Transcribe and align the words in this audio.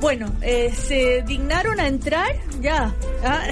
Bueno, 0.00 0.32
eh, 0.42 0.72
se 0.74 1.22
dignaron 1.26 1.80
a 1.80 1.88
entrar 1.88 2.36
ya. 2.60 2.94
¿ah? 3.24 3.42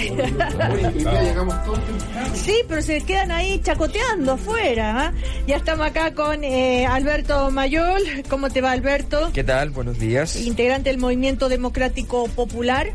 Sí, 2.34 2.54
pero 2.68 2.82
se 2.82 3.00
quedan 3.02 3.32
ahí 3.32 3.60
chacoteando 3.60 4.32
afuera. 4.32 5.06
¿ah? 5.08 5.12
Ya 5.46 5.56
estamos 5.56 5.86
acá 5.86 6.14
con 6.14 6.44
eh, 6.44 6.86
Alberto 6.86 7.50
Mayol. 7.50 8.02
¿Cómo 8.28 8.48
te 8.50 8.60
va, 8.60 8.70
Alberto? 8.72 9.30
¿Qué 9.32 9.42
tal? 9.42 9.70
Buenos 9.70 9.98
días. 9.98 10.36
Integrante 10.36 10.90
del 10.90 10.98
Movimiento 10.98 11.48
Democrático 11.48 12.28
Popular 12.28 12.92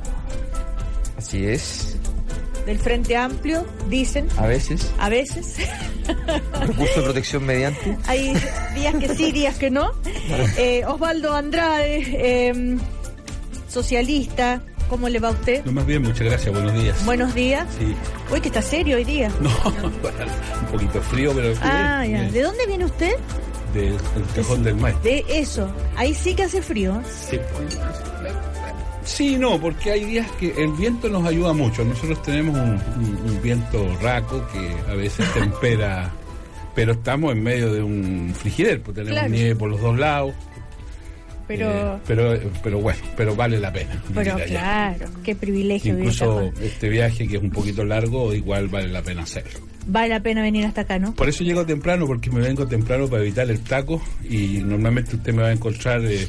Así 1.18 1.45
es. 1.45 1.97
del 2.65 2.79
Frente 2.79 3.18
Amplio, 3.18 3.65
dicen. 3.89 4.27
A 4.38 4.47
veces. 4.47 4.89
A 4.97 5.09
veces. 5.09 5.57
Recurso 6.68 6.99
de 6.99 7.04
protección 7.04 7.45
mediante. 7.45 7.97
Hay 8.07 8.33
días 8.75 8.95
que 8.95 9.09
sí, 9.15 9.31
días 9.31 9.57
que 9.57 9.70
no. 9.70 9.91
Eh, 10.57 10.83
Osvaldo 10.86 11.36
Andrade, 11.36 12.04
eh, 12.13 12.77
socialista. 13.71 14.61
¿Cómo 14.89 15.07
le 15.07 15.19
va 15.19 15.30
a 15.30 15.31
usted? 15.31 15.63
No, 15.66 15.71
más 15.71 15.85
bien, 15.85 16.02
muchas 16.02 16.27
gracias, 16.27 16.53
buenos 16.53 16.73
días. 16.73 17.05
Buenos 17.05 17.34
días. 17.34 17.66
Sí. 17.80 17.95
Uy, 18.31 18.41
que 18.41 18.49
está 18.49 18.61
serio 18.61 18.97
hoy 18.97 19.05
día. 19.05 19.31
No, 19.39 19.49
un 19.84 20.67
poquito 20.71 21.02
frío, 21.02 21.31
pero... 21.34 21.53
Ah, 21.61 22.03
bien, 22.05 22.25
ya. 22.25 22.31
¿De 22.31 22.41
dónde 22.41 22.66
viene 22.67 22.85
usted? 22.85 23.13
Del 23.73 23.95
cajón 24.35 24.63
del 24.63 24.75
maestro. 24.75 25.03
De 25.09 25.23
eso. 25.30 25.73
Ahí 25.95 26.13
sí 26.13 26.35
que 26.35 26.44
hace 26.44 26.61
frío. 26.61 27.02
Sí. 27.30 27.39
Sí, 29.03 29.35
no, 29.38 29.59
porque 29.59 29.91
hay 29.91 30.03
días 30.05 30.27
que 30.39 30.53
el 30.61 30.72
viento 30.73 31.09
nos 31.09 31.25
ayuda 31.25 31.53
mucho. 31.53 31.83
Nosotros 31.83 32.22
tenemos 32.22 32.55
un, 32.55 32.69
un- 32.72 33.19
un 33.31 33.41
viento 33.41 33.88
raco 34.02 34.45
que 34.52 34.91
a 34.91 34.94
veces 34.95 35.25
tempera, 35.33 36.11
pero 36.75 36.91
estamos 36.91 37.31
en 37.31 37.41
medio 37.44 37.73
de 37.73 37.81
un 37.81 38.33
frigider, 38.38 38.81
pues 38.81 38.95
tenemos 38.95 39.17
Claro. 39.19 39.33
nieve 39.33 39.55
por 39.55 39.69
los 39.69 39.81
dos 39.81 39.97
lados. 39.97 40.33
Pero, 41.57 41.69
eh, 41.69 41.99
pero, 42.07 42.51
pero 42.63 42.79
bueno, 42.79 42.99
pero 43.17 43.35
vale 43.35 43.59
la 43.59 43.71
pena. 43.73 44.01
pero 44.13 44.35
allá. 44.35 44.45
claro, 44.45 45.05
qué 45.23 45.35
privilegio 45.35 45.97
Incluso 45.97 46.51
este 46.61 46.89
viaje 46.89 47.27
que 47.27 47.38
es 47.38 47.41
un 47.41 47.52
poquito 47.52 47.83
largo, 47.83 48.33
igual 48.33 48.67
vale 48.67 48.88
la 48.88 49.02
pena 49.02 49.23
hacerlo. 49.23 49.59
Vale 49.88 50.09
la 50.09 50.19
pena 50.19 50.41
venir 50.41 50.66
hasta 50.66 50.81
acá, 50.81 50.99
¿no? 50.99 51.13
Por 51.13 51.27
eso 51.27 51.43
llego 51.43 51.66
temprano, 51.66 52.05
porque 52.05 52.30
me 52.30 52.39
vengo 52.39 52.67
temprano 52.67 53.08
para 53.08 53.23
evitar 53.23 53.49
el 53.49 53.59
taco 53.61 54.02
y 54.27 54.59
normalmente 54.63 55.16
usted 55.16 55.33
me 55.33 55.41
va 55.41 55.49
a 55.49 55.53
encontrar 55.53 56.02
eh, 56.05 56.27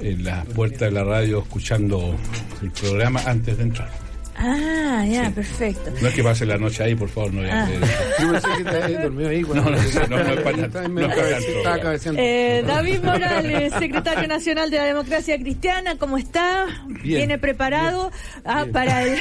en 0.00 0.24
la 0.24 0.44
puerta 0.44 0.84
de 0.84 0.90
la 0.92 1.04
radio 1.04 1.40
escuchando 1.40 2.16
el 2.62 2.70
programa 2.70 3.22
antes 3.26 3.56
de 3.56 3.62
entrar. 3.62 4.09
Ah, 4.42 5.04
ya, 5.06 5.30
perfecto. 5.30 5.90
No 6.00 6.08
es 6.08 6.14
que 6.14 6.24
pase 6.24 6.46
la 6.46 6.56
noche 6.56 6.82
ahí, 6.82 6.94
por 6.94 7.10
favor, 7.10 7.34
no 7.34 7.42
Ah. 7.42 7.68
eh, 7.70 7.78
Yo 8.22 8.32
pensé 8.32 8.48
que 8.56 8.64
te 8.64 8.82
habías 8.82 9.02
dormido 9.02 9.28
ahí. 9.28 9.42
No, 9.42 9.54
no, 9.54 9.60
no, 9.62 9.70
no 9.70 10.96
no. 10.98 12.16
Eh, 12.16 12.64
David 12.66 13.00
Morales, 13.02 13.72
secretario 13.78 14.26
nacional 14.28 14.70
de 14.70 14.78
la 14.78 14.84
democracia 14.84 15.38
cristiana, 15.38 15.96
¿cómo 15.98 16.16
está? 16.16 16.66
Bien. 16.86 17.18
¿Viene 17.18 17.38
preparado 17.38 18.10
ah, 18.44 18.64
para 18.72 19.02
el... 19.04 19.20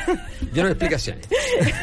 Yo 0.54 0.64
no 0.64 0.70
explicaciones. 0.70 1.28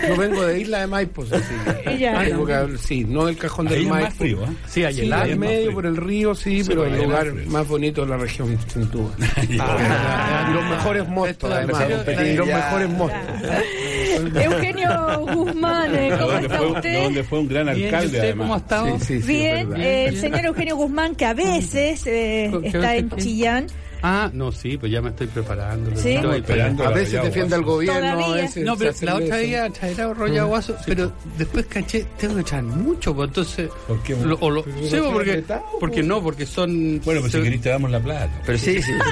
No 0.08 0.16
vengo 0.16 0.42
de 0.44 0.60
Isla 0.60 0.80
de 0.80 0.86
Maipo, 0.86 1.22
así. 1.22 1.96
Ya. 1.98 2.20
Hablar- 2.20 2.78
sí, 2.78 3.04
no 3.04 3.26
del 3.26 3.36
cajón 3.36 3.66
del 3.68 3.86
Maipo. 3.86 4.06
más 4.08 4.14
frío, 4.14 4.44
¿eh? 4.44 4.48
Sí, 4.66 4.84
allá 4.84 5.26
Sí, 5.26 5.34
medio, 5.36 5.72
por 5.72 5.86
el 5.86 5.96
río, 5.96 6.34
sí, 6.34 6.62
Sí, 6.62 6.68
pero 6.68 6.84
el 6.86 7.02
lugar 7.02 7.32
más 7.46 7.66
bonito 7.68 8.02
de 8.02 8.08
la 8.10 8.16
región, 8.16 8.58
sin 8.72 8.90
duda. 8.90 9.14
Ah. 9.60 10.50
Los 10.54 10.64
mejores 10.64 11.08
mostos, 11.08 11.50
además. 11.52 11.84
los 12.36 12.46
mejores 12.46 12.88
mostos. 12.90 13.20
Eugenio 14.42 15.20
Guzmán, 15.32 15.94
eh, 15.94 16.10
¿cómo 16.18 16.30
Donde 16.32 16.46
está 16.46 16.58
fue, 16.58 16.66
usted? 16.72 17.02
donde 17.02 17.24
fue 17.24 17.38
un 17.40 17.48
gran 17.48 17.66
Bien, 17.66 17.78
¿y 17.78 17.84
alcalde, 17.84 18.06
usted 18.06 18.20
además. 18.20 18.46
cómo 18.46 18.56
estado? 18.58 18.98
Sí, 19.00 19.04
sí, 19.06 19.20
sí, 19.22 19.26
Bien, 19.28 19.72
eh, 19.76 20.06
el 20.08 20.20
señor 20.20 20.44
Eugenio 20.46 20.76
Guzmán, 20.76 21.14
que 21.14 21.24
a 21.26 21.34
veces 21.34 22.06
eh, 22.06 22.50
¿Qué- 22.62 22.68
está 22.68 22.96
en? 22.96 23.10
Chillán. 23.10 23.66
Ah, 24.08 24.30
no, 24.32 24.52
sí, 24.52 24.76
pues 24.78 24.92
ya 24.92 25.02
me 25.02 25.08
estoy 25.10 25.26
preparando. 25.26 25.90
Sí. 25.96 26.12
Estoy 26.12 26.36
esperando. 26.38 26.84
A 26.84 26.90
veces 26.90 27.20
defiende 27.24 27.56
al 27.56 27.62
gobierno, 27.64 28.00
Todavía. 28.18 28.26
a 28.26 28.34
veces 28.42 28.64
No, 28.64 28.76
pero 28.76 28.92
se 28.92 29.04
la 29.04 29.16
otra 29.16 29.36
día 29.38 29.68
traerá 29.70 30.14
Roya 30.14 30.44
Guaso, 30.44 30.76
pero 30.86 31.12
después 31.36 31.66
caché, 31.66 32.06
tengo 32.16 32.36
que 32.36 32.40
echar 32.42 32.62
mucho, 32.62 33.14
pues 33.16 33.28
entonces... 33.28 33.68
¿Por 33.88 34.00
qué? 34.04 34.14
Lo- 34.16 34.36
o 34.40 34.48
lo- 34.50 34.62
Pero 34.62 34.86
sí, 34.86 34.96
no 34.96 35.10
porque, 35.12 35.30
apretado, 35.30 35.64
porque 35.80 36.02
no, 36.04 36.22
porque 36.22 36.46
son... 36.46 37.00
Bueno, 37.04 37.20
pues 37.20 37.32
si 37.32 37.42
querés 37.42 37.60
te 37.60 37.68
damos 37.70 37.90
la 37.90 37.98
plata. 38.00 38.30
Pero 38.46 38.58
sí, 38.58 38.80
sí. 38.80 38.92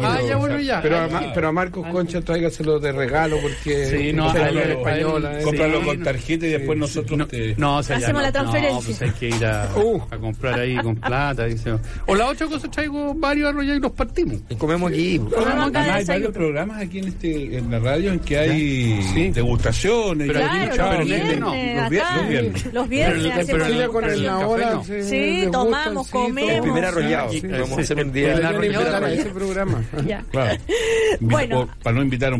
Ah, 0.00 0.20
ya, 0.26 0.36
bueno, 0.36 0.60
ya. 0.60 0.80
Pero 0.80 0.98
a, 0.98 1.08
pero 1.34 1.48
a 1.48 1.52
Marcos 1.52 1.86
Concha 1.90 2.20
tráigaselo 2.20 2.78
de 2.78 2.92
regalo 2.92 3.38
porque 3.40 3.86
Sí, 3.86 4.12
no, 4.12 4.28
española. 4.34 5.38
¿eh? 5.40 5.42
Cómpralo 5.42 5.80
Sí, 5.80 5.86
con 5.86 5.98
no. 5.98 6.04
tarjeta 6.04 6.46
y 6.46 6.50
después 6.50 6.78
nosotros 6.78 7.28
te... 7.28 7.54
No, 7.56 7.78
o 7.78 7.82
sea, 7.82 7.98
ya 7.98 8.06
Hacemos 8.06 8.22
no, 8.22 8.26
la 8.26 8.32
transferencia. 8.32 8.74
No, 8.78 8.80
pues 8.98 9.02
hay 9.02 9.10
que 9.10 9.28
ir 9.36 9.44
a, 9.46 9.68
Uh. 9.76 10.02
a 10.10 10.16
comprar 10.18 10.58
ahí 10.60 10.76
con 10.78 10.96
plata. 10.96 11.44
dice. 11.44 11.74
O 12.06 12.14
la 12.14 12.26
otra 12.26 12.46
cosa, 12.46 12.70
traigo 12.70 13.07
varios 13.16 13.48
arroyos 13.50 13.76
y 13.76 13.80
los 13.80 13.92
partimos. 13.92 14.36
Y 14.48 14.54
comemos 14.56 14.90
aquí. 14.90 15.18
Comemos 15.18 15.68
acá 15.68 15.80
Además, 15.80 15.98
hay 15.98 16.04
varios 16.06 16.32
programas 16.32 16.82
aquí 16.82 16.98
en 16.98 17.08
este 17.08 17.56
en 17.58 17.70
la 17.70 17.78
radio 17.78 18.12
en 18.12 18.18
que 18.20 18.38
hay 18.38 19.02
Sí. 19.14 19.30
degustaciones. 19.30 20.26
Pero 20.28 20.40
Claro, 20.40 20.70
mucho- 20.70 20.82
los 20.98 21.10
este 21.10 21.36
no. 21.36 21.52
viernes, 21.52 21.76
Los 21.76 21.90
vier- 21.90 22.00
acá, 22.02 22.16
los 22.16 22.28
viernes. 22.28 22.72
los 22.74 22.88
viernes 22.88 23.46
Pero- 23.46 23.64
pero 23.66 23.92
con 23.92 24.04
el 24.04 24.28
hora 24.28 24.70
no. 24.74 24.84
se- 24.84 25.02
Sí, 25.02 25.48
tomamos, 25.50 26.06
sí, 26.06 26.12
comemos. 26.12 26.50
El 26.52 26.60
primer 26.62 26.84
arrollado. 26.84 27.32
Sí, 27.32 27.40
Vamos 27.46 27.78
a 27.78 27.80
hacer 27.80 27.96
un 28.04 28.12
día. 28.12 28.36
de- 28.38 29.14
ese 29.14 29.30
programa. 29.30 29.82
Claro. 30.30 30.60
Bueno. 31.20 31.68
Para 31.82 31.96
no 31.96 32.02
invitar 32.02 32.32
a 32.32 32.36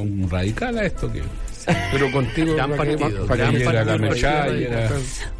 un 0.00 0.28
radical 0.30 0.78
a 0.78 0.84
esto 0.86 1.12
que 1.12 1.22
Pero 1.92 2.10
contigo 2.12 2.54
Gran 2.54 2.70
partido, 2.76 3.26
para 3.26 3.36
gran 3.44 3.56
que 3.56 3.64
partido. 3.64 3.84
llegara 3.84 3.84
la 3.98 4.54
era 4.58 4.90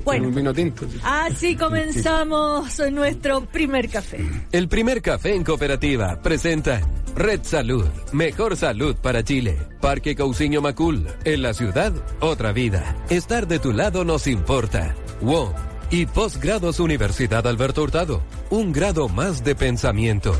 Bueno. 0.05 0.28
un 0.28 0.34
vino 0.34 0.53
tinto. 0.55 0.87
Así 1.03 1.56
comenzamos 1.56 2.78
nuestro 2.91 3.44
primer 3.47 3.88
café. 3.88 4.19
El 4.53 4.69
primer 4.69 5.03
café 5.03 5.34
en 5.34 5.44
cooperativa 5.44 6.21
presenta 6.22 6.81
Red 7.15 7.41
Salud, 7.43 7.87
mejor 8.12 8.56
salud 8.56 8.97
para 8.97 9.22
Chile. 9.22 9.59
Parque 9.81 10.16
Cousiño 10.16 10.60
Macul, 10.62 11.06
en 11.25 11.43
la 11.43 11.53
ciudad, 11.55 11.93
otra 12.21 12.53
vida. 12.53 12.97
Estar 13.10 13.47
de 13.47 13.59
tu 13.59 13.72
lado 13.72 14.04
nos 14.04 14.27
importa. 14.27 14.94
WOM 15.21 15.53
y 15.91 16.06
Postgrados 16.06 16.81
Universidad 16.81 17.47
Alberto 17.47 17.83
Hurtado, 17.83 18.22
un 18.50 18.72
grado 18.72 19.09
más 19.09 19.44
de 19.44 19.54
pensamiento. 19.54 20.34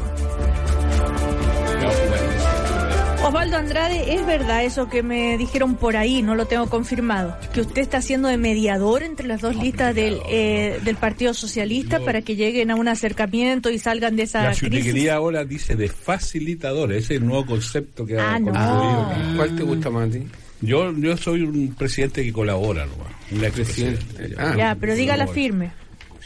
Osvaldo 3.25 3.57
Andrade, 3.57 4.15
¿es 4.15 4.27
verdad 4.27 4.65
eso 4.65 4.89
que 4.89 5.03
me 5.03 5.39
dijeron 5.39 5.77
por 5.77 5.97
ahí? 5.97 6.23
No 6.23 6.35
lo 6.35 6.47
tengo 6.47 6.69
confirmado. 6.69 7.37
Que 7.55 7.61
usted 7.61 7.81
está 7.81 7.99
haciendo 7.99 8.27
de 8.29 8.37
mediador 8.37 9.03
entre 9.05 9.29
las 9.29 9.41
dos 9.41 9.55
listas 9.55 9.95
del, 9.95 10.19
eh, 10.29 10.81
del 10.85 10.97
Partido 10.97 11.33
Socialista 11.33 12.01
para 12.01 12.23
que 12.23 12.35
lleguen 12.35 12.71
a 12.73 12.75
un 12.75 12.89
acercamiento 12.89 13.71
y 13.71 13.79
salgan 13.79 14.17
de 14.17 14.25
esa 14.25 14.43
la 14.43 14.49
crisis. 14.55 14.83
ciudadanía 14.83 15.15
ahora 15.15 15.45
dice 15.45 15.77
de 15.77 15.89
facilitador. 15.89 16.93
Ese 16.93 17.15
es 17.15 17.21
el 17.21 17.27
nuevo 17.27 17.47
concepto 17.47 18.05
que 18.05 18.19
Ah, 18.19 18.35
ha 18.35 18.39
no. 18.41 18.47
construido. 18.53 19.37
¿Cuál 19.37 19.57
te 19.57 19.63
gusta 19.63 19.91
más 19.91 20.09
a 20.09 20.13
ti? 20.13 20.23
Yo, 20.61 20.93
yo 20.97 21.17
soy 21.17 21.43
un 21.43 21.75
presidente 21.75 22.25
que 22.25 22.33
colabora, 22.33 22.87
¿no? 22.87 22.93
un 23.37 23.45
expresidente. 23.45 24.35
Ah. 24.37 24.55
Ya, 24.57 24.77
pero 24.79 24.95
dígala 24.95 25.27
firme. 25.29 25.71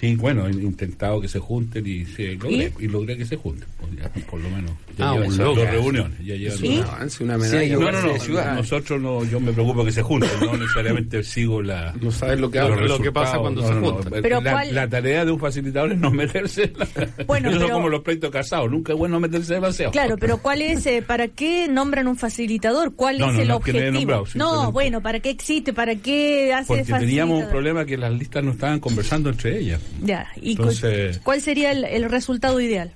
Sí, 0.01 0.15
bueno, 0.17 0.47
he 0.47 0.51
intentado 0.51 1.21
que 1.23 1.29
se 1.29 1.39
junten 1.39 1.87
y 1.87 2.05
sí, 2.05 2.37
logré, 2.37 2.73
¿Y? 2.81 2.85
y 2.85 2.89
logré 2.89 3.17
que 3.17 3.25
se 3.25 3.37
junten. 3.37 3.67
pues 3.79 3.93
ya, 3.97 4.09
por 4.31 4.41
lo 4.41 4.51
menos. 4.51 4.73
Ah, 4.99 5.13
un 5.15 5.25
dos 5.25 5.37
logro. 5.39 5.65
reuniones. 5.65 6.19
Ya 6.25 6.35
llevan 6.35 6.65
¿Y? 6.65 6.69
Un 6.69 6.77
dos- 6.81 6.91
avance, 6.91 7.25
una 7.25 7.35
Sí, 7.35 7.41
medalla. 7.41 7.61
hay 7.61 7.71
No, 7.71 7.93
no, 7.93 8.03
no, 8.03 8.19
ciudad. 8.19 8.55
Nosotros 8.55 9.01
no, 9.01 9.25
yo 9.25 9.41
me 9.41 9.53
preocupo 9.53 9.85
que 9.85 9.93
se 9.93 10.03
junten, 10.03 10.31
no 10.41 10.57
necesariamente 10.57 11.23
sigo 11.23 11.61
la. 11.63 11.93
No 12.01 12.11
sabes 12.11 12.41
lo 12.41 12.51
que 12.51 12.59
habla. 12.59 12.77
lo 12.77 12.99
que 13.01 13.13
pasa 13.13 13.39
cuando 13.39 13.61
No, 13.63 13.69
se 13.69 13.75
no, 13.75 13.81
no. 13.81 13.93
juntan. 13.95 14.23
Pero 14.23 14.41
la, 14.41 14.53
¿cuál- 14.53 14.75
la 14.75 14.89
tarea 14.89 15.25
de 15.25 15.31
un 15.33 15.39
facilitador 15.41 15.93
es 15.93 15.99
no 15.99 16.11
meterse. 16.11 16.73
la- 16.77 16.87
Bueno, 17.27 17.49
Eso 17.51 17.59
pero- 17.59 17.67
es 17.69 17.73
como 17.73 17.89
los 17.89 18.03
pleitos 18.03 18.31
casados, 18.31 18.71
nunca 18.71 18.93
es 18.93 18.99
bueno 18.99 19.21
meterse 19.21 19.55
demasiado. 19.55 19.93
Claro, 19.93 20.17
pero 20.19 20.39
¿cuál 20.39 20.63
es, 20.63 20.87
eh, 20.87 21.03
para 21.07 21.29
qué 21.29 21.69
nombran 21.69 22.07
un 22.09 22.17
facilitador? 22.17 22.95
¿Cuál 22.95 23.19
No, 23.19 23.29
es 23.31 23.35
no, 23.37 23.43
el 23.43 23.51
objetivo? 23.51 23.91
nombrado, 23.93 24.25
no, 24.35 24.73
bueno, 24.73 25.01
¿para 25.03 25.21
qué 25.21 25.31
existe? 25.31 25.73
¿Para 25.73 25.95
qué 25.97 26.53
hace 26.55 26.69
Porque 26.69 26.85
teníamos 26.85 27.35
un 27.37 27.41
facilitador? 27.43 27.51
problema 27.51 27.85
que 27.85 27.97
las 27.97 28.13
listas 28.13 28.43
no 28.45 28.53
estaban 28.53 28.81
conversando 28.81 29.31
entre 29.31 29.59
ellas. 29.59 29.81
Ya, 30.03 30.27
¿y 30.41 30.53
Entonces- 30.53 31.19
cuál 31.23 31.41
sería 31.41 31.73
el, 31.73 31.85
el 31.85 32.11
resultado 32.11 32.61
ideal? 32.61 32.93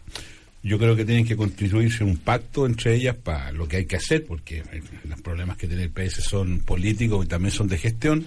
Yo 0.63 0.79
creo 0.79 0.95
que 0.95 1.05
tienen 1.07 1.25
que 1.27 1.37
constituirse 1.37 2.05
un 2.05 2.19
pacto 2.19 2.67
entre 2.67 2.95
ellas 2.95 3.17
para 3.17 3.51
lo 3.53 3.67
que 3.67 3.79
hay 3.79 3.87
que 3.87 3.97
hacer, 3.97 4.27
porque 4.27 4.59
eh, 4.73 4.83
los 5.09 5.21
problemas 5.23 5.57
que 5.57 5.67
tiene 5.67 5.85
el 5.85 5.91
PS 5.91 6.23
son 6.23 6.61
políticos 6.61 7.25
y 7.25 7.29
también 7.29 7.51
son 7.53 7.67
de 7.69 7.79
gestión. 7.79 8.27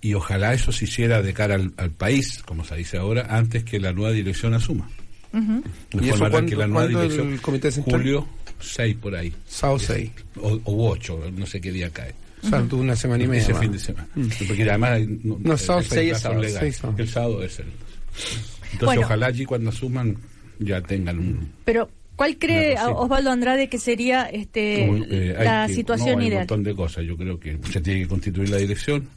Y 0.00 0.14
ojalá 0.14 0.52
eso 0.54 0.70
se 0.70 0.84
hiciera 0.84 1.22
de 1.22 1.32
cara 1.32 1.54
al, 1.56 1.72
al 1.76 1.90
país, 1.90 2.42
como 2.44 2.64
se 2.64 2.76
dice 2.76 2.98
ahora, 2.98 3.26
antes 3.30 3.64
que 3.64 3.80
la 3.80 3.92
nueva 3.92 4.12
dirección 4.12 4.54
asuma. 4.54 4.88
De 5.32 5.40
¿Y 5.40 6.08
eso 6.08 6.18
forma 6.18 6.24
tal 6.26 6.30
cuándo- 6.30 6.50
que 6.50 6.56
la 6.56 6.66
nueva 6.68 6.82
cuándo 6.84 7.02
el 7.02 7.08
dirección, 7.10 7.38
Comité 7.38 7.72
Central? 7.72 8.00
julio 8.00 8.28
6 8.60 8.96
por 9.00 9.16
ahí, 9.16 9.34
Sao 9.48 9.78
6. 9.78 10.10
o, 10.36 10.60
o 10.64 10.90
8, 10.90 11.32
no 11.36 11.46
sé 11.46 11.60
qué 11.60 11.72
día 11.72 11.90
cae. 11.90 12.14
O 12.44 12.48
sea, 12.48 12.62
tú 12.62 12.78
una 12.80 12.94
semana 12.94 13.24
y 13.24 13.26
media. 13.26 13.42
Ese 13.42 13.52
más. 13.54 13.62
fin 13.62 13.72
de 13.72 13.78
semana. 13.80 14.06
Porque 14.46 14.62
además 14.68 15.00
no, 15.24 15.38
No, 15.42 15.52
el- 15.54 15.58
sábado 15.58 15.80
el 15.84 15.90
seis 15.90 16.12
es 16.12 16.20
sábado, 16.20 16.42
seis 16.60 16.76
sábado. 16.76 16.98
El 17.02 17.08
sábado 17.08 17.42
es 17.42 17.58
el. 17.58 17.66
Entonces 17.66 18.80
Bueno. 18.86 19.00
ojalá 19.02 19.26
allí 19.26 19.44
cuando 19.46 19.70
asuman 19.70 20.16
ya 20.58 20.80
tengan 20.82 21.18
un 21.18 21.52
Pero, 21.64 21.88
¿cuál 22.16 22.36
cree. 22.38 22.76
Osvaldo 22.78 23.30
Andrade 23.30 23.68
que 23.68 23.78
sería 23.78 24.24
este 24.26 24.86
Como, 24.86 25.04
eh, 25.04 25.34
la 25.42 25.66
que- 25.66 25.74
situación 25.74 26.16
no, 26.16 26.20
hay 26.20 26.26
ideal? 26.28 26.42
un 26.42 26.48
montón 26.48 26.62
de 26.64 26.74
cosas. 26.74 27.04
Yo 27.04 27.16
creo 27.16 27.38
que 27.40 27.58
se 27.72 27.80
tiene 27.80 28.00
que 28.02 28.08
constituir 28.08 28.48
la 28.50 28.56
dirección. 28.58 29.08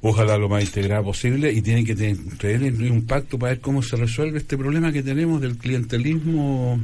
ojalá 0.00 0.38
lo 0.38 0.48
más 0.48 0.62
integrada 0.64 1.02
posible, 1.02 1.52
y 1.52 1.60
tienen 1.60 1.84
que 1.84 1.96
tener 1.96 2.92
un 2.92 3.04
pacto 3.06 3.36
para 3.38 3.54
ver 3.54 3.60
cómo 3.60 3.82
se 3.82 3.96
resuelve 3.96 4.38
este 4.38 4.56
problema 4.56 4.92
que 4.92 5.02
tenemos 5.02 5.40
del 5.40 5.56
clientelismo. 5.56 6.80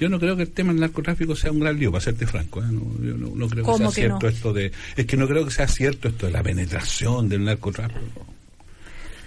Yo 0.00 0.08
no 0.08 0.18
creo 0.18 0.34
que 0.36 0.42
el 0.44 0.50
tema 0.50 0.72
del 0.72 0.80
narcotráfico 0.80 1.36
sea 1.36 1.52
un 1.52 1.60
gran 1.60 1.78
lío, 1.78 1.90
para 1.92 2.04
serte 2.04 2.26
franco. 2.26 2.62
¿eh? 2.62 2.66
No, 2.70 2.82
yo 3.04 3.16
no, 3.16 3.28
no 3.34 3.48
creo 3.48 3.64
que 3.64 3.70
¿Cómo 3.70 3.78
sea 3.78 3.86
que 3.88 3.94
cierto 3.94 4.18
no? 4.22 4.28
esto 4.28 4.52
de. 4.52 4.72
Es 4.96 5.06
que 5.06 5.16
no 5.16 5.26
creo 5.28 5.44
que 5.44 5.50
sea 5.50 5.68
cierto 5.68 6.08
esto 6.08 6.26
de 6.26 6.32
la 6.32 6.42
penetración 6.42 7.28
del 7.28 7.44
narcotráfico. 7.44 8.26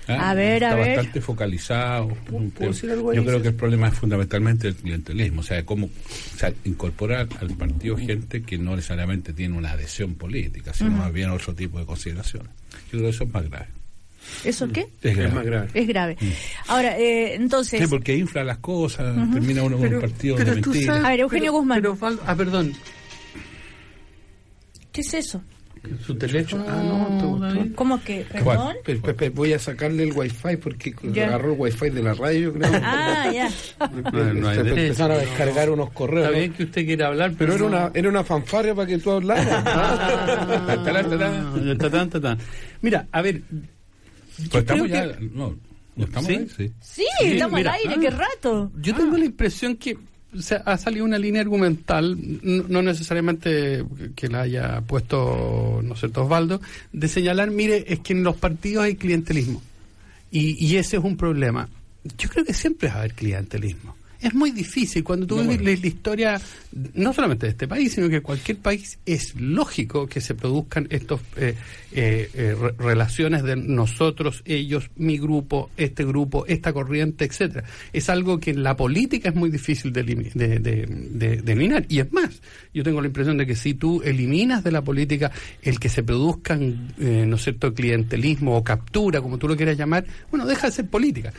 ¿Ah? 0.10 0.32
A 0.32 0.34
ver, 0.34 0.64
a 0.64 0.70
Está 0.70 0.76
ver. 0.82 0.96
bastante 0.98 1.22
focalizado. 1.22 2.08
¿Puedo 2.56 2.72
decir 2.72 2.90
algo 2.92 3.12
ahí? 3.12 3.18
Yo 3.18 3.26
creo 3.26 3.42
que 3.42 3.50
el 3.50 3.54
problema 3.56 3.88
es 3.90 3.94
fundamentalmente 3.94 4.68
el 4.70 4.76
clientelismo, 4.76 5.42
o 5.42 5.44
sea, 5.44 5.64
cómo 5.66 5.86
o 5.88 6.38
sea, 6.38 6.52
incorporar 6.66 7.28
al 7.40 7.50
partido 7.56 7.96
gente 7.98 8.42
que 8.42 8.58
no 8.58 8.76
necesariamente 8.76 9.34
tiene 9.34 9.58
una 9.58 9.72
adhesión 9.72 10.16
política, 10.16 10.74
sino 10.74 10.92
más 10.92 11.14
bien 11.14 11.30
otro 11.30 11.54
tipo 11.54 11.80
de 11.80 11.86
consideraciones. 11.86 12.50
Yo 12.86 12.92
creo 13.00 13.02
que 13.04 13.10
eso 13.10 13.24
es 13.26 13.34
más 13.34 13.50
grave. 13.50 13.66
¿Eso 14.44 14.68
qué? 14.68 14.88
Es 15.02 15.18
Es 15.18 15.34
más 15.34 15.46
grave. 15.46 15.70
Es 15.74 15.88
grave. 15.88 16.18
Ahora, 16.68 16.98
eh, 17.00 17.34
entonces, 17.36 17.80
Sí, 17.82 17.88
porque 17.88 18.16
infla 18.16 18.44
las 18.44 18.58
cosas, 18.60 19.16
termina 19.34 19.64
uno 19.64 19.78
con 19.78 19.94
un 19.94 20.02
partido 20.02 20.36
de 20.36 20.46
tú 20.46 20.70
mentira. 20.72 20.94
sabes- 20.94 21.06
A 21.06 21.10
ver, 21.10 21.20
Eugenio 21.22 21.44
pero- 21.46 21.54
Guzmán. 21.54 21.82
pero 21.82 21.98
ah, 22.26 22.36
perdón. 22.36 22.74
¿qué 24.92 25.02
es 25.02 25.14
eso? 25.14 25.42
Su 26.06 26.16
teléfono. 26.16 26.66
Ah, 26.68 26.82
no, 26.84 27.18
tú- 27.20 27.40
David. 27.40 27.72
¿Cómo 27.76 28.04
que? 28.04 28.26
¿Cuál? 28.44 28.58
¿Perdón? 28.58 28.76
Pero, 28.86 29.00
pero, 29.02 29.18
pero, 29.18 29.32
voy 29.34 29.54
a 29.54 29.60
sacarle 29.60 30.04
el 30.04 30.14
wifi 30.14 30.58
porque 30.58 30.94
Ya. 31.12 31.28
agarró 31.28 31.54
el 31.54 31.60
wifi 31.60 31.90
de 31.90 32.04
la 32.04 32.14
radio, 32.14 32.40
yo 32.40 32.54
creo. 32.54 32.72
Ah, 32.84 33.32
ya. 33.34 33.50
No, 34.12 34.34
no 34.34 34.50
hay 34.50 34.58
Se 34.58 34.64
derecho. 34.64 34.82
empezaron 34.82 35.18
a 35.18 35.20
descargar 35.22 35.70
unos 35.70 35.92
correos. 35.92 36.26
Está 36.28 36.32
¿no? 36.32 36.38
bien 36.40 36.54
que 36.54 36.64
usted 36.64 36.86
quiera 36.86 37.08
hablar, 37.08 37.34
Pero 37.38 37.54
pero, 37.54 37.68
era 37.68 37.80
no- 37.80 37.86
una, 37.88 37.92
era 37.98 38.10
una 38.10 38.24
fanfarria 38.24 38.76
para 38.76 38.88
que 38.88 38.98
tú 38.98 39.12
hablaras. 39.12 39.48
Ah. 39.66 42.38
Mira, 42.82 43.08
a 43.12 43.22
ver. 43.22 43.42
Pues 44.52 44.64
estamos 44.64 44.90
ya, 44.90 45.18
que- 45.18 45.26
no, 45.34 45.56
no 45.96 46.06
estamos 46.06 46.28
¿Sí? 46.30 46.36
ahí, 46.36 46.48
sí. 46.56 46.72
Sí, 46.82 47.06
Sí, 47.20 47.26
estamos 47.34 47.58
mira, 47.58 47.74
al 47.74 47.80
aire, 47.80 47.94
ah. 47.96 48.00
qué 48.00 48.10
rato. 48.10 48.72
Yo 48.80 48.96
tengo 48.96 49.18
la 49.18 49.26
impresión 49.26 49.76
que 49.76 49.98
o 50.38 50.42
sea, 50.42 50.58
ha 50.66 50.78
salido 50.78 51.06
una 51.06 51.18
línea 51.18 51.42
argumental, 51.42 52.18
no, 52.44 52.64
no 52.68 52.82
necesariamente 52.82 53.84
que 54.16 54.28
la 54.28 54.42
haya 54.42 54.82
puesto, 54.82 55.82
no 55.84 55.96
sé, 55.96 56.08
Osvaldo, 56.08 56.62
de 56.92 57.08
señalar, 57.08 57.50
mire, 57.52 57.86
es 57.88 58.00
que 58.00 58.14
en 58.14 58.24
los 58.24 58.36
partidos 58.36 58.84
hay 58.84 58.96
clientelismo. 58.96 59.62
Y, 60.32 60.64
y 60.64 60.78
ese 60.78 60.98
es 60.98 61.04
un 61.04 61.18
problema. 61.18 61.68
Yo 62.18 62.30
creo 62.30 62.46
que 62.46 62.54
siempre 62.54 62.90
va 62.90 62.96
a 62.96 63.00
haber 63.00 63.14
clientelismo. 63.14 63.96
Es 64.22 64.34
muy 64.34 64.52
difícil. 64.52 65.04
Cuando 65.04 65.26
tú 65.26 65.36
No, 65.36 65.42
ves 65.48 65.58
bueno. 65.62 65.64
la, 65.82 65.88
historia, 65.88 66.42
no 66.94 67.14
solamente 67.14 67.46
de 67.46 67.52
este 67.52 67.68
país, 67.70 67.94
sino 67.94 68.10
que 68.10 68.20
cualquier 68.22 68.58
país, 68.58 69.00
es 69.06 69.34
lógico 69.40 70.08
que 70.08 70.20
se 70.20 70.36
produzcan 70.36 70.88
estos 70.90 71.22
eh, 71.38 71.56
eh, 71.94 72.30
eh, 72.34 72.56
re- 72.60 72.74
relaciones 72.78 73.44
de 73.44 73.56
nosotros, 73.56 74.42
ellos, 74.46 74.92
mi 74.98 75.18
grupo, 75.18 75.70
este 75.78 76.04
grupo, 76.04 76.46
esta 76.48 76.74
corriente, 76.74 77.24
etcétera. 77.24 77.64
Es 77.94 78.10
algo 78.10 78.40
que 78.42 78.52
en 78.52 78.62
la 78.62 78.76
política 78.76 79.30
es 79.30 79.36
muy 79.36 79.50
difícil 79.50 79.94
de- 79.94 80.04
de- 80.04 80.58
de- 80.60 81.38
de 81.42 81.52
eliminar. 81.54 81.86
Y 81.88 82.00
es 82.00 82.12
más, 82.12 82.42
yo 82.74 82.84
tengo 82.84 83.00
la 83.00 83.08
impresión 83.08 83.38
de 83.38 83.46
que 83.46 83.56
si 83.56 83.74
tú 83.74 84.02
eliminas 84.04 84.64
de 84.66 84.72
la 84.74 84.82
política 84.82 85.32
el 85.62 85.80
que 85.80 85.88
se 85.88 86.04
produzcan, 86.04 86.94
eh, 87.00 87.24
¿no 87.26 87.38
es 87.38 87.44
cierto?, 87.44 87.74
clientelismo 87.74 88.58
o 88.58 88.64
captura, 88.66 89.22
como 89.22 89.38
tú 89.38 89.48
lo 89.48 89.56
quieras 89.56 89.78
llamar, 89.78 90.06
bueno, 90.30 90.46
deja 90.46 90.68
de 90.68 90.74
ser 90.74 90.88
política. 90.90 91.32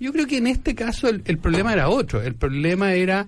Yo 0.00 0.12
creo 0.12 0.26
que 0.26 0.38
en 0.38 0.46
este 0.46 0.74
caso 0.74 1.08
el, 1.08 1.22
el 1.24 1.38
problema 1.38 1.72
era 1.72 1.88
otro. 1.88 2.22
El 2.22 2.34
problema 2.34 2.92
era, 2.94 3.26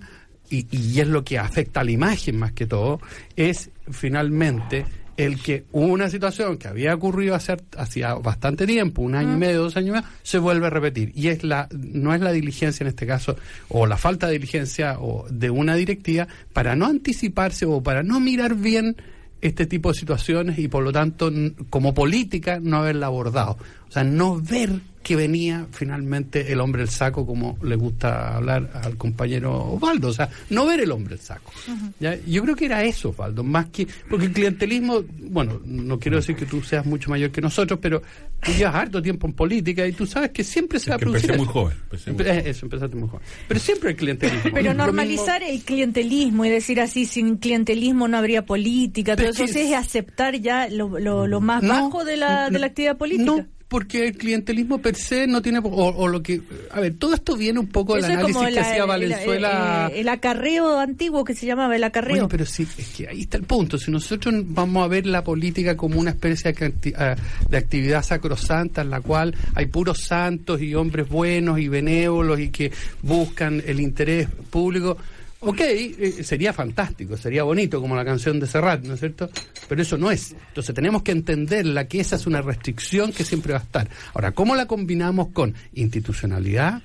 y, 0.49 0.65
y 0.71 0.99
es 0.99 1.07
lo 1.07 1.23
que 1.23 1.37
afecta 1.37 1.81
a 1.81 1.83
la 1.83 1.91
imagen 1.91 2.37
más 2.37 2.53
que 2.53 2.65
todo, 2.65 3.01
es 3.35 3.69
finalmente 3.89 4.85
el 5.17 5.41
que 5.41 5.65
una 5.71 6.09
situación 6.09 6.57
que 6.57 6.67
había 6.67 6.95
ocurrido 6.95 7.35
hace, 7.35 7.57
hacía 7.77 8.15
bastante 8.15 8.65
tiempo, 8.65 9.01
un 9.01 9.15
año 9.15 9.33
y 9.33 9.37
medio, 9.37 9.61
dos 9.61 9.77
años 9.77 9.89
y 9.89 9.91
medio, 9.91 10.07
se 10.23 10.39
vuelve 10.39 10.67
a 10.67 10.69
repetir. 10.69 11.11
Y 11.15 11.27
es 11.27 11.43
la, 11.43 11.67
no 11.71 12.13
es 12.13 12.21
la 12.21 12.31
diligencia 12.31 12.83
en 12.83 12.87
este 12.87 13.05
caso, 13.05 13.35
o 13.69 13.85
la 13.85 13.97
falta 13.97 14.27
de 14.27 14.33
diligencia 14.33 14.97
o 14.99 15.27
de 15.29 15.49
una 15.49 15.75
directiva 15.75 16.27
para 16.53 16.75
no 16.75 16.87
anticiparse 16.87 17.65
o 17.65 17.83
para 17.83 18.03
no 18.03 18.19
mirar 18.19 18.55
bien 18.55 18.95
este 19.41 19.65
tipo 19.65 19.89
de 19.89 19.99
situaciones 19.99 20.59
y 20.59 20.67
por 20.67 20.83
lo 20.83 20.91
tanto 20.91 21.31
como 21.69 21.93
política 21.93 22.59
no 22.61 22.77
haberla 22.77 23.07
abordado. 23.07 23.57
O 23.87 23.91
sea, 23.91 24.03
no 24.03 24.39
ver 24.39 24.79
que 25.03 25.15
venía 25.15 25.65
finalmente 25.71 26.51
el 26.51 26.59
hombre 26.59 26.83
el 26.83 26.89
saco 26.89 27.25
como 27.25 27.57
le 27.63 27.75
gusta 27.75 28.35
hablar 28.37 28.69
al 28.83 28.97
compañero 28.97 29.73
Osvaldo. 29.73 30.09
O 30.09 30.13
sea, 30.13 30.29
no 30.51 30.65
ver 30.65 30.79
el 30.81 30.91
hombre 30.91 31.15
el 31.15 31.19
saco. 31.19 31.51
¿Ya? 31.99 32.15
Yo 32.27 32.43
creo 32.43 32.55
que 32.55 32.65
era 32.65 32.83
eso, 32.83 33.09
Osvaldo, 33.09 33.43
más 33.43 33.65
que... 33.67 33.87
Porque 34.09 34.25
el 34.27 34.31
clientelismo, 34.33 35.01
bueno, 35.19 35.59
no 35.65 35.99
quiero 35.99 36.17
decir 36.17 36.35
que 36.35 36.45
tú 36.45 36.61
seas 36.61 36.85
mucho 36.85 37.09
mayor 37.09 37.31
que 37.31 37.41
nosotros, 37.41 37.79
pero 37.81 38.01
tú 38.43 38.51
llevas 38.51 38.75
harto 38.75 39.01
tiempo 39.01 39.25
en 39.27 39.33
política 39.33 39.87
y 39.87 39.91
tú 39.93 40.05
sabes 40.05 40.29
que 40.31 40.43
siempre 40.43 40.79
se 40.79 40.91
va 40.91 40.97
a 40.97 40.99
producir 40.99 41.31
empecé 41.31 41.45
muy 41.45 41.51
joven, 41.53 41.77
empecé 41.83 42.11
muy 42.11 42.23
Empe- 42.23 42.27
eh, 42.45 42.49
Eso, 42.51 42.65
empezaste 42.67 42.95
muy 42.95 43.09
joven. 43.09 43.25
Pero 43.47 43.59
siempre 43.59 43.89
el 43.91 43.95
clientelismo. 43.95 44.51
Pero 44.53 44.73
normalizar 44.73 45.41
el 45.43 45.61
clientelismo 45.63 46.45
y 46.45 46.49
decir 46.49 46.79
así, 46.79 47.05
sin 47.05 47.37
clientelismo 47.37 48.07
no 48.07 48.17
habría 48.17 48.45
política, 48.45 49.15
todo 49.15 49.29
eso 49.29 49.45
que- 49.45 49.63
es 49.69 49.73
aceptar 49.73 50.35
ya 50.39 50.67
lo, 50.69 50.99
lo, 50.99 51.25
lo 51.25 51.41
más 51.41 51.63
No, 51.63 51.73
bajo 51.85 52.05
de 52.05 52.17
la, 52.17 52.49
de 52.49 52.59
la 52.59 52.67
actividad 52.67 52.97
política. 52.97 53.25
No, 53.31 53.45
porque 53.71 54.07
el 54.09 54.17
clientelismo 54.17 54.79
per 54.81 54.95
se 54.97 55.27
no 55.27 55.41
tiene... 55.41 55.59
O, 55.59 55.63
o 55.69 56.07
lo 56.09 56.21
que... 56.21 56.41
A 56.71 56.81
ver, 56.81 56.95
todo 56.99 57.13
esto 57.13 57.37
viene 57.37 57.57
un 57.57 57.67
poco 57.69 57.95
del 57.95 58.03
análisis 58.03 58.33
como 58.35 58.45
que 58.45 58.51
la- 58.51 58.61
hacía 58.63 58.81
el- 58.81 58.87
Valenzuela... 58.89 59.89
el, 59.93 59.99
el 60.01 60.09
acarreo 60.09 60.77
antiguo 60.77 61.23
que 61.23 61.33
se 61.33 61.45
llamaba 61.45 61.73
el 61.77 61.83
acarreo. 61.85 62.15
Bueno, 62.15 62.27
pero 62.27 62.45
sí, 62.45 62.67
es 62.77 62.87
que 62.89 63.07
ahí 63.07 63.21
está 63.21 63.37
el 63.37 63.43
punto. 63.43 63.77
Si 63.77 63.89
nosotros 63.89 64.35
vamos 64.47 64.83
a 64.83 64.87
ver 64.89 65.05
la 65.05 65.23
política 65.23 65.77
como 65.77 66.01
una 66.01 66.09
especie 66.09 66.51
de, 66.51 67.15
de 67.49 67.57
actividad 67.57 68.03
sacrosanta 68.03 68.81
en 68.81 68.89
la 68.89 68.99
cual 68.99 69.33
hay 69.55 69.67
puros 69.67 69.99
santos 70.01 70.61
y 70.61 70.75
hombres 70.75 71.07
buenos 71.07 71.57
y 71.57 71.69
benévolos 71.69 72.41
y 72.41 72.49
que 72.49 72.73
buscan 73.03 73.63
el 73.65 73.79
interés 73.79 74.27
público, 74.49 74.97
ok, 75.41 75.59
eh, 75.61 76.23
sería 76.23 76.53
fantástico, 76.53 77.17
sería 77.17 77.43
bonito 77.43 77.81
como 77.81 77.95
la 77.95 78.05
canción 78.05 78.39
de 78.39 78.47
Serrat, 78.47 78.83
¿no 78.85 78.93
es 78.93 78.99
cierto? 78.99 79.29
Pero 79.67 79.81
eso 79.81 79.97
no 79.97 80.09
es. 80.11 80.33
Entonces 80.49 80.73
tenemos 80.73 81.03
que 81.03 81.11
entenderla 81.11 81.87
que 81.87 81.99
esa 81.99 82.15
es 82.15 82.25
una 82.27 82.41
restricción 82.41 83.11
que 83.11 83.23
siempre 83.25 83.53
va 83.53 83.59
a 83.59 83.63
estar. 83.63 83.89
Ahora, 84.13 84.31
¿cómo 84.31 84.55
la 84.55 84.65
combinamos 84.67 85.27
con 85.29 85.53
institucionalidad? 85.73 86.81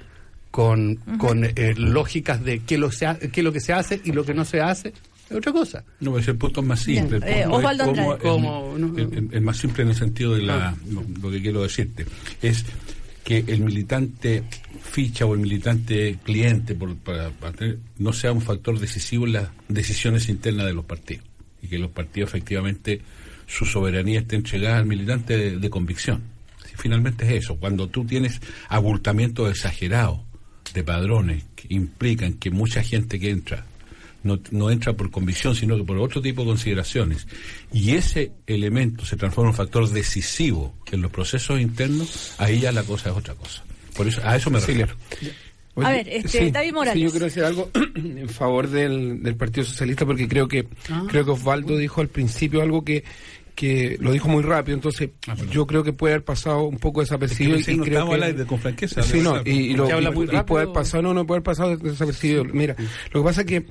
con, 0.50 0.94
con 1.18 1.44
eh, 1.44 1.74
lógicas 1.76 2.42
de 2.42 2.60
qué 2.60 2.78
lo, 2.78 2.90
se 2.90 3.04
ha- 3.04 3.18
qué 3.18 3.40
es 3.40 3.44
lo 3.44 3.52
que 3.52 3.60
se 3.60 3.74
hace 3.74 4.00
y 4.04 4.12
lo 4.12 4.24
que 4.24 4.32
no 4.32 4.42
se 4.46 4.62
hace, 4.62 4.88
es 5.28 5.36
otra 5.36 5.52
cosa. 5.52 5.84
No, 6.00 6.12
pues 6.12 6.26
el 6.28 6.36
punto 6.36 6.62
es 6.62 6.66
más 6.66 6.80
simple. 6.80 7.18
El, 7.18 7.22
Eh, 7.24 7.28
es 7.42 7.48
el-. 8.36 8.42
No, 8.78 8.96
el- 8.96 9.12
el- 9.12 9.28
el 9.32 9.40
más 9.42 9.58
simple 9.58 9.82
en 9.82 9.90
el 9.90 9.94
sentido 9.94 10.34
de 10.34 10.40
la, 10.44 10.74
lo, 10.90 11.04
lo 11.20 11.30
que 11.30 11.42
quiero 11.42 11.62
decirte 11.62 12.06
es 12.40 12.64
que 13.26 13.38
el 13.48 13.60
militante 13.60 14.44
ficha 14.82 15.26
o 15.26 15.34
el 15.34 15.40
militante 15.40 16.16
cliente 16.22 16.76
por- 16.76 16.94
para, 16.96 17.32
no 17.98 18.12
sea 18.12 18.30
un 18.32 18.40
factor 18.40 18.78
decisivo 18.78 19.26
en 19.26 19.32
las 19.32 19.48
decisiones 19.68 20.28
internas 20.28 20.66
de 20.66 20.74
los 20.74 20.84
partidos 20.84 21.24
y 21.60 21.66
que 21.66 21.76
los 21.78 21.90
partidos 21.90 22.30
efectivamente 22.30 23.00
su 23.48 23.64
soberanía 23.66 24.20
esté 24.20 24.36
entregada 24.36 24.78
al 24.78 24.86
militante 24.86 25.36
de, 25.36 25.56
de 25.58 25.70
convicción. 25.70 26.22
Si 26.68 26.76
finalmente 26.76 27.24
es 27.26 27.42
eso, 27.44 27.56
cuando 27.56 27.88
tú 27.88 28.04
tienes 28.04 28.40
abultamiento 28.68 29.48
exagerado 29.50 30.24
de 30.72 30.84
padrones 30.84 31.42
que 31.56 31.66
implican 31.74 32.34
que 32.34 32.50
mucha 32.52 32.84
gente 32.84 33.18
que 33.18 33.30
entra 33.30 33.66
no, 34.26 34.38
no 34.50 34.70
entra 34.70 34.92
por 34.92 35.10
convicción, 35.10 35.54
sino 35.54 35.76
que 35.76 35.84
por 35.84 35.96
otro 35.98 36.20
tipo 36.20 36.42
de 36.42 36.48
consideraciones. 36.48 37.26
Y 37.72 37.92
ese 37.92 38.32
elemento 38.46 39.04
se 39.06 39.16
transforma 39.16 39.48
en 39.50 39.52
un 39.52 39.56
factor 39.56 39.88
decisivo 39.88 40.74
en 40.92 41.00
los 41.02 41.10
procesos 41.10 41.60
internos, 41.60 42.34
ahí 42.38 42.60
ya 42.60 42.72
la 42.72 42.82
cosa 42.82 43.10
es 43.10 43.16
otra 43.16 43.34
cosa. 43.34 43.64
Por 43.96 44.06
eso, 44.06 44.20
a 44.24 44.36
eso 44.36 44.50
me 44.50 44.58
refiero. 44.60 44.94
A 45.76 45.90
ver, 45.90 46.08
este, 46.08 46.50
David 46.50 46.72
Morales. 46.72 46.94
sí, 46.94 47.00
yo 47.04 47.10
quiero 47.10 47.26
decir 47.26 47.44
algo 47.44 47.70
en 47.94 48.28
favor 48.28 48.68
del, 48.68 49.22
del 49.22 49.36
Partido 49.36 49.64
Socialista 49.66 50.04
porque 50.06 50.26
creo 50.28 50.48
que 50.48 50.66
Ah. 50.90 51.04
creo 51.08 51.24
que 51.24 51.30
Osvaldo 51.32 51.76
dijo 51.76 52.00
al 52.00 52.08
principio 52.08 52.62
algo 52.62 52.82
que 52.84 53.04
que 53.54 53.96
lo 54.00 54.12
dijo 54.12 54.28
muy 54.28 54.42
rápido, 54.42 54.74
entonces 54.74 55.08
yo 55.50 55.66
creo 55.66 55.82
que 55.82 55.94
puede 55.94 56.12
haber 56.12 56.24
pasado 56.26 56.64
un 56.64 56.76
poco 56.76 57.00
desapercibido 57.00 57.56
Es 57.56 57.64
que 57.64 57.72
y 57.72 57.76
no 57.78 57.84
creo 57.84 57.94
estamos 58.00 58.10
que 58.18 58.22
al 58.24 58.30
aire 58.30 58.44
con 58.44 58.58
franqueza, 58.58 59.02
sí, 59.02 59.20
no, 59.22 59.40
y, 59.46 59.50
y 59.50 59.72
lo, 59.74 59.86
y- 59.88 60.42
puede 60.44 60.64
haber 60.64 60.74
pasado, 60.74 61.02
no, 61.02 61.14
no 61.14 61.26
puede 61.26 61.38
haber 61.38 61.42
pasado 61.44 61.74
desapercibido. 61.74 62.44
Mira, 62.44 62.76
lo 63.12 63.22
que 63.22 63.24
pasa 63.24 63.40
es 63.40 63.46
que 63.46 63.64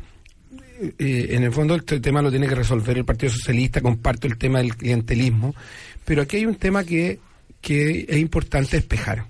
eh, 0.79 1.27
en 1.29 1.44
el 1.44 1.51
fondo 1.51 1.75
este 1.75 2.00
tema 2.00 2.22
lo 2.22 2.29
tiene 2.29 2.48
que 2.48 2.55
resolver 2.55 2.98
el 2.98 3.05
Partido 3.05 3.32
Socialista, 3.32 3.82
comparto 3.82 4.27
el 4.27 4.38
tema 4.38 4.60
del 4.60 4.75
clientelismo, 4.75 5.55
pero 6.03 6.22
aquí 6.22 6.38
hay 6.38 6.46
un 6.46 6.55
tema 6.55 6.84
que, 6.84 7.20
que 7.62 8.05
es 8.08 8.17
importante 8.17 8.77
despejar. 8.77 9.25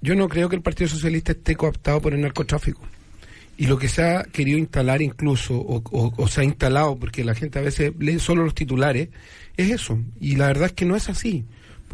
Yo 0.00 0.14
no 0.14 0.28
creo 0.28 0.48
que 0.48 0.56
el 0.56 0.62
Partido 0.62 0.88
Socialista 0.88 1.32
esté 1.32 1.56
cooptado 1.56 2.00
por 2.00 2.12
el 2.12 2.20
narcotráfico. 2.20 2.80
Y 3.56 3.66
lo 3.66 3.78
que 3.78 3.88
se 3.88 4.02
ha 4.02 4.24
querido 4.24 4.58
instalar 4.58 5.00
incluso, 5.00 5.54
o, 5.56 6.28
se 6.28 6.40
ha 6.40 6.44
instalado, 6.44 6.96
porque 6.96 7.24
la 7.24 7.34
gente 7.34 7.58
a 7.58 7.62
veces 7.62 7.92
lee 7.98 8.18
solo 8.18 8.44
los 8.44 8.54
titulares, 8.54 9.08
es 9.56 9.70
eso. 9.70 9.98
Y 10.20 10.36
la 10.36 10.48
verdad 10.48 10.66
es 10.66 10.72
que 10.72 10.84
no 10.84 10.96
es 10.96 11.08
así. 11.08 11.44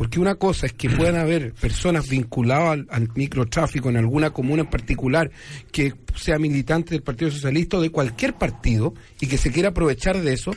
Porque 0.01 0.19
una 0.19 0.37
cosa 0.37 0.65
es 0.65 0.73
que 0.73 0.89
puedan 0.89 1.17
haber 1.21 1.53
personas 1.53 2.09
vinculadas 2.09 2.71
al, 2.71 2.87
al 2.89 3.11
microtráfico 3.15 3.91
en 3.91 3.99
alguna 3.99 4.31
comuna 4.31 4.63
en 4.63 4.71
particular 4.71 5.31
que 5.71 5.93
sea 6.15 6.39
militante 6.39 6.93
del 6.95 7.03
Partido 7.03 7.31
Socialista 7.31 7.77
o 7.77 7.83
de 7.83 7.91
cualquier 7.91 8.33
partido 8.33 8.95
y 9.21 9.27
que 9.27 9.37
se 9.37 9.53
quiera 9.53 9.69
aprovechar 9.69 10.19
de 10.23 10.33
eso. 10.33 10.53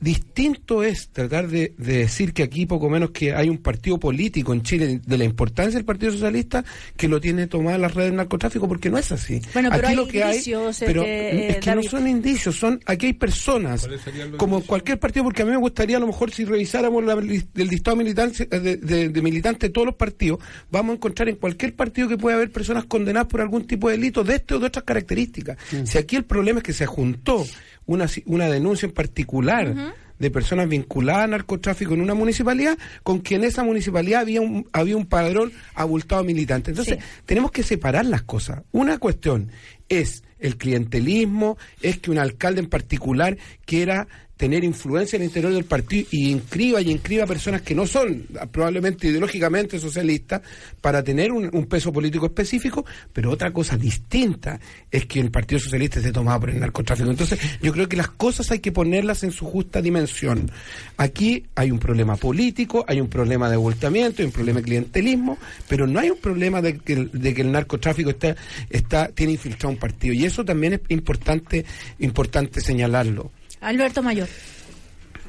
Distinto 0.00 0.82
es 0.82 1.08
tratar 1.10 1.48
de, 1.48 1.74
de 1.76 1.98
decir 1.98 2.32
que 2.32 2.42
aquí 2.42 2.66
poco 2.66 2.88
menos 2.88 3.10
que 3.10 3.34
hay 3.34 3.48
un 3.48 3.58
partido 3.58 3.98
político 3.98 4.52
en 4.52 4.62
Chile 4.62 5.00
de 5.04 5.18
la 5.18 5.24
importancia 5.24 5.76
del 5.76 5.84
Partido 5.84 6.12
Socialista 6.12 6.64
que 6.96 7.08
lo 7.08 7.20
tiene 7.20 7.46
tomada 7.46 7.78
las 7.78 7.94
redes 7.94 8.10
del 8.10 8.16
narcotráfico, 8.16 8.68
porque 8.68 8.90
no 8.90 8.98
es 8.98 9.10
así. 9.12 9.40
Bueno, 9.52 9.70
pero 9.70 9.88
aquí 9.88 9.90
hay 9.90 9.96
lo 9.96 10.06
que 10.08 10.20
indicios, 10.20 10.82
hay, 10.82 10.86
pero 10.86 11.02
este, 11.02 11.48
es 11.50 11.56
que 11.58 11.74
no 11.74 11.82
son 11.82 12.08
indicios, 12.08 12.56
son 12.56 12.80
aquí 12.86 13.06
hay 13.06 13.12
personas, 13.12 13.80
¿Cuáles 13.82 14.00
serían 14.02 14.30
los 14.30 14.38
como 14.38 14.56
indicios? 14.56 14.68
cualquier 14.68 14.98
partido, 14.98 15.24
porque 15.24 15.42
a 15.42 15.44
mí 15.44 15.50
me 15.50 15.56
gustaría 15.58 15.96
a 15.96 16.00
lo 16.00 16.06
mejor 16.06 16.30
si 16.30 16.44
revisáramos 16.44 17.04
la, 17.04 17.14
el 17.14 17.68
listado 17.68 17.96
militante, 17.96 18.46
de, 18.46 18.76
de- 18.76 19.08
de 19.08 19.22
militantes 19.22 19.68
de 19.68 19.72
todos 19.72 19.86
los 19.86 19.94
partidos, 19.96 20.38
vamos 20.70 20.92
a 20.92 20.94
encontrar 20.96 21.28
en 21.28 21.36
cualquier 21.36 21.74
partido 21.74 22.08
que 22.08 22.16
pueda 22.18 22.36
haber 22.36 22.50
personas 22.50 22.84
condenadas 22.84 23.28
por 23.28 23.40
algún 23.40 23.66
tipo 23.66 23.88
de 23.88 23.96
delito 23.96 24.24
de 24.24 24.36
este 24.36 24.54
o 24.54 24.58
de 24.58 24.66
otras 24.66 24.84
características. 24.84 25.56
Si 25.84 25.98
aquí 25.98 26.16
el 26.16 26.24
problema 26.24 26.58
es 26.60 26.64
que 26.64 26.72
se 26.72 26.86
juntó 26.86 27.44
una, 27.88 28.06
una 28.26 28.46
denuncia 28.48 28.86
en 28.86 28.92
particular 28.92 29.74
de 30.18 30.30
personas 30.30 30.68
vinculadas 30.68 31.24
al 31.24 31.30
narcotráfico 31.30 31.94
en 31.94 32.00
una 32.00 32.14
municipalidad, 32.14 32.76
con 33.04 33.20
que 33.20 33.36
en 33.36 33.44
esa 33.44 33.62
municipalidad 33.64 34.20
había 34.22 34.40
un, 34.40 34.68
había 34.72 34.96
un 34.96 35.06
padrón 35.06 35.52
abultado 35.74 36.22
militante. 36.24 36.70
Entonces, 36.72 36.98
Sí. 37.00 37.22
tenemos 37.24 37.50
que 37.52 37.62
separar 37.62 38.04
las 38.04 38.22
cosas. 38.22 38.62
Una 38.72 38.98
cuestión 38.98 39.50
es 39.88 40.22
el 40.40 40.56
clientelismo, 40.56 41.56
es 41.82 41.98
que 41.98 42.10
un 42.10 42.18
alcalde 42.18 42.60
en 42.60 42.68
particular 42.68 43.36
quiera 43.64 44.06
tener 44.38 44.64
influencia 44.64 45.16
en 45.16 45.22
el 45.22 45.28
interior 45.28 45.52
del 45.52 45.64
partido 45.64 46.08
y 46.12 46.30
inscriba 46.30 46.80
y 46.80 46.90
inscriba 46.90 47.26
personas 47.26 47.60
que 47.60 47.74
no 47.74 47.86
son 47.86 48.24
ah, 48.40 48.46
probablemente 48.46 49.08
ideológicamente 49.08 49.78
socialistas 49.80 50.40
para 50.80 51.02
tener 51.02 51.32
un, 51.32 51.48
peso 51.66 51.92
político 51.92 52.26
específico, 52.26 52.86
pero 53.12 53.30
otra 53.30 53.52
cosa 53.52 53.76
distinta 53.76 54.58
es 54.90 55.04
que 55.06 55.20
el 55.20 55.30
Partido 55.30 55.58
Socialista 55.58 55.98
esté 55.98 56.12
tomado 56.12 56.40
por 56.40 56.50
el 56.50 56.60
narcotráfico. 56.60 57.10
Entonces, 57.10 57.38
yo 57.60 57.72
creo 57.72 57.88
que 57.88 57.96
las 57.96 58.08
cosas 58.08 58.50
hay 58.52 58.60
que 58.60 58.72
ponerlas 58.72 59.24
en 59.24 59.32
su 59.32 59.44
justa 59.44 59.82
dimensión. 59.82 60.50
Aquí 60.96 61.44
hay 61.56 61.70
un 61.70 61.78
problema 61.78 62.16
político, 62.16 62.84
hay 62.88 63.00
un 63.00 63.08
problema 63.08 63.48
de 63.48 63.56
abultamiento, 63.56 64.22
hay 64.22 64.26
un 64.26 64.32
problema 64.32 64.60
de 64.60 64.64
clientelismo, 64.64 65.36
pero 65.68 65.86
no 65.86 65.98
hay 65.98 66.10
un 66.10 66.18
problema 66.18 66.62
de 66.62 66.78
que 66.78 67.08
de 67.12 67.34
que 67.34 67.42
el 67.42 67.52
narcotráfico 67.52 68.10
está, 68.10 68.36
está, 68.70 69.08
tiene 69.08 69.32
infiltrado 69.32 69.70
un 69.74 69.80
partido. 69.80 70.14
Y 70.14 70.24
eso 70.24 70.44
también 70.44 70.74
es 70.74 70.80
importante, 70.88 71.64
importante 71.98 72.60
señalarlo. 72.60 73.32
Alberto 73.60 74.02
Mayor. 74.02 74.28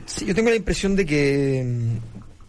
Sí, 0.05 0.25
yo 0.25 0.35
tengo 0.35 0.49
la 0.49 0.55
impresión 0.55 0.95
de 0.95 1.05
que, 1.05 1.65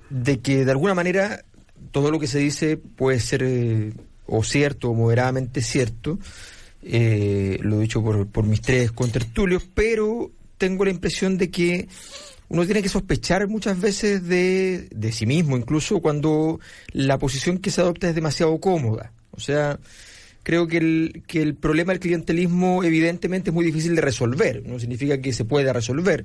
de 0.08 0.40
que 0.40 0.64
de 0.64 0.70
alguna 0.70 0.94
manera 0.94 1.44
todo 1.90 2.10
lo 2.10 2.18
que 2.18 2.26
se 2.26 2.38
dice 2.38 2.76
puede 2.76 3.20
ser 3.20 3.42
eh, 3.42 3.92
o 4.26 4.42
cierto 4.42 4.90
o 4.90 4.94
moderadamente 4.94 5.60
cierto. 5.62 6.18
Eh, 6.82 7.58
lo 7.60 7.78
he 7.78 7.82
dicho 7.82 8.02
por, 8.02 8.26
por 8.28 8.46
mis 8.46 8.62
tres 8.62 8.92
contertulios, 8.92 9.64
pero 9.74 10.30
tengo 10.56 10.84
la 10.84 10.90
impresión 10.90 11.36
de 11.36 11.50
que 11.50 11.88
uno 12.48 12.64
tiene 12.64 12.82
que 12.82 12.88
sospechar 12.88 13.46
muchas 13.48 13.80
veces 13.80 14.26
de, 14.26 14.88
de 14.90 15.12
sí 15.12 15.26
mismo, 15.26 15.56
incluso 15.56 16.00
cuando 16.00 16.58
la 16.92 17.18
posición 17.18 17.58
que 17.58 17.70
se 17.70 17.80
adopta 17.80 18.08
es 18.08 18.14
demasiado 18.14 18.58
cómoda. 18.58 19.12
O 19.30 19.40
sea, 19.40 19.78
creo 20.42 20.66
que 20.66 20.78
el, 20.78 21.22
que 21.26 21.42
el 21.42 21.54
problema 21.54 21.92
del 21.92 22.00
clientelismo 22.00 22.82
evidentemente 22.84 23.50
es 23.50 23.54
muy 23.54 23.64
difícil 23.64 23.94
de 23.94 24.00
resolver, 24.02 24.62
no 24.66 24.78
significa 24.78 25.20
que 25.20 25.32
se 25.32 25.44
pueda 25.44 25.72
resolver, 25.72 26.24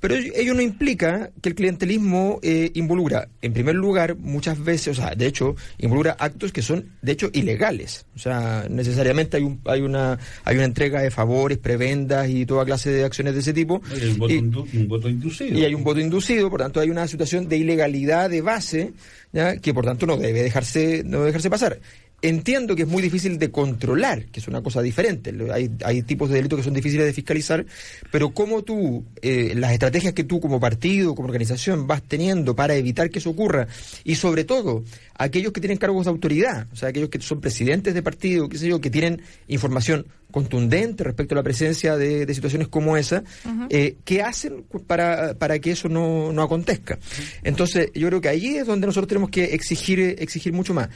pero 0.00 0.14
ello 0.14 0.54
no 0.54 0.62
implica 0.62 1.30
que 1.42 1.48
el 1.48 1.56
clientelismo 1.56 2.38
eh, 2.42 2.70
involucra, 2.74 3.28
en 3.42 3.52
primer 3.52 3.74
lugar, 3.74 4.14
muchas 4.16 4.62
veces, 4.62 4.96
o 4.96 5.00
sea, 5.02 5.12
de 5.16 5.26
hecho, 5.26 5.56
involucra 5.78 6.12
actos 6.20 6.52
que 6.52 6.62
son, 6.62 6.90
de 7.02 7.10
hecho, 7.12 7.30
ilegales. 7.32 8.06
O 8.14 8.18
sea, 8.20 8.66
necesariamente 8.70 9.38
hay, 9.38 9.42
un, 9.42 9.60
hay, 9.64 9.80
una, 9.80 10.16
hay 10.44 10.54
una 10.54 10.66
entrega 10.66 11.02
de 11.02 11.10
favores, 11.10 11.58
prebendas 11.58 12.28
y 12.30 12.46
toda 12.46 12.64
clase 12.64 12.90
de 12.90 13.04
acciones 13.04 13.34
de 13.34 13.40
ese 13.40 13.52
tipo. 13.52 13.82
Hay 13.90 14.08
un 14.10 14.18
voto, 14.18 14.32
Y- 14.34 14.38
indu- 14.38 14.68
un 14.72 14.86
voto 14.86 15.08
inducido. 15.08 15.58
y 15.58 15.64
hay 15.64 15.74
un 15.74 15.82
voto 15.82 15.98
inducido, 15.98 16.48
por 16.48 16.60
tanto 16.60 16.78
hay 16.78 16.90
una 16.90 17.08
situación 17.08 17.48
de 17.48 17.56
ilegalidad 17.56 18.30
de 18.30 18.40
base, 18.40 18.92
¿ya? 19.32 19.56
que 19.56 19.74
por 19.74 19.84
tanto 19.84 20.06
no 20.06 20.16
debe 20.16 20.44
dejarse, 20.44 21.02
no 21.04 21.18
debe 21.18 21.26
dejarse 21.26 21.50
pasar. 21.50 21.80
Entiendo 22.20 22.74
que 22.74 22.82
es 22.82 22.88
muy 22.88 23.00
difícil 23.00 23.38
de 23.38 23.52
controlar, 23.52 24.24
que 24.26 24.40
es 24.40 24.48
una 24.48 24.60
cosa 24.60 24.82
diferente. 24.82 25.32
Hay, 25.52 25.70
hay 25.84 26.02
tipos 26.02 26.28
de 26.28 26.34
delitos 26.34 26.58
que 26.58 26.64
son 26.64 26.74
difíciles 26.74 27.06
de 27.06 27.12
fiscalizar, 27.12 27.64
pero 28.10 28.30
cómo 28.30 28.62
tú, 28.64 29.04
eh, 29.22 29.52
las 29.54 29.72
estrategias 29.72 30.14
que 30.14 30.24
tú 30.24 30.40
como 30.40 30.58
partido, 30.58 31.14
como 31.14 31.28
organización 31.28 31.86
vas 31.86 32.02
teniendo 32.02 32.56
para 32.56 32.74
evitar 32.74 33.10
que 33.10 33.20
eso 33.20 33.30
ocurra, 33.30 33.68
y 34.02 34.16
sobre 34.16 34.42
todo 34.42 34.82
aquellos 35.14 35.52
que 35.52 35.60
tienen 35.60 35.78
cargos 35.78 36.06
de 36.06 36.10
autoridad, 36.10 36.66
o 36.72 36.76
sea, 36.76 36.88
aquellos 36.88 37.08
que 37.08 37.20
son 37.20 37.40
presidentes 37.40 37.94
de 37.94 38.02
partido, 38.02 38.48
qué 38.48 38.58
sé 38.58 38.68
yo, 38.68 38.80
que 38.80 38.90
tienen 38.90 39.22
información 39.46 40.06
contundente 40.30 41.04
respecto 41.04 41.34
a 41.34 41.36
la 41.36 41.42
presencia 41.42 41.96
de, 41.96 42.26
de 42.26 42.34
situaciones 42.34 42.68
como 42.68 42.96
esa, 42.96 43.22
eh, 43.70 43.96
¿qué 44.04 44.22
hacen 44.22 44.64
para, 44.86 45.34
para 45.34 45.58
que 45.58 45.70
eso 45.70 45.88
no, 45.88 46.32
no 46.32 46.42
acontezca? 46.42 46.98
Entonces, 47.42 47.90
yo 47.94 48.08
creo 48.08 48.20
que 48.20 48.28
ahí 48.28 48.56
es 48.56 48.66
donde 48.66 48.86
nosotros 48.86 49.08
tenemos 49.08 49.30
que 49.30 49.44
exigir, 49.54 50.16
exigir 50.18 50.52
mucho 50.52 50.74
más. 50.74 50.88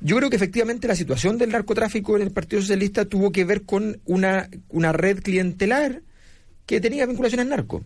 Yo 0.00 0.16
creo 0.16 0.30
que 0.30 0.36
efectivamente 0.36 0.86
la 0.88 0.94
situación 0.94 1.38
del 1.38 1.50
narcotráfico 1.50 2.16
en 2.16 2.22
el 2.22 2.30
Partido 2.30 2.62
Socialista 2.62 3.04
tuvo 3.04 3.32
que 3.32 3.44
ver 3.44 3.62
con 3.62 4.00
una, 4.04 4.48
una 4.68 4.92
red 4.92 5.20
clientelar 5.22 6.02
que 6.66 6.80
tenía 6.80 7.06
vinculaciones 7.06 7.44
al 7.44 7.50
narco. 7.50 7.82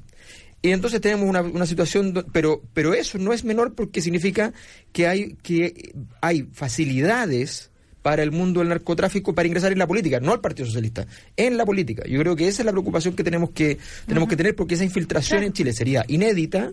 Y 0.61 0.71
entonces 0.71 1.01
tenemos 1.01 1.29
una, 1.29 1.41
una 1.43 1.67
situación, 1.67 2.13
do- 2.13 2.27
pero, 2.33 2.63
pero 2.75 2.95
eso 2.95 3.19
no 3.19 3.33
es 3.33 3.45
menor 3.45 3.75
porque 3.75 4.01
significa 4.03 4.53
que 4.93 5.07
hay, 5.09 5.35
que 5.43 5.93
hay 6.21 6.43
facilidades 6.53 7.71
para 8.03 8.23
el 8.23 8.31
mundo 8.33 8.61
del 8.61 8.69
narcotráfico 8.69 9.35
para 9.35 9.47
ingresar 9.49 9.73
en 9.73 9.79
la 9.79 9.87
política, 9.87 10.21
no 10.21 10.33
al 10.33 10.41
Partido 10.41 10.67
Socialista, 10.67 11.07
en 11.37 11.57
la 11.57 11.65
política. 11.65 12.03
Yo 12.07 12.19
creo 12.21 12.37
que 12.37 12.47
esa 12.49 12.63
es 12.63 12.67
la 12.67 12.73
preocupación 12.73 13.15
que 13.17 13.25
tenemos 13.25 13.51
que, 13.51 13.79
tenemos 14.07 14.29
que 14.29 14.37
tener 14.37 14.55
porque 14.55 14.75
esa 14.75 14.85
infiltración 14.85 15.43
en 15.45 15.53
Chile 15.53 15.73
sería 15.73 16.05
inédita 16.09 16.73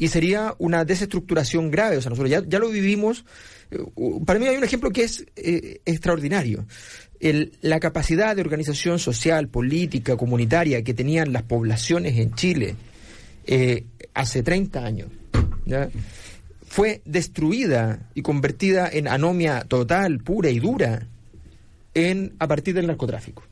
y 0.00 0.08
sería 0.08 0.54
una 0.58 0.86
desestructuración 0.86 1.70
grave. 1.70 1.98
O 1.98 2.00
sea, 2.00 2.08
nosotros 2.08 2.30
ya, 2.48 2.58
lo 2.58 2.70
vivimos. 2.70 3.26
Eh, 3.70 3.78
Para 4.24 4.38
mí 4.38 4.46
hay 4.46 4.56
un 4.56 4.64
ejemplo 4.64 4.90
que 4.90 5.02
es 5.04 5.26
eh, 5.36 5.82
extraordinario. 5.84 6.64
La 7.60 7.78
capacidad 7.80 8.34
de 8.34 8.40
organización 8.40 8.98
social, 8.98 9.48
política, 9.48 10.16
comunitaria 10.16 10.82
que 10.82 10.94
tenían 10.94 11.34
las 11.34 11.42
poblaciones 11.42 12.16
en 12.18 12.34
Chile 12.34 12.76
eh, 13.46 13.84
hace 14.14 14.42
30 14.42 14.84
años 14.84 15.08
fue 16.66 17.02
destruida 17.04 18.08
y 18.14 18.22
convertida 18.22 18.88
en 18.90 19.06
anomia 19.06 19.64
total, 19.68 20.20
pura 20.20 20.48
y 20.48 20.60
dura 20.60 21.06
en, 21.92 22.34
a 22.38 22.48
partir 22.48 22.74
del 22.74 22.86
narcotráfico. 22.86 23.42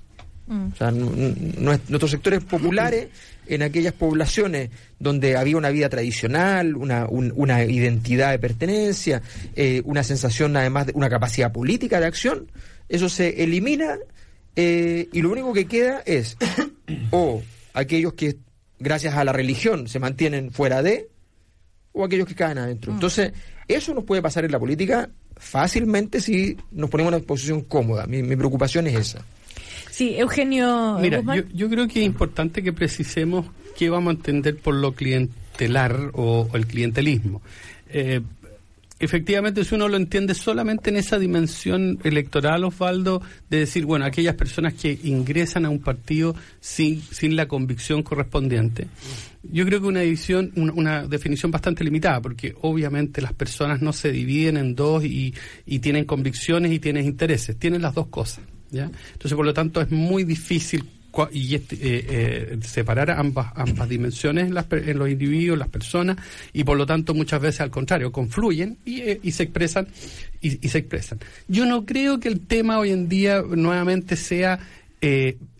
O 0.48 0.76
sea, 0.76 0.90
nu- 0.90 1.10
nu- 1.10 1.34
nues- 1.60 1.80
nuestros 1.88 2.10
sectores 2.10 2.42
populares, 2.44 3.08
en 3.46 3.62
aquellas 3.62 3.92
poblaciones 3.92 4.70
donde 4.98 5.36
había 5.36 5.56
una 5.56 5.70
vida 5.70 5.88
tradicional, 5.88 6.76
una, 6.76 7.06
un- 7.08 7.32
una 7.36 7.64
identidad 7.64 8.30
de 8.30 8.38
pertenencia, 8.38 9.22
eh, 9.56 9.82
una 9.84 10.02
sensación 10.02 10.56
además 10.56 10.86
de 10.86 10.92
una 10.94 11.08
capacidad 11.10 11.52
política 11.52 12.00
de 12.00 12.06
acción, 12.06 12.50
eso 12.88 13.08
se 13.08 13.42
elimina 13.42 13.96
eh, 14.56 15.08
y 15.12 15.22
lo 15.22 15.30
único 15.30 15.52
que 15.52 15.66
queda 15.66 16.02
es 16.06 16.36
o 17.10 17.42
aquellos 17.74 18.14
que 18.14 18.36
gracias 18.78 19.14
a 19.14 19.24
la 19.24 19.32
religión 19.32 19.88
se 19.88 19.98
mantienen 19.98 20.50
fuera 20.52 20.82
de, 20.82 21.08
o 21.92 22.04
aquellos 22.04 22.26
que 22.28 22.34
caen 22.34 22.58
adentro. 22.58 22.92
Entonces, 22.92 23.32
eso 23.66 23.92
nos 23.94 24.04
puede 24.04 24.22
pasar 24.22 24.44
en 24.44 24.52
la 24.52 24.58
política 24.58 25.10
fácilmente 25.36 26.20
si 26.20 26.56
nos 26.72 26.90
ponemos 26.90 27.12
en 27.12 27.18
una 27.18 27.26
posición 27.26 27.60
cómoda. 27.62 28.06
Mi, 28.06 28.22
mi 28.22 28.36
preocupación 28.36 28.86
es 28.86 28.94
esa. 28.96 29.24
Sí, 29.98 30.14
Eugenio 30.16 30.96
Mira, 31.00 31.20
yo, 31.34 31.42
yo 31.52 31.68
creo 31.68 31.88
que 31.88 31.98
es 31.98 32.06
importante 32.06 32.62
que 32.62 32.72
precisemos 32.72 33.46
qué 33.76 33.90
vamos 33.90 34.12
a 34.12 34.16
entender 34.16 34.56
por 34.56 34.76
lo 34.76 34.92
clientelar 34.92 36.12
o, 36.12 36.48
o 36.48 36.56
el 36.56 36.68
clientelismo. 36.68 37.42
Eh, 37.88 38.20
efectivamente, 39.00 39.64
si 39.64 39.74
uno 39.74 39.88
lo 39.88 39.96
entiende 39.96 40.34
solamente 40.34 40.90
en 40.90 40.98
esa 40.98 41.18
dimensión 41.18 41.98
electoral, 42.04 42.62
Osvaldo, 42.62 43.22
de 43.50 43.58
decir, 43.58 43.86
bueno, 43.86 44.04
aquellas 44.04 44.36
personas 44.36 44.74
que 44.74 44.96
ingresan 45.02 45.64
a 45.64 45.68
un 45.68 45.80
partido 45.80 46.36
sin, 46.60 47.02
sin 47.02 47.34
la 47.34 47.48
convicción 47.48 48.04
correspondiente, 48.04 48.86
yo 49.42 49.64
creo 49.64 49.80
que 49.80 49.88
una, 49.88 50.02
división, 50.02 50.52
una, 50.54 50.72
una 50.74 51.08
definición 51.08 51.50
bastante 51.50 51.82
limitada, 51.82 52.20
porque 52.20 52.54
obviamente 52.60 53.20
las 53.20 53.32
personas 53.32 53.82
no 53.82 53.92
se 53.92 54.12
dividen 54.12 54.58
en 54.58 54.76
dos 54.76 55.04
y, 55.04 55.34
y 55.66 55.80
tienen 55.80 56.04
convicciones 56.04 56.70
y 56.70 56.78
tienen 56.78 57.04
intereses, 57.04 57.58
tienen 57.58 57.82
las 57.82 57.96
dos 57.96 58.06
cosas. 58.06 58.44
¿Ya? 58.70 58.90
Entonces, 59.12 59.34
por 59.34 59.46
lo 59.46 59.54
tanto, 59.54 59.80
es 59.80 59.90
muy 59.90 60.24
difícil 60.24 60.84
este, 61.32 61.74
eh, 61.76 62.06
eh, 62.08 62.58
separar 62.62 63.10
ambas 63.10 63.50
ambas 63.56 63.88
dimensiones 63.88 64.46
en, 64.46 64.54
las, 64.54 64.66
en 64.70 64.98
los 64.98 65.08
individuos, 65.08 65.58
las 65.58 65.68
personas, 65.68 66.16
y 66.52 66.62
por 66.64 66.76
lo 66.78 66.86
tanto 66.86 67.14
muchas 67.14 67.40
veces 67.40 67.62
al 67.62 67.70
contrario, 67.70 68.12
confluyen 68.12 68.78
y, 68.84 69.00
eh, 69.00 69.20
y 69.22 69.32
se 69.32 69.44
expresan 69.44 69.88
y, 70.40 70.64
y 70.64 70.68
se 70.68 70.78
expresan. 70.78 71.18
Yo 71.48 71.66
no 71.66 71.84
creo 71.84 72.20
que 72.20 72.28
el 72.28 72.40
tema 72.40 72.78
hoy 72.78 72.90
en 72.90 73.08
día 73.08 73.42
nuevamente 73.42 74.16
sea 74.16 74.60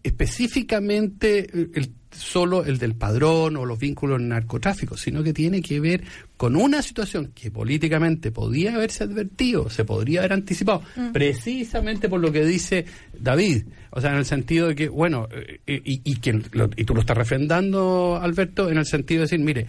específicamente 0.03 1.49
el 1.53 1.91
solo 2.19 2.65
el 2.65 2.79
del 2.79 2.95
padrón 2.95 3.57
o 3.57 3.65
los 3.65 3.79
vínculos 3.79 4.21
en 4.21 4.29
narcotráfico, 4.29 4.97
sino 4.97 5.23
que 5.23 5.33
tiene 5.33 5.63
que 5.63 5.81
ver 5.81 6.03
con 6.37 6.57
una 6.57 6.83
situación 6.83 7.33
que 7.35 7.51
políticamente 7.51 8.31
podía 8.31 8.75
haberse 8.75 9.05
advertido, 9.05 9.71
se 9.71 9.85
podría 9.85 10.21
haber 10.21 10.35
anticipado, 10.35 10.83
precisamente 11.13 12.09
por 12.09 12.21
lo 12.21 12.31
que 12.33 12.45
dice 12.45 12.85
David. 13.19 13.65
O 13.91 14.01
sea, 14.01 14.11
en 14.13 14.19
el 14.19 14.25
sentido 14.25 14.69
de 14.69 14.75
que, 14.75 14.89
bueno, 14.89 15.29
eh, 15.67 15.81
y, 15.85 16.01
y, 16.05 16.17
quien 16.17 16.45
lo- 16.53 16.71
y 16.77 16.85
tú 16.85 16.95
lo 16.95 17.01
estás 17.01 17.17
refrendando, 17.17 18.19
Alberto, 18.21 18.71
en 18.71 18.79
el 18.79 18.87
sentido 18.87 19.21
de 19.21 19.25
decir, 19.25 19.41
mire, 19.41 19.67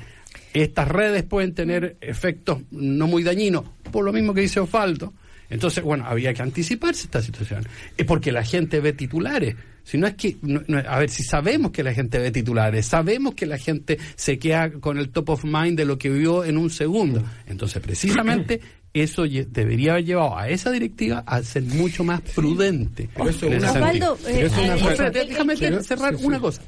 estas 0.54 0.88
redes 0.88 1.24
pueden 1.24 1.54
tener 1.54 1.98
efectos 2.02 2.60
no 2.72 3.08
muy 3.08 3.24
dañinos, 3.24 3.64
por 3.92 4.04
lo 4.06 4.14
mismo 4.14 4.34
que 4.34 4.42
dice 4.42 4.60
Osvaldo. 4.60 5.14
Entonces, 5.50 5.84
bueno, 5.84 6.06
había 6.08 6.34
que 6.34 6.42
anticiparse 6.42 7.04
esta 7.06 7.22
situación. 7.22 7.66
Es 7.98 8.06
porque 8.06 8.32
la 8.32 8.44
gente 8.44 8.80
ve 8.80 8.94
titulares. 8.94 9.56
Si 9.84 9.98
no 9.98 10.06
es 10.06 10.14
que, 10.14 10.38
no- 10.44 10.62
no- 10.68 10.78
a 10.78 11.00
ver, 11.00 11.10
si 11.10 11.24
sabemos 11.24 11.72
que 11.72 11.82
la 11.84 11.94
gente 11.94 12.20
ve 12.20 12.32
titulares, 12.32 12.86
sabemos 12.86 13.34
que 13.34 13.46
la 13.48 13.58
gente 13.58 13.98
se 14.16 14.38
queda 14.38 14.72
con 14.72 14.98
el 15.00 15.10
top 15.10 15.30
of 15.30 15.44
mind 15.44 15.78
de 15.78 15.86
lo 15.86 15.98
que 15.98 16.10
vio 16.10 16.44
en 16.44 16.58
un 16.58 16.70
segundo. 16.70 17.24
Entonces, 17.48 17.82
precisamente, 17.82 18.62
eso 18.94 19.24
debería 19.24 19.94
haber 19.94 20.06
llevado 20.06 20.38
a 20.38 20.50
esa 20.50 20.72
directiva 20.72 21.24
a 21.26 21.42
ser 21.42 21.64
mucho 21.64 22.04
más 22.04 22.22
prudente. 22.22 23.10
Pero 23.16 23.30
eso. 23.30 23.48
Osvaldo, 23.48 24.18
eh, 24.28 24.50
eh, 24.56 25.12
déjame 25.12 25.56
cerrar 25.58 26.14
sí, 26.16 26.20
sí. 26.22 26.26
una 26.26 26.40
cosa. 26.40 26.62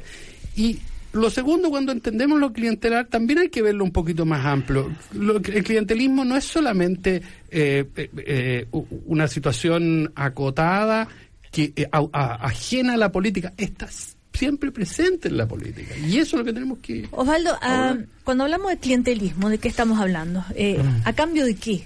Y 0.56 0.80
lo 1.14 1.30
segundo, 1.30 1.70
cuando 1.70 1.92
entendemos 1.92 2.40
lo 2.40 2.54
clientelar, 2.54 3.08
también 3.08 3.40
hay 3.40 3.50
que 3.50 3.62
verlo 3.62 3.84
un 3.84 3.92
poquito 3.92 4.26
más 4.26 4.46
amplio. 4.46 4.92
Lo- 5.14 5.38
el 5.38 5.64
clientelismo 5.64 6.24
no 6.24 6.38
es 6.38 6.46
solamente 6.46 7.22
eh, 7.50 7.86
eh, 7.96 8.10
eh, 8.26 8.66
una 9.06 9.28
situación 9.28 10.12
acotada 10.16 11.08
que 11.52 11.74
eh, 11.76 11.88
a- 11.92 12.08
a- 12.14 12.36
ajena 12.46 12.94
a 12.94 12.98
la 12.98 13.12
política, 13.12 13.52
está 13.58 13.88
siempre 14.34 14.72
presente 14.72 15.28
en 15.28 15.36
la 15.38 15.46
política. 15.48 15.94
Y 15.98 16.18
eso 16.20 16.38
es 16.38 16.40
lo 16.40 16.46
que 16.46 16.54
tenemos 16.54 16.78
que... 16.80 17.06
Osvaldo, 17.12 17.52
ah, 17.62 17.98
cuando 18.24 18.46
hablamos 18.46 18.70
de 18.72 18.78
clientelismo, 18.78 19.50
¿de 19.50 19.58
qué 19.58 19.68
estamos 19.68 20.00
hablando? 20.00 20.44
Eh, 20.56 20.78
Mm. 20.82 21.02
¿A 21.04 21.12
cambio 21.14 21.46
de 21.46 21.56
qué? 21.56 21.84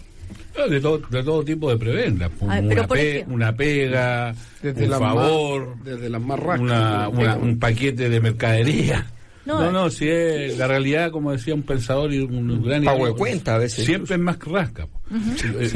Ah, 0.58 0.68
De 0.70 0.80
todo, 0.80 1.00
de 1.00 1.24
todo 1.24 1.44
tipo 1.44 1.70
de 1.72 1.78
prebendas. 1.78 2.30
Ah, 2.48 2.60
pero 2.62 2.68
una, 2.82 2.88
por 2.88 2.98
pe- 2.98 3.10
ejemplo. 3.16 3.36
una 3.36 3.56
pega, 3.58 4.36
Desde 4.62 4.86
un 4.86 4.92
favor, 4.92 5.76
más- 5.76 5.84
desde 5.86 6.10
las 6.10 6.22
más 6.22 6.40
rascas. 6.40 6.62
una, 6.62 7.10
una- 7.10 7.36
un 7.36 7.58
paquete 7.60 8.08
de 8.10 8.20
mercadería. 8.22 9.06
No, 9.46 9.62
No, 9.62 9.72
no, 9.72 9.90
si 9.92 10.08
es 10.08 10.58
la 10.58 10.68
realidad, 10.68 11.12
como 11.12 11.32
decía 11.32 11.54
un 11.54 11.62
pensador 11.64 12.12
y 12.14 12.20
un 12.20 12.64
gran 12.64 12.84
Pago 12.84 13.06
de 13.06 13.14
cuenta 13.14 13.56
a 13.56 13.58
veces. 13.60 13.86
Siempre 13.86 14.16
es 14.16 14.22
más 14.22 14.38
que 14.38 14.50
rasca. 14.50 14.88
po. 14.88 15.00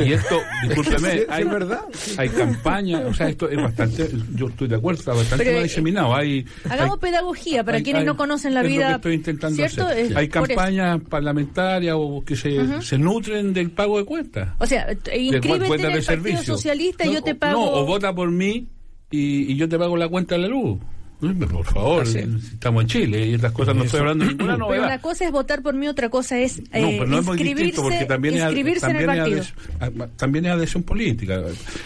Y 0.03 0.13
esto, 0.13 0.39
discúlpeme, 0.67 1.11
Sí, 1.11 1.19
hay, 1.29 1.43
es 1.43 1.49
verdad. 1.51 1.81
hay 2.17 2.29
campañas, 2.29 3.03
o 3.05 3.13
sea, 3.13 3.29
esto 3.29 3.47
es 3.47 3.57
bastante, 3.57 4.09
yo 4.33 4.47
estoy 4.47 4.67
de 4.67 4.75
acuerdo, 4.75 4.99
está 4.99 5.13
bastante 5.13 5.43
Pero, 5.45 5.57
mal 5.57 5.61
eh, 5.61 5.67
diseminado. 5.67 6.15
Hay, 6.15 6.45
Hagamos 6.67 6.95
hay- 6.95 6.99
pedagogía 7.11 7.63
para 7.63 7.77
hay- 7.77 7.83
quienes 7.83 8.05
no 8.05 8.17
conocen 8.17 8.55
la 8.55 8.61
es 8.61 8.65
lo 8.65 8.71
vida. 8.71 8.87
que 8.89 8.95
estoy 8.95 9.13
intentando 9.13 9.55
¿cierto? 9.55 9.85
hacer. 9.87 10.17
Hay 10.17 10.27
campañas 10.29 10.99
parlamentarias 11.07 11.95
o 11.97 12.23
que 12.25 12.35
se, 12.35 12.81
se 12.81 12.97
nutren 12.97 13.53
del 13.53 13.69
pago 13.69 13.99
de 13.99 14.05
cuentas. 14.05 14.49
O 14.59 14.65
sea, 14.65 14.85
de 14.87 15.17
inscríbete 15.19 15.65
en 15.65 15.91
el 15.91 16.03
Partido. 16.03 16.43
Socialista 16.43 17.05
y 17.05 17.09
No, 17.09 17.13
yo 17.13 17.21
te 17.21 17.35
pago. 17.35 17.59
No, 17.59 17.71
o 17.71 17.85
vota 17.85 18.13
por 18.15 18.31
mí 18.31 18.67
y, 19.11 19.51
y 19.53 19.55
yo 19.57 19.69
te 19.69 19.77
pago 19.77 19.95
la 19.95 20.07
cuenta 20.09 20.33
de 20.35 20.41
la 20.41 20.47
luz. 20.47 20.79
Pero 21.21 21.35
Por 21.49 21.65
favor, 21.65 22.07
estamos 22.07 22.83
en 22.83 22.87
Chile 22.87 23.27
y 23.27 23.33
estas 23.33 23.51
cosas 23.51 23.75
no 23.75 23.83
estoy 23.83 23.99
hablando 23.99 24.23
de 24.23 24.31
ninguna 24.31 24.53
Pero 24.53 24.65
novedad. 24.67 24.85
una 24.85 25.01
cosa 25.01 25.25
es 25.25 25.31
votar 25.31 25.61
por 25.61 25.73
mí, 25.75 25.87
otra 25.87 26.09
cosa 26.09 26.37
es 26.39 26.59
eh, 26.71 26.81
No, 26.81 26.87
pero 27.03 27.17
inscribirse, 27.33 27.81
porque 27.81 28.05
también 28.05 28.35
es, 28.35 28.41
también 28.41 28.67
en 28.67 28.69
el 28.69 28.77
es 28.79 29.05
partido. 29.05 29.41
adhesión- 29.41 30.03
ah, 30.03 30.07
también 30.15 30.45
es 30.45 30.51
adhesión 30.51 30.83
política. 30.83 31.41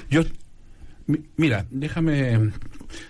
Yo, 0.10 0.22
mi- 1.08 1.20
mira, 1.38 1.66
déjame. 1.72 2.52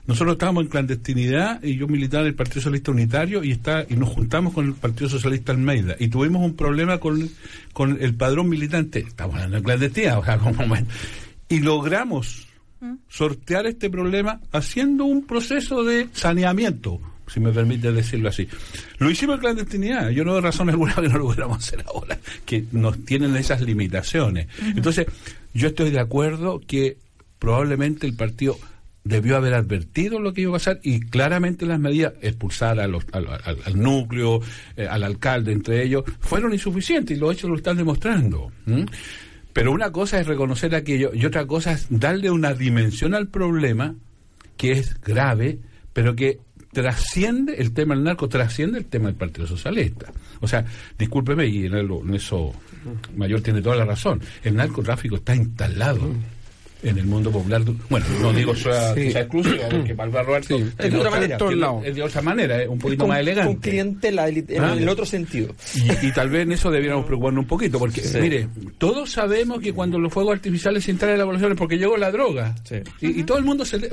Nosotros 0.07 0.35
estábamos 0.35 0.63
en 0.63 0.69
clandestinidad 0.69 1.61
y 1.61 1.75
yo 1.75 1.89
militaba 1.89 2.21
en 2.23 2.29
el 2.29 2.35
Partido 2.35 2.61
Socialista 2.61 2.91
Unitario 2.91 3.43
y 3.43 3.51
está 3.51 3.85
y 3.89 3.95
nos 3.97 4.07
juntamos 4.07 4.53
con 4.53 4.65
el 4.67 4.73
Partido 4.75 5.09
Socialista 5.09 5.51
Almeida 5.51 5.97
y 5.99 6.07
tuvimos 6.07 6.41
un 6.41 6.55
problema 6.55 6.99
con, 6.99 7.29
con 7.73 8.01
el 8.01 8.13
padrón 8.15 8.47
militante. 8.47 8.99
Estamos 8.99 9.51
de 9.51 9.61
clandestinidad, 9.61 10.19
o 10.19 10.23
sea, 10.23 10.37
como, 10.39 10.77
y 11.49 11.59
logramos 11.59 12.47
sortear 13.07 13.65
este 13.67 13.89
problema 13.89 14.39
haciendo 14.51 15.05
un 15.05 15.25
proceso 15.25 15.83
de 15.83 16.09
saneamiento, 16.13 16.99
si 17.27 17.39
me 17.39 17.51
permite 17.51 17.91
decirlo 17.91 18.29
así. 18.29 18.47
Lo 18.99 19.09
hicimos 19.09 19.35
en 19.35 19.41
clandestinidad, 19.41 20.09
yo 20.09 20.23
no 20.25 20.33
veo 20.33 20.41
razón 20.41 20.69
alguna 20.69 20.93
que 21.01 21.09
no 21.09 21.17
lo 21.17 21.25
pudiéramos 21.25 21.57
hacer 21.59 21.83
ahora, 21.87 22.17
que 22.45 22.65
nos 22.71 23.03
tienen 23.05 23.35
esas 23.35 23.61
limitaciones. 23.61 24.47
Entonces, 24.75 25.07
yo 25.53 25.67
estoy 25.67 25.91
de 25.91 25.99
acuerdo 25.99 26.61
que 26.65 26.97
probablemente 27.39 28.07
el 28.07 28.15
partido 28.15 28.57
debió 29.05 29.35
haber 29.35 29.53
advertido 29.53 30.21
lo 30.21 30.31
que 30.33 30.41
iba 30.41 30.51
a 30.51 30.53
pasar 30.53 30.79
y 30.81 31.01
claramente 31.01 31.65
las 31.65 31.77
medidas, 31.77 32.13
expulsar 32.21 32.79
a 32.79 32.87
los- 32.87 33.03
al, 33.11 33.27
al- 33.27 33.57
al 33.65 33.77
núcleo, 33.77 34.39
eh, 34.77 34.87
al 34.89 35.03
alcalde, 35.03 35.51
entre 35.51 35.83
ellos, 35.83 36.05
fueron 36.21 36.53
insuficientes 36.53 37.17
y 37.17 37.19
los 37.19 37.33
hechos 37.33 37.49
lo 37.49 37.57
están 37.57 37.75
demostrando. 37.75 38.51
Pero 39.53 39.71
una 39.71 39.91
cosa 39.91 40.19
es 40.19 40.27
reconocer 40.27 40.73
aquello 40.75 41.11
y 41.13 41.25
otra 41.25 41.45
cosa 41.45 41.73
es 41.73 41.87
darle 41.89 42.31
una 42.31 42.53
dimensión 42.53 43.13
al 43.13 43.27
problema 43.27 43.95
que 44.57 44.73
es 44.73 44.99
grave, 45.01 45.59
pero 45.93 46.15
que 46.15 46.39
trasciende 46.71 47.55
el 47.55 47.71
tema 47.73 47.95
del 47.95 48.03
narco, 48.03 48.27
trasciende 48.27 48.79
el 48.79 48.85
tema 48.85 49.05
del 49.05 49.15
Partido 49.15 49.47
Socialista. 49.47 50.11
O 50.41 50.47
sea, 50.47 50.65
discúlpeme, 50.97 51.47
y 51.47 51.65
en, 51.67 52.13
eso 52.13 52.51
Mayor 53.15 53.41
tiene 53.41 53.61
toda 53.61 53.75
la 53.75 53.85
razón, 53.85 54.21
el 54.43 54.55
narcotráfico 54.55 55.17
está 55.17 55.35
instalado 55.35 56.11
en 56.83 56.97
el 56.97 57.05
mundo 57.05 57.31
popular. 57.31 57.61
Bueno, 57.89 58.05
no 58.21 58.33
digo 58.33 58.55
sea, 58.55 58.93
Sí. 58.93 59.11
sea 59.11 59.21
exclusivo, 59.21 59.63
porque 59.69 59.95
para 59.95 60.23
Roberto 60.23 60.57
Sí. 60.57 60.65
es 60.77 60.91
de 60.91 60.97
otra 60.97 61.09
manera. 61.11 61.37
es 61.85 61.95
de 61.95 62.03
otra 62.03 62.21
manera, 62.21 62.57
un 62.69 62.79
poquito 62.79 63.03
con, 63.03 63.09
más 63.09 63.19
con 63.19 63.27
elegante. 63.27 63.69
clientela 63.69 64.27
en 64.29 64.63
Ah. 64.63 64.73
el 64.77 64.89
otro 64.89 65.05
sentido. 65.05 65.55
Y, 65.75 66.07
y 66.07 66.11
tal 66.11 66.29
vez 66.29 66.43
en 66.43 66.51
eso 66.51 66.69
debiéramos 66.71 67.05
preocuparnos 67.05 67.43
un 67.43 67.47
poquito, 67.47 67.79
porque, 67.79 68.01
Sí. 68.01 68.17
mire, 68.19 68.47
todos 68.77 69.11
sabemos 69.11 69.59
que 69.59 69.73
cuando 69.73 69.97
los 69.99 70.11
fuegos 70.13 70.33
artificiales 70.33 70.83
se 70.83 70.91
instalan 70.91 71.13
en 71.15 71.19
la 71.19 71.25
población 71.25 71.51
es 71.53 71.57
porque 71.57 71.77
llegó 71.77 71.97
la 71.97 72.11
droga. 72.11 72.55
Sí. 72.63 72.75
Y, 73.01 73.19
y 73.21 73.23
todo 73.23 73.37
el 73.37 73.43
mundo 73.45 73.65
se... 73.65 73.79
le- 73.79 73.89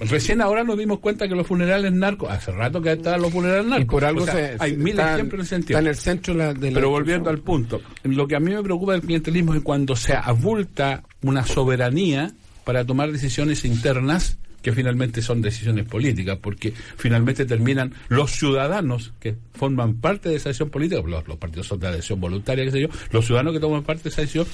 Recién 0.00 0.40
ahora 0.40 0.64
nos 0.64 0.78
dimos 0.78 0.98
cuenta 1.00 1.28
que 1.28 1.34
los 1.34 1.46
funerales 1.46 1.92
narcos, 1.92 2.30
hace 2.30 2.50
rato 2.52 2.80
que 2.80 2.92
estaban 2.92 3.20
los 3.22 3.32
funerales 3.32 3.66
narcos. 3.66 3.84
Y 3.84 3.86
por 3.88 4.04
algo 4.04 4.22
O 4.22 4.26
sea, 4.26 4.34
se, 4.34 4.56
hay 4.58 4.70
se- 4.72 4.76
mil 4.76 4.90
está- 4.90 5.14
ejemplos 5.14 5.38
en 5.40 5.44
ese 5.44 5.54
sentido. 5.56 5.78
Está 5.78 5.88
en 5.88 5.94
el 5.94 5.96
centro 5.96 6.34
de 6.34 6.38
la, 6.38 6.54
de 6.54 6.70
la 6.70 6.74
Pero 6.74 6.90
volviendo 6.90 7.30
al 7.30 7.38
punto, 7.38 7.80
lo 8.04 8.26
que 8.26 8.36
a 8.36 8.40
mí 8.40 8.52
me 8.52 8.62
preocupa 8.62 8.92
del 8.92 9.02
clientelismo 9.02 9.54
es 9.54 9.62
cuando 9.62 9.96
se 9.96 10.14
abulta 10.14 11.02
una 11.22 11.44
soberanía 11.46 12.32
para 12.64 12.84
tomar 12.84 13.10
decisiones 13.12 13.64
internas 13.64 14.38
que 14.62 14.72
finalmente 14.72 15.22
son 15.22 15.40
decisiones 15.40 15.86
políticas, 15.86 16.36
porque 16.42 16.74
finalmente 16.96 17.44
terminan 17.46 17.94
los 18.08 18.32
ciudadanos 18.32 19.12
que 19.20 19.36
forman 19.54 19.94
parte 19.94 20.28
de 20.28 20.34
esa 20.36 20.48
decisión 20.48 20.68
política, 20.68 21.00
los, 21.06 21.28
los 21.28 21.36
partidos 21.38 21.68
son 21.68 21.78
de 21.78 21.86
adhesión 21.86 22.20
voluntaria, 22.20 22.64
qué 22.64 22.70
sé 22.72 22.80
yo, 22.82 22.88
los 23.12 23.24
ciudadanos 23.24 23.52
que 23.54 23.60
toman 23.60 23.84
parte 23.84 24.04
de 24.04 24.08
esa 24.10 24.22
decisión 24.22 24.46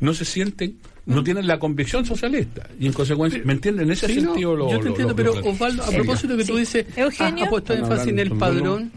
no 0.00 0.14
se 0.14 0.24
sienten, 0.24 0.76
no 1.04 1.22
tienen 1.22 1.46
la 1.46 1.58
convicción 1.58 2.06
socialista, 2.06 2.66
y 2.80 2.86
en 2.86 2.94
consecuencia, 2.94 3.42
¿me 3.44 3.52
entienden? 3.52 3.84
En 3.84 3.92
ese 3.92 4.06
Sí, 4.06 4.16
no, 4.22 4.30
sentido 4.30 4.56
lo... 4.56 4.70
yo 4.72 4.78
te 4.78 4.84
lo- 4.84 4.90
entiendo, 4.90 5.12
lo- 5.12 5.16
pero 5.16 5.34
lo- 5.40 5.50
Osvaldo, 5.50 5.82
a 5.84 5.90
propósito 5.90 6.36
que 6.38 6.44
tú 6.46 6.54
Sí. 6.54 6.60
dices, 6.60 6.86
Eugenio. 6.96 7.42
has 7.42 7.46
ha 7.46 7.50
puesto 7.50 7.74
énfasis 7.74 8.08
en 8.08 8.18
el 8.18 8.30
padrón, 8.32 8.90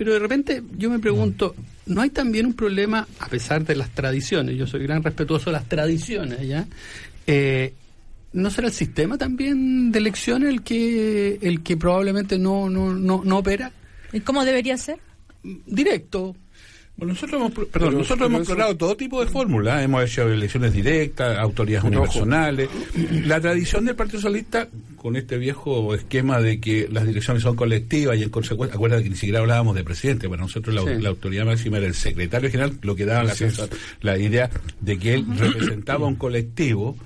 pero 0.00 0.14
de 0.14 0.18
repente 0.18 0.62
yo 0.78 0.88
me 0.88 0.98
pregunto, 0.98 1.54
¿no 1.84 2.00
hay 2.00 2.08
también 2.08 2.46
un 2.46 2.54
problema, 2.54 3.06
a 3.18 3.28
pesar 3.28 3.66
de 3.66 3.76
las 3.76 3.90
tradiciones, 3.90 4.56
yo 4.56 4.66
soy 4.66 4.82
gran 4.84 5.02
respetuoso 5.02 5.50
de 5.50 5.52
las 5.52 5.68
tradiciones, 5.68 6.40
¿ya? 6.48 6.66
Eh, 7.26 7.74
¿No 8.32 8.48
será 8.48 8.68
el 8.68 8.72
sistema 8.72 9.18
también 9.18 9.92
de 9.92 9.98
elecciones 9.98 10.48
el 10.48 10.62
que 10.62 11.38
el 11.42 11.62
que 11.62 11.76
probablemente 11.76 12.38
no, 12.38 12.70
no, 12.70 12.94
no, 12.94 13.20
no 13.22 13.36
opera? 13.36 13.72
¿Y 14.10 14.20
cómo 14.20 14.42
debería 14.42 14.78
ser? 14.78 15.00
Directo, 15.66 16.34
Bueno, 17.00 17.14
nosotros 17.14 17.40
hemos, 17.40 17.52
perdón, 17.52 17.68
Pero- 17.72 17.90
nosotros 17.92 18.18
pero 18.18 18.26
hemos 18.26 18.40
eso- 18.42 18.52
explorado 18.52 18.76
todo 18.76 18.94
tipo 18.96 19.24
de 19.24 19.30
fórmulas. 19.30 19.82
Hemos 19.82 20.04
hecho 20.04 20.28
elecciones 20.30 20.72
directas, 20.74 21.38
autoridades 21.38 21.84
ojo. 21.86 21.96
unipersonales. 21.96 22.68
La 23.26 23.40
tradición 23.40 23.86
del 23.86 23.96
Partido 23.96 24.18
Socialista, 24.20 24.68
con 24.96 25.16
este 25.16 25.38
viejo 25.38 25.94
esquema 25.94 26.40
de 26.42 26.60
que 26.60 26.88
las 26.92 27.06
direcciones 27.06 27.42
son 27.42 27.56
colectivas 27.56 28.18
y 28.18 28.22
en 28.22 28.28
consecuencia, 28.28 28.74
acuérdate 28.76 29.04
que 29.04 29.08
ni 29.10 29.16
siquiera 29.16 29.40
hablábamos 29.40 29.74
de 29.76 29.82
presidente. 29.82 30.26
Bueno, 30.26 30.42
nosotros 30.42 30.74
la, 30.74 30.82
Sí. 30.82 31.00
la 31.02 31.08
autoridad 31.08 31.46
máxima 31.46 31.78
era 31.78 31.86
el 31.86 31.94
secretario 31.94 32.50
general, 32.50 32.74
lo 32.82 32.94
que 32.94 33.06
daba 33.06 33.24
la 34.02 34.18
idea 34.18 34.50
de 34.82 34.98
que 34.98 35.14
él 35.14 35.24
representaba 35.38 36.06
un 36.06 36.16
colectivo. 36.16 36.98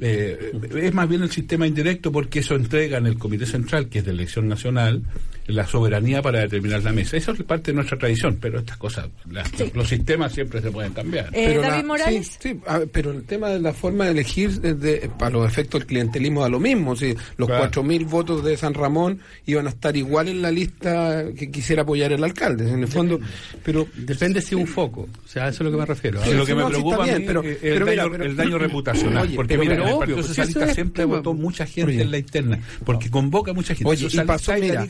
Eh, 0.00 0.52
es 0.82 0.92
más 0.94 1.08
bien 1.08 1.22
el 1.22 1.30
sistema 1.30 1.66
indirecto 1.66 2.10
porque 2.12 2.40
eso 2.40 2.54
entrega 2.56 2.98
en 2.98 3.06
el 3.06 3.16
Comité 3.18 3.46
Central, 3.46 3.88
que 3.88 4.00
es 4.00 4.04
de 4.04 4.10
elección 4.10 4.48
nacional, 4.48 5.02
la 5.48 5.66
soberanía 5.66 6.22
para 6.22 6.40
determinar 6.40 6.82
la 6.82 6.92
mesa. 6.92 7.16
Eso 7.16 7.32
es 7.32 7.42
parte 7.42 7.72
de 7.72 7.76
nuestra 7.76 7.98
tradición, 7.98 8.38
pero 8.40 8.60
estas 8.60 8.76
cosas, 8.76 9.08
las- 9.30 9.48
Sí. 9.56 9.70
los 9.74 9.88
sistemas 9.88 10.32
siempre 10.32 10.60
se 10.62 10.70
pueden 10.70 10.92
cambiar. 10.92 11.26
Eh, 11.28 11.44
Pero 11.48 11.62
David 11.62 11.76
la- 11.82 11.82
Morales. 11.88 12.26
Sí, 12.40 12.50
sí, 12.54 12.60
a 12.66 12.78
ver, 12.78 12.88
pero 12.92 13.10
el 13.12 13.24
tema 13.24 13.48
de 13.48 13.58
la 13.60 13.72
forma 13.72 14.04
de 14.04 14.12
elegir, 14.12 14.60
de- 14.60 15.10
para 15.18 15.30
los 15.32 15.46
efectos 15.50 15.80
del 15.80 15.86
clientelismo, 15.88 16.42
da 16.42 16.48
lo 16.48 16.60
mismo. 16.60 16.94
Si 16.96 17.14
los 17.36 17.48
Claro. 17.48 17.62
4.000 17.64 18.04
votos 18.04 18.44
de 18.44 18.56
San 18.56 18.74
Ramón 18.74 19.20
iban 19.46 19.66
a 19.66 19.70
estar 19.70 19.96
igual 19.96 20.28
en 20.28 20.42
la 20.42 20.50
lista 20.50 21.24
que 21.36 21.50
quisiera 21.50 21.82
apoyar 21.82 22.12
el 22.12 22.22
alcalde, 22.22 22.70
en 22.70 22.80
el 22.80 22.88
fondo. 22.88 23.18
Pero 23.64 23.86
depende 23.96 24.40
si 24.40 24.54
un 24.54 24.66
foco, 24.66 25.08
o 25.24 25.28
sea, 25.28 25.46
a 25.46 25.48
eso 25.48 25.62
es 25.64 25.66
lo 25.66 25.72
que 25.72 25.76
me 25.78 25.86
refiero. 25.86 26.22
Sí, 26.24 26.32
lo 26.34 26.44
que 26.44 26.52
sí, 26.52 26.58
me 26.58 26.66
preocupa 26.66 27.02
a 27.02 27.04
bien, 27.04 27.18
mí 27.18 27.24
pero- 27.26 27.42
es 27.42 27.56
pero 27.58 27.74
el, 27.74 27.90
mira, 27.90 28.02
daño, 28.02 28.12
pero- 28.12 28.24
el 28.24 28.36
daño 28.36 28.58
reputacional. 28.58 29.26
Oye, 29.26 29.36
porque 29.36 29.54
pero- 29.56 29.60
mira, 29.62 29.74
pero 29.76 29.86
el 29.86 29.92
obvio, 29.94 29.98
Partido 30.00 30.22
Socialista 30.22 30.74
siempre 30.74 31.02
tema- 31.04 31.16
votó 31.16 31.34
mucha 31.34 31.66
gente 31.66 31.92
Oye. 31.92 32.02
en 32.02 32.10
la 32.10 32.18
interna, 32.18 32.58
porque 32.84 33.10
convoca 33.10 33.52
mucha 33.52 33.74
gente. 33.74 33.88
Oye, 33.88 34.08
y 34.10 34.18
pasó, 34.20 34.52
mira, 34.54 34.86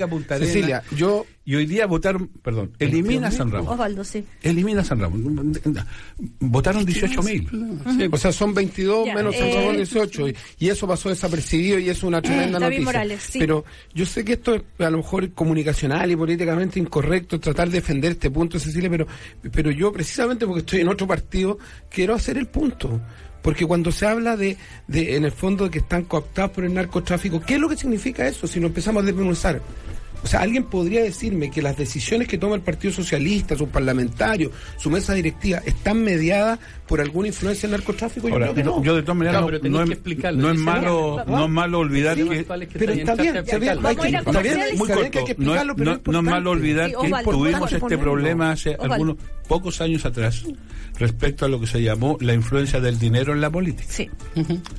Cecilia, 0.49 0.83
yo 0.97 1.27
Y 1.45 1.55
hoy 1.55 1.65
día 1.67 1.87
votaron, 1.87 2.29
perdón, 2.43 2.73
elimina 2.79 3.31
San 3.31 3.51
Ramón. 3.51 3.73
Osvaldo, 3.73 4.05
sí. 4.05 4.25
Elimina 4.43 4.85
San 4.85 5.01
Ramón. 5.01 5.53
Votaron 6.41 6.85
18 6.85 7.23
mil. 7.23 7.49
Sí, 7.97 8.09
o 8.11 8.17
sea, 8.19 8.33
son 8.33 8.53
22 8.53 9.07
Ya, 9.07 9.15
menos 9.15 9.35
San 9.35 9.49
eh, 9.49 9.55
Ramón 9.55 9.77
18 9.77 10.29
y, 10.29 10.37
y 10.59 10.69
eso 10.69 10.87
pasó 10.87 11.09
desapercibido 11.09 11.79
y 11.79 11.89
es 11.89 12.03
una 12.03 12.21
tremenda 12.21 12.59
David 12.59 12.77
noticia. 12.81 12.85
Morales, 12.85 13.23
sí. 13.23 13.39
Pero 13.39 13.65
yo 13.95 14.05
sé 14.05 14.25
que 14.25 14.35
esto 14.35 14.55
es 14.57 14.63
a 14.79 14.91
lo 14.91 14.99
mejor 14.99 15.33
comunicacional 15.33 16.11
y 16.11 16.17
políticamente 16.17 16.79
incorrecto 16.79 17.41
tratar 17.41 17.69
de 17.69 17.77
defender 17.77 18.13
este 18.13 18.31
punto, 18.31 18.59
Cecilia, 18.59 18.91
pero, 18.91 19.07
pero 19.51 19.71
yo 19.71 19.93
precisamente 19.93 20.47
porque 20.47 20.61
estoy 20.61 20.81
en 20.81 20.89
otro 20.89 21.07
partido 21.07 21.59
quiero 21.89 22.15
hacer 22.15 22.37
el 22.37 22.47
punto. 22.47 23.01
Porque 23.41 23.65
cuando 23.65 23.93
se 23.93 24.05
habla 24.05 24.37
de, 24.37 24.57
de, 24.89 25.15
en 25.17 25.25
el 25.25 25.33
fondo, 25.33 25.65
de 25.65 25.71
que 25.71 25.79
están 25.79 26.03
cooptados 26.05 26.51
por 26.51 26.65
el 26.65 26.75
narcotráfico, 26.75 27.41
¿qué 27.41 27.55
es 27.55 27.61
lo 27.61 27.69
que 27.69 27.77
significa 27.77 28.27
eso 28.27 28.47
si 28.49 28.59
lo 28.61 28.67
empezamos 28.67 29.03
a 29.03 29.07
desmenuzar? 29.07 29.63
O 30.23 30.27
sea, 30.27 30.41
alguien 30.41 30.65
podría 30.65 31.03
decirme 31.03 31.51
que 31.51 31.63
las 31.63 31.77
decisiones 31.77 32.27
que 32.29 32.39
toma 32.39 32.55
el 32.57 32.61
Partido 32.61 32.93
Socialista, 32.93 33.57
sus 33.57 33.69
parlamentarios, 33.69 34.51
su 34.77 34.91
mesa 34.91 35.15
directiva, 35.15 35.59
están 35.65 36.03
mediadas 36.03 36.59
por 36.87 37.01
alguna 37.01 37.29
influencia 37.29 37.69
del 37.69 37.79
narcotráfico. 37.79 38.29
Yo 38.29 38.35
Ahora, 38.35 38.47
creo 38.53 38.55
que 38.57 38.65
no. 38.65 38.83
yo 38.83 38.97
de 38.97 39.03
todas 39.03 39.17
maneras 39.17 39.43
Claro, 39.43 39.59
no, 39.63 39.69
no 39.71 39.93
es, 39.93 40.35
no 40.37 40.51
es 40.51 40.59
malo, 40.59 41.25
no 41.27 41.45
es 41.45 41.51
malo 41.51 41.79
olvidar 41.81 42.17
Sí, 42.17 42.23
que 42.29 42.45
Pero 42.79 42.93
está 42.93 43.13
está 43.13 43.23
bien, 43.23 43.37
está 43.37 43.59
bien, 43.59 43.79
hay 43.87 43.97
que, 43.97 44.09
está 44.17 44.41
bien, 44.43 44.59
muy 44.77 44.89
corto. 44.89 45.11
que 45.11 45.19
No, 45.21 45.27
explicarlo, 45.27 45.73
es- 45.73 45.77
pero 45.77 45.77
no- 45.77 45.79
es 45.79 45.85
no 45.85 45.93
es 45.93 45.97
importante. 45.99 46.31
malo 46.31 46.51
olvidar 46.51 46.87
Sí, 46.91 46.97
que 46.97 47.31
tuvimos 47.31 47.63
este 47.73 47.79
ponerlo. 47.79 48.03
problema 48.05 48.51
hace 48.53 48.77
algunos 48.81 49.17
pocos 49.47 49.81
años 49.81 50.05
atrás 50.05 50.45
respecto 50.99 51.45
a 51.45 51.49
lo 51.49 51.61
que 51.61 51.67
se 51.67 51.81
llamó 51.83 52.19
la 52.21 52.35
influencia 52.35 52.81
del 52.81 52.99
dinero 52.99 53.33
en 53.33 53.41
la 53.41 53.51
política. 53.51 53.89
Sí. 53.89 54.09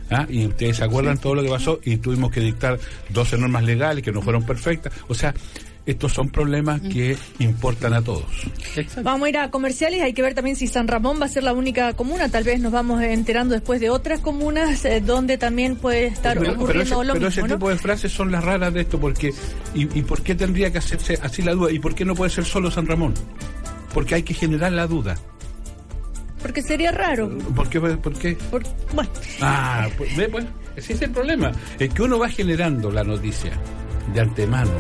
¿Ah? 0.10 0.26
Y 0.30 0.46
ustedes 0.48 0.78
se 0.78 0.84
acuerdan 0.84 1.18
todo 1.18 1.36
lo 1.36 1.44
que 1.44 1.50
pasó 1.50 1.80
y 1.84 1.98
tuvimos 1.98 2.32
que 2.32 2.42
dictar 2.42 2.78
12 3.10 3.38
normas 3.38 3.64
legales 3.64 4.04
que 4.04 4.12
no 4.12 4.22
fueron 4.22 4.44
perfectas. 4.44 4.92
O 5.08 5.14
sea, 5.14 5.29
estos 5.86 6.14
son 6.14 6.30
problemas 6.30 6.82
que 6.82 7.18
importan 7.40 7.94
a 7.94 8.02
todos. 8.02 8.26
Exacto. 8.76 9.02
Vamos 9.02 9.26
a 9.26 9.30
ir 9.30 9.38
a 9.40 9.50
comerciales, 9.50 10.02
hay 10.04 10.14
que 10.14 10.22
ver 10.22 10.36
también 10.36 10.56
si 10.56 10.68
San 10.68 10.88
Ramón 10.88 11.20
va 11.20 11.26
a 11.26 11.30
ser 11.30 11.44
la 11.44 11.54
única 11.54 11.94
comuna, 11.94 12.30
tal 12.30 12.44
vez 12.44 12.60
nos 12.60 12.72
vamos 12.72 13.02
enterando 13.02 13.56
después 13.56 13.80
de 13.82 13.90
otras 13.90 14.20
comunas 14.20 14.86
eh, 14.86 15.02
donde 15.02 15.38
también 15.40 15.78
puede 15.78 16.06
estar 16.06 16.38
Pero, 16.38 16.52
pero 16.52 16.62
ocurriendo 16.64 16.84
ese, 16.84 17.08
lo 17.08 17.14
pero 17.14 17.26
mismo, 17.28 17.28
ese 17.28 17.42
¿no? 17.42 17.56
tipo 17.56 17.70
de 17.70 17.78
frases 17.78 18.12
son 18.12 18.32
las 18.32 18.44
raras 18.44 18.72
de 18.74 18.82
esto, 18.82 19.00
porque 19.00 19.34
¿y, 19.74 19.98
¿y 19.98 20.02
por 20.04 20.22
qué 20.22 20.36
tendría 20.36 20.72
que 20.72 20.78
hacerse 20.78 21.18
así 21.24 21.42
la 21.42 21.54
duda? 21.54 21.72
¿Y 21.72 21.80
por 21.80 21.96
qué 21.96 22.06
no 22.06 22.14
puede 22.14 22.30
ser 22.30 22.46
solo 22.46 22.70
San 22.70 22.86
Ramón? 22.86 23.16
Porque 23.94 24.14
hay 24.16 24.22
que 24.24 24.36
generar 24.36 24.72
la 24.74 24.86
duda. 24.86 25.18
Porque 26.42 26.62
sería 26.62 26.92
raro. 26.92 27.30
¿Por 27.56 27.68
qué? 27.68 27.80
¿Por 27.82 28.14
qué? 28.18 28.34
Por- 28.52 28.64
bueno, 28.94 29.10
Ah, 29.42 29.88
pues, 29.98 30.16
ve, 30.16 30.30
pues, 30.30 30.46
ese 30.76 30.94
es 30.94 31.02
el 31.02 31.10
problema. 31.12 31.52
Es 31.80 31.92
que 31.94 32.02
uno 32.04 32.18
va 32.20 32.30
generando 32.30 32.92
la 32.92 33.04
noticia 33.04 33.52
de 34.14 34.22
antemano. 34.22 34.72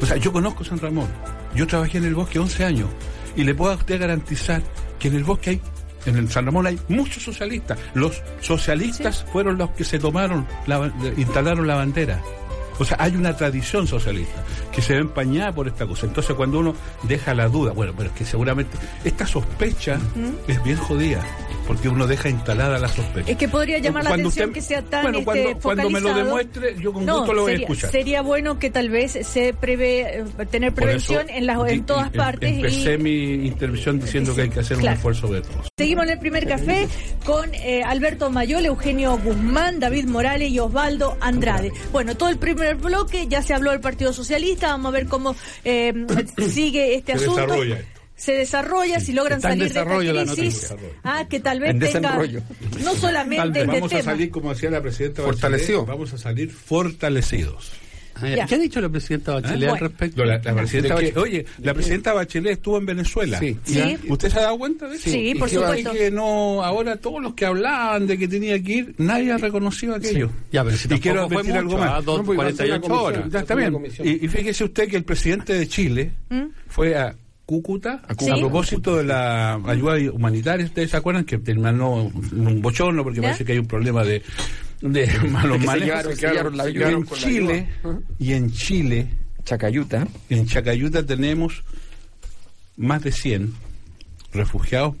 O 0.00 0.06
sea, 0.06 0.16
yo 0.16 0.32
conozco 0.32 0.64
San 0.64 0.78
Ramón. 0.78 1.08
Yo 1.54 1.66
trabajé 1.66 1.98
en 1.98 2.04
el 2.04 2.14
bosque 2.14 2.38
11 2.38 2.64
años 2.64 2.88
y 3.36 3.44
le 3.44 3.54
puedo 3.54 3.72
a 3.72 3.76
usted 3.76 4.00
garantizar 4.00 4.62
que 4.98 5.08
en 5.08 5.16
el 5.16 5.24
bosque 5.24 5.50
hay, 5.50 5.60
en 6.06 6.16
el 6.16 6.30
San 6.30 6.46
Ramón 6.46 6.66
hay 6.66 6.78
muchos 6.88 7.22
socialistas. 7.22 7.78
Los 7.94 8.22
socialistas 8.40 9.24
fueron 9.32 9.58
los 9.58 9.70
que 9.70 9.84
se 9.84 9.98
tomaron, 9.98 10.46
la, 10.66 10.92
instalaron 11.16 11.66
la 11.66 11.76
bandera. 11.76 12.22
O 12.78 12.84
sea, 12.84 12.96
hay 12.98 13.14
una 13.14 13.36
tradición 13.36 13.86
socialista 13.86 14.42
que 14.72 14.80
se 14.80 14.94
ve 14.94 15.00
empañada 15.00 15.52
por 15.52 15.68
esta 15.68 15.86
cosa. 15.86 16.06
Entonces, 16.06 16.34
cuando 16.34 16.60
uno 16.60 16.74
deja 17.02 17.34
la 17.34 17.46
duda, 17.48 17.72
bueno, 17.72 17.92
pero 17.94 18.08
es 18.08 18.16
que 18.16 18.24
seguramente 18.24 18.78
esta 19.04 19.26
sospecha 19.26 19.98
es 20.48 20.62
bien 20.64 20.78
jodida, 20.78 21.22
porque 21.70 21.88
uno 21.88 22.04
deja 22.08 22.28
instalada 22.28 22.80
la 22.80 22.88
sospecha. 22.88 23.30
es 23.30 23.36
que 23.36 23.48
podría 23.48 23.78
llamar 23.78 24.02
la 24.02 24.10
Cuando 24.10 24.28
atención 24.28 24.48
usted- 24.50 24.60
que 24.60 24.66
sea 24.66 24.82
tan 24.82 25.02
bueno, 25.04 25.18
este, 25.20 25.24
cuando, 25.24 25.60
cuando 25.60 25.90
me 25.90 26.00
lo 26.00 26.08
focalizado. 26.08 26.24
demuestre, 26.36 26.82
yo 26.82 26.92
con 26.92 27.06
No, 27.06 27.18
gusto 27.18 27.32
lo 27.32 27.42
voy 27.42 27.52
sería, 27.52 27.66
a 27.66 27.70
escuchar. 27.70 27.90
sería 27.92 28.22
bueno 28.22 28.58
que 28.58 28.70
tal 28.70 28.90
vez 28.90 29.12
se 29.22 29.54
prevé 29.54 30.00
eh, 30.18 30.24
tener 30.50 30.74
prevención 30.74 31.28
eso 31.28 31.38
en, 31.38 31.46
las, 31.46 31.70
en 31.70 31.86
todas 31.86 32.06
em- 32.08 32.12
partes. 32.12 32.50
Empecé 32.56 32.94
y 32.94 32.98
mi 32.98 33.46
intervención 33.46 34.00
diciendo 34.00 34.34
que 34.34 34.42
hay 34.42 34.50
que 34.50 34.58
hacer 34.58 34.78
Claro. 34.78 34.90
un 34.94 34.96
esfuerzo 34.96 35.28
de 35.28 35.42
todos. 35.42 35.68
Seguimos 35.78 36.04
en 36.06 36.10
el 36.10 36.18
primer 36.18 36.48
café 36.48 36.88
con 37.24 37.54
eh, 37.54 37.84
Alberto 37.84 38.30
Mayol, 38.30 38.66
Eugenio 38.66 39.16
Guzmán, 39.18 39.78
David 39.78 40.06
Morales 40.06 40.50
y 40.50 40.58
Osvaldo 40.58 41.16
Andrade. 41.20 41.70
Bueno, 41.92 42.16
todo 42.16 42.30
el 42.30 42.38
primer 42.38 42.74
bloque 42.74 43.28
ya 43.28 43.42
se 43.42 43.54
habló 43.54 43.70
del 43.70 43.80
Partido 43.80 44.12
Socialista, 44.12 44.70
vamos 44.72 44.86
a 44.88 44.90
ver 44.90 45.06
cómo 45.06 45.36
eh, 45.64 45.92
sigue 46.48 46.96
este 46.96 47.16
Se 47.16 47.24
asunto. 47.26 47.42
desarrolla. 47.42 47.78
Se 48.20 48.32
desarrolla, 48.32 49.00
si 49.00 49.12
logran 49.14 49.40
salir 49.40 49.72
de 49.72 49.80
esta 49.80 50.34
crisis, 50.34 50.74
ah, 51.04 51.24
que 51.28 51.40
tal 51.40 51.58
vez 51.58 51.70
En 51.70 51.78
tenga 51.80 52.18
no 52.84 52.94
solamente 52.94 53.46
este 53.60 53.64
Vamos 53.64 53.84
a 53.92 53.96
tema. 53.96 54.02
salir, 54.02 54.30
como 54.30 54.50
decía 54.52 54.70
la 54.70 54.82
presidenta 54.82 55.22
Fortalecido. 55.22 55.80
Bachelet, 55.80 55.98
vamos 55.98 56.12
a 56.12 56.18
salir 56.18 56.50
fortalecidos. 56.50 57.72
Ah, 58.16 58.28
ya. 58.28 58.46
¿Qué 58.46 58.56
ha 58.56 58.58
dicho 58.58 58.78
la 58.82 58.90
presidenta 58.90 59.32
Bachelet 59.32 59.50
Ah, 59.68 59.72
al 59.72 59.78
bueno. 59.80 59.88
respecto? 59.88 60.24
La, 60.26 60.36
la 60.36 60.54
presidenta. 60.54 60.96
Bachelet- 60.96 61.16
oye, 61.16 61.46
la 61.62 61.72
presidenta 61.72 62.12
Bachelet 62.12 62.52
estuvo 62.52 62.76
en 62.76 62.84
Venezuela. 62.84 63.38
Sí. 63.38 63.56
Sí. 63.64 63.96
¿Usted 64.06 64.28
se 64.28 64.38
ha 64.38 64.42
dado 64.42 64.58
cuenta 64.58 64.86
de 64.88 64.96
eso? 64.96 65.08
Sí, 65.10 65.34
por 65.38 65.48
¿Y 65.48 65.52
qué 65.52 65.58
va- 65.58 65.66
supuesto. 65.68 65.92
Que 65.92 66.10
no, 66.10 66.62
ahora 66.62 66.96
todos 66.98 67.22
los 67.22 67.32
que 67.32 67.46
hablaban 67.46 68.06
de 68.06 68.18
que 68.18 68.28
tenía 68.28 68.62
que 68.62 68.72
ir, 68.72 68.94
nadie 68.98 69.32
ha 69.32 69.38
reconocido 69.38 69.94
aquello. 69.94 70.30
Ya, 70.52 70.62
pero 70.62 70.76
si 70.76 70.92
y 70.94 71.00
quiero 71.00 71.26
decir 71.26 71.54
algo 71.54 71.70
mucho, 71.70 71.82
más. 71.84 71.90
ah, 71.94 72.02
dos- 72.02 72.18
No, 72.18 72.24
pues, 72.26 72.36
48 72.36 72.70
va 72.70 72.76
a 72.76 72.80
ser 72.82 72.90
una 72.92 73.00
horas. 73.00 73.32
Ya 73.32 73.38
está 73.40 73.54
bien. 73.54 73.76
Y, 74.04 74.24
y 74.26 74.28
fíjese 74.28 74.64
usted 74.64 74.88
que 74.90 74.96
el 74.98 75.04
presidente 75.04 75.54
de 75.54 75.66
Chile 75.66 76.10
¿Mm? 76.28 76.42
fue 76.68 76.94
a 76.96 77.16
Cúcuta 77.50 78.00
a, 78.06 78.14
Sí. 78.14 78.30
propósito 78.38 78.94
de 78.98 79.02
la 79.02 79.54
ayuda 79.66 79.96
humanitaria. 80.12 80.64
¿Ustedes 80.66 80.88
se 80.92 80.96
acuerdan 80.96 81.24
que 81.24 81.36
terminó 81.38 82.08
en 82.12 82.46
un 82.46 82.62
bochorno 82.62 83.02
porque 83.02 83.16
¿Ya? 83.18 83.22
parece 83.24 83.44
que 83.44 83.50
hay 83.54 83.58
un 83.58 83.66
problema 83.66 84.04
de, 84.04 84.22
de 84.80 85.08
malos 85.32 85.58
manejos? 85.64 86.22
en 86.22 87.04
Chile, 87.06 87.66
ayuda. 87.82 87.98
y 88.20 88.32
en 88.34 88.52
Chile, 88.52 89.08
Chacayuta. 89.42 90.06
en 90.28 90.46
Chacayuta 90.46 91.04
tenemos 91.04 91.64
más 92.76 93.02
de 93.02 93.10
100 93.10 93.52
refugiados 94.32 94.94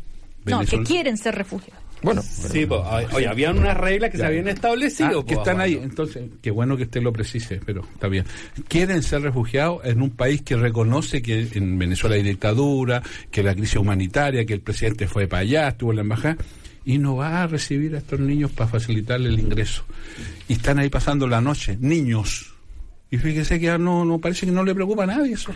No, 0.44 0.64
que 0.64 0.82
quieren 0.82 1.16
ser 1.18 1.36
refugiados. 1.36 1.80
Bueno, 2.02 2.22
Sí, 2.22 2.64
pues, 2.66 2.80
oye, 3.12 3.28
habían 3.28 3.58
unas 3.58 3.76
reglas 3.76 4.10
que 4.10 4.16
se 4.16 4.24
habían 4.24 4.48
establecido. 4.48 5.20
Ah, 5.20 5.26
que 5.26 5.34
están 5.34 5.60
ahí. 5.60 5.78
Entonces, 5.82 6.24
qué 6.40 6.50
bueno 6.50 6.76
que 6.76 6.84
usted 6.84 7.02
lo 7.02 7.12
precise, 7.12 7.60
pero 7.64 7.82
está 7.92 8.08
bien. 8.08 8.24
Quieren 8.68 9.02
ser 9.02 9.22
refugiados 9.22 9.84
en 9.84 10.00
un 10.00 10.10
país 10.10 10.42
que 10.42 10.56
reconoce 10.56 11.20
que 11.20 11.48
en 11.52 11.78
Venezuela 11.78 12.16
hay 12.16 12.22
dictadura, 12.22 13.02
que 13.30 13.42
la 13.42 13.54
crisis 13.54 13.76
humanitaria, 13.76 14.44
que 14.46 14.54
el 14.54 14.60
presidente 14.60 15.06
fue 15.06 15.26
para 15.26 15.42
allá, 15.42 15.68
estuvo 15.68 15.90
en 15.90 15.96
la 15.96 16.02
embajada, 16.02 16.36
y 16.84 16.98
no 16.98 17.16
va 17.16 17.42
a 17.42 17.46
recibir 17.46 17.94
a 17.94 17.98
estos 17.98 18.18
niños 18.20 18.50
para 18.52 18.70
facilitarle 18.70 19.28
el 19.28 19.38
ingreso. 19.38 19.84
Y 20.48 20.54
están 20.54 20.78
ahí 20.78 20.88
pasando 20.88 21.26
la 21.26 21.40
noche, 21.40 21.76
niños. 21.80 22.54
Y 23.10 23.18
fíjese 23.18 23.60
que 23.60 23.76
no, 23.78 24.04
no 24.04 24.18
parece 24.18 24.46
que 24.46 24.52
no 24.52 24.64
le 24.64 24.74
preocupa 24.74 25.04
a 25.04 25.06
nadie 25.06 25.34
eso. 25.34 25.52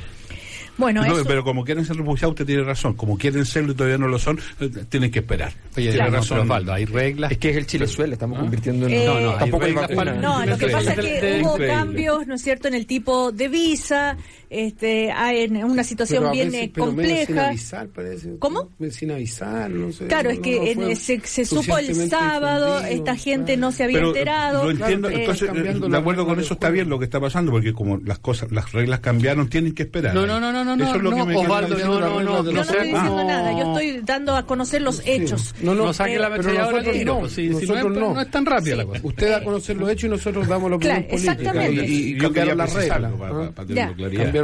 Bueno, 0.76 1.02
No, 1.06 1.14
eso- 1.14 1.24
pero 1.24 1.44
como 1.44 1.64
quieren 1.64 1.84
ser 1.84 1.96
refugiados, 1.96 2.32
usted 2.32 2.46
tiene 2.46 2.62
razón. 2.64 2.94
Como 2.94 3.16
quieren 3.16 3.44
serlo 3.46 3.72
y 3.72 3.74
todavía 3.74 3.98
no 3.98 4.08
lo 4.08 4.18
son, 4.18 4.40
eh, 4.60 4.70
tienen 4.88 5.10
que 5.10 5.20
esperar. 5.20 5.52
Oye, 5.76 5.90
tiene 5.92 6.10
no, 6.10 6.16
razón. 6.16 6.40
Osvaldo, 6.40 6.72
hay 6.72 6.84
reglas. 6.84 7.30
es 7.32 7.38
que 7.38 7.50
es 7.50 7.56
el 7.56 7.66
Chilezuela, 7.66 8.14
estamos 8.14 8.38
convirtiendo 8.38 8.86
en. 8.86 8.92
Eh, 8.92 9.04
No, 9.06 9.20
no, 9.20 9.32
tampoco 9.34 9.64
hay 9.64 9.72
reglas 9.72 9.90
para- 9.92 10.14
No, 10.14 10.44
lo 10.44 10.58
que 10.58 10.68
pasa 10.68 10.92
es 10.94 10.98
que 10.98 11.40
hubo 11.42 11.56
cambios, 11.58 12.26
¿no 12.26 12.34
es 12.34 12.42
cierto?, 12.42 12.68
en 12.68 12.74
el 12.74 12.86
tipo 12.86 13.30
de 13.32 13.48
visa, 13.48 14.16
este, 14.54 15.10
en 15.10 15.64
una 15.64 15.84
situación 15.84 16.20
Pero 16.22 16.28
a 16.30 16.32
bien 16.32 16.50
veces- 16.50 16.66
eh, 16.66 16.70
pero 16.74 16.92
medio 16.92 17.08
Sin 17.16 17.24
compleja. 17.26 17.48
avisar, 17.48 17.88
parece. 17.88 18.36
¿Cómo? 18.38 18.70
Sin 18.90 19.10
avisar, 19.10 19.70
no 19.70 19.92
sé. 19.92 20.06
Claro, 20.06 20.30
no- 20.30 20.34
es 20.34 20.40
que 20.40 20.56
no 20.56 20.62
en- 20.66 20.76
fue 20.82 20.96
se, 20.96 21.20
se 21.20 21.44
supo 21.44 21.78
el 21.78 21.94
sábado, 22.08 22.80
esta 22.84 23.16
gente 23.16 23.54
claro. 23.54 23.60
no 23.60 23.72
se 23.72 23.84
había 23.84 23.98
Pero, 23.98 24.08
enterado. 24.08 24.64
Lo 24.64 24.70
entiendo, 24.70 25.08
eh, 25.08 25.14
entonces, 25.20 25.48
eh, 25.54 25.74
de 25.88 25.96
acuerdo 25.96 26.26
con 26.26 26.40
eso 26.40 26.54
está 26.54 26.70
bien 26.70 26.88
lo 26.88 26.98
que 26.98 27.04
está 27.06 27.20
pasando, 27.20 27.50
porque 27.52 27.72
como 27.72 27.98
las 27.98 28.18
cosas, 28.18 28.50
las 28.52 28.72
reglas 28.72 29.00
cambiaron, 29.00 29.48
tienen 29.48 29.74
que 29.74 29.82
esperar. 29.84 30.14
No, 30.14 30.26
no, 30.26 30.38
no, 30.40 30.52
no, 30.52 30.64
no, 30.64 30.74
Eso 30.84 30.96
es 30.96 31.02
lo 31.02 31.10
no, 31.10 31.16
que 31.18 31.24
me 31.24 31.36
Osvaldo, 31.36 31.76
no, 31.78 31.84
no, 32.00 32.00
no, 32.00 32.20
no, 32.22 32.44
yo 32.44 32.52
no 32.52 32.60
estoy 32.62 32.78
diciendo 32.86 33.16
no. 33.16 33.24
nada, 33.26 33.52
yo 33.52 33.58
estoy 33.72 34.00
dando 34.04 34.36
a 34.36 34.46
conocer 34.46 34.82
los 34.82 35.02
hechos. 35.06 35.54
No, 35.62 35.74
no, 35.74 35.86
No 35.86 35.92
saque 35.92 36.14
eh, 36.14 36.18
la 36.18 36.28
tiro, 36.38 37.14
no, 37.14 37.20
pues, 37.20 37.32
si- 37.32 37.48
no 37.48 38.20
es- 38.20 38.30
tan 38.30 38.46
rápida 38.46 38.76
la 38.76 38.84
cosa. 38.84 39.00
Usted 39.02 39.30
da 39.30 39.36
a 39.38 39.44
conocer 39.44 39.76
los 39.76 39.88
hechos 39.90 40.04
y 40.04 40.08
nosotros 40.08 40.46
damos 40.48 40.70
la 40.70 40.76
opinión 40.76 41.02
política. 41.04 41.32
exactamente. 41.32 41.86
Y, 41.86 42.18
cambiaron 42.18 42.58
las 42.58 42.72
reglas. 42.74 43.12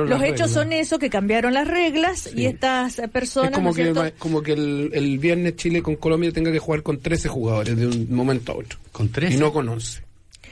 Los 0.09 0.19
las 0.21 0.29
hechos 0.29 0.39
reglas. 0.49 0.51
son 0.53 0.73
eso, 0.73 0.99
que 0.99 1.11
cambiaron 1.11 1.53
las 1.55 1.67
reglas 1.69 2.31
y 2.35 2.47
estas 2.47 3.01
personas, 3.13 3.51
Es 3.51 3.55
como 3.57 3.65
¿no 3.67 3.71
es 3.71 3.77
que, 3.77 3.83
cierto? 3.83 4.01
va- 4.01 4.11
como 4.13 4.43
que 4.43 4.53
el, 4.53 4.91
el 4.95 5.19
viernes 5.19 5.57
Chile 5.57 5.83
con 5.83 5.97
Colombia 5.97 6.33
tenga 6.33 6.51
que 6.53 6.59
jugar 6.59 6.83
con 6.83 6.99
13 7.01 7.29
jugadores 7.29 7.77
de 7.77 7.87
un 7.87 8.07
momento 8.15 8.53
a 8.53 8.57
otro. 8.57 8.79
Con 8.93 9.09
13. 9.11 9.35
Y 9.35 9.39
no 9.39 9.53
con 9.53 9.69
11. 9.69 10.03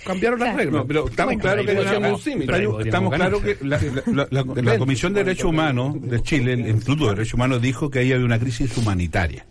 Cambiaron 0.04 0.38
las 0.38 0.54
reglas. 0.54 0.74
No, 0.74 0.86
pero 0.86 1.08
estamos 1.08 1.34
Bueno, 1.34 1.42
claros 1.42 1.66
que 1.66 1.72
podríamos- 1.74 2.22
podríamos 2.22 2.86
estamos 2.86 3.14
claros 3.14 3.42
que 3.42 3.58
la, 3.62 3.80
la- 4.06 4.28
la- 4.30 4.62
la 4.62 4.78
Comisión 4.78 5.12
de 5.12 5.24
Derechos 5.24 5.46
Humanos 5.46 5.96
de 6.00 6.22
Chile, 6.22 6.52
el 6.52 6.68
Instituto 6.68 7.04
de 7.06 7.10
Derechos 7.16 7.34
Humanos, 7.34 7.60
dijo 7.60 7.90
que 7.90 7.98
ahí 7.98 8.12
había 8.12 8.24
una 8.24 8.38
crisis 8.38 8.76
humanitaria. 8.78 9.44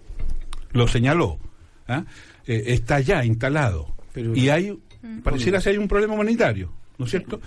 Lo 0.72 0.88
señaló. 0.88 1.38
¿ah? 1.88 2.06
Eh, 2.48 2.64
está 2.68 3.00
ya 3.02 3.24
instalado. 3.26 3.94
Pero- 4.14 4.36
y 4.36 4.50
hay, 4.50 4.78
pareciera 5.24 5.60
ser 5.62 5.74
hay 5.74 5.78
un 5.80 5.88
problema 5.88 6.14
humanitario, 6.14 6.72
¿no 6.98 7.06
es 7.06 7.12
cierto? 7.12 7.40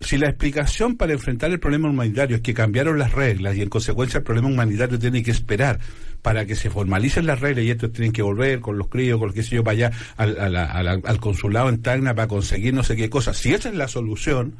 Si 0.00 0.16
la 0.16 0.28
explicación 0.28 0.96
para 0.96 1.12
enfrentar 1.12 1.50
el 1.50 1.58
problema 1.58 1.90
humanitario 1.90 2.36
es 2.36 2.42
que 2.42 2.54
cambiaron 2.54 2.98
las 2.98 3.12
reglas 3.12 3.56
y 3.56 3.62
en 3.62 3.68
consecuencia 3.68 4.18
el 4.18 4.24
problema 4.24 4.48
humanitario 4.48 4.98
tiene 4.98 5.22
que 5.22 5.32
esperar 5.32 5.80
para 6.22 6.46
que 6.46 6.54
se 6.54 6.70
formalicen 6.70 7.26
las 7.26 7.40
reglas 7.40 7.64
y 7.64 7.70
estos 7.70 7.92
tienen 7.92 8.12
que 8.12 8.22
volver 8.22 8.60
con 8.60 8.78
los 8.78 8.88
críos, 8.88 9.18
con 9.18 9.32
que 9.32 9.42
sé 9.42 9.56
yo, 9.56 9.64
para 9.64 9.88
allá 9.88 9.92
al, 10.16 10.56
al 10.56 11.20
consulado 11.20 11.68
en 11.68 11.82
Tacna 11.82 12.14
para 12.14 12.28
conseguir 12.28 12.74
no 12.74 12.84
sé 12.84 12.96
qué 12.96 13.10
cosa. 13.10 13.34
Si 13.34 13.52
esa 13.52 13.68
es 13.68 13.74
la 13.74 13.88
solución, 13.88 14.56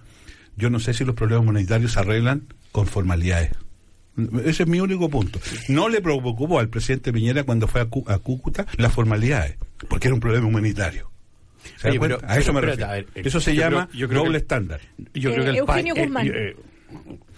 yo 0.57 0.71
no 0.71 0.81
sé 0.81 0.93
si 0.93 1.05
los 1.05 1.15
problemas 1.15 1.45
humanitarios 1.45 1.93
se 1.93 2.01
arreglan 2.01 2.53
con 2.73 2.87
formalidades. 2.87 3.53
Ese 4.45 4.65
es 4.65 4.69
mi 4.69 4.81
único 4.81 5.09
punto. 5.09 5.39
No 5.69 5.89
le 5.89 6.01
preocupó 6.01 6.59
al 6.59 6.69
presidente 6.69 7.13
Piñera 7.13 7.45
cuando 7.45 7.69
fue 7.69 7.83
a, 7.83 8.13
a 8.13 8.19
Cúcuta 8.19 8.67
las 8.77 8.93
formalidades, 8.93 9.57
porque 9.89 10.09
era 10.09 10.15
un 10.15 10.21
problema 10.21 10.49
humanitario. 10.49 11.11
¿Se 11.77 11.89
da 11.89 11.91
Oye, 11.91 11.99
cuenta? 11.99 12.17
pero- 12.19 12.33
a 12.33 12.37
eso 12.39 12.47
pero 12.47 12.55
me 12.55 12.61
refiero. 12.63 12.91
a 12.91 12.95
ver, 12.95 13.07
eh, 13.15 13.23
eso 13.25 13.41
se 13.41 13.55
yo 13.55 13.61
llama 13.63 13.87
creo- 13.89 14.01
yo 14.01 14.09
creo 14.09 14.21
doble 14.25 14.33
que- 14.39 14.43
estándar. 14.43 14.81
Yo 15.15 15.31
Eh, 15.31 15.33
creo 15.35 15.45
que 15.45 15.51
el 15.51 15.57
Eugenio 15.57 15.95
país. 15.95 16.07
Guzmán. 16.07 16.27
yo, 16.27 16.33
eh, 16.35 16.57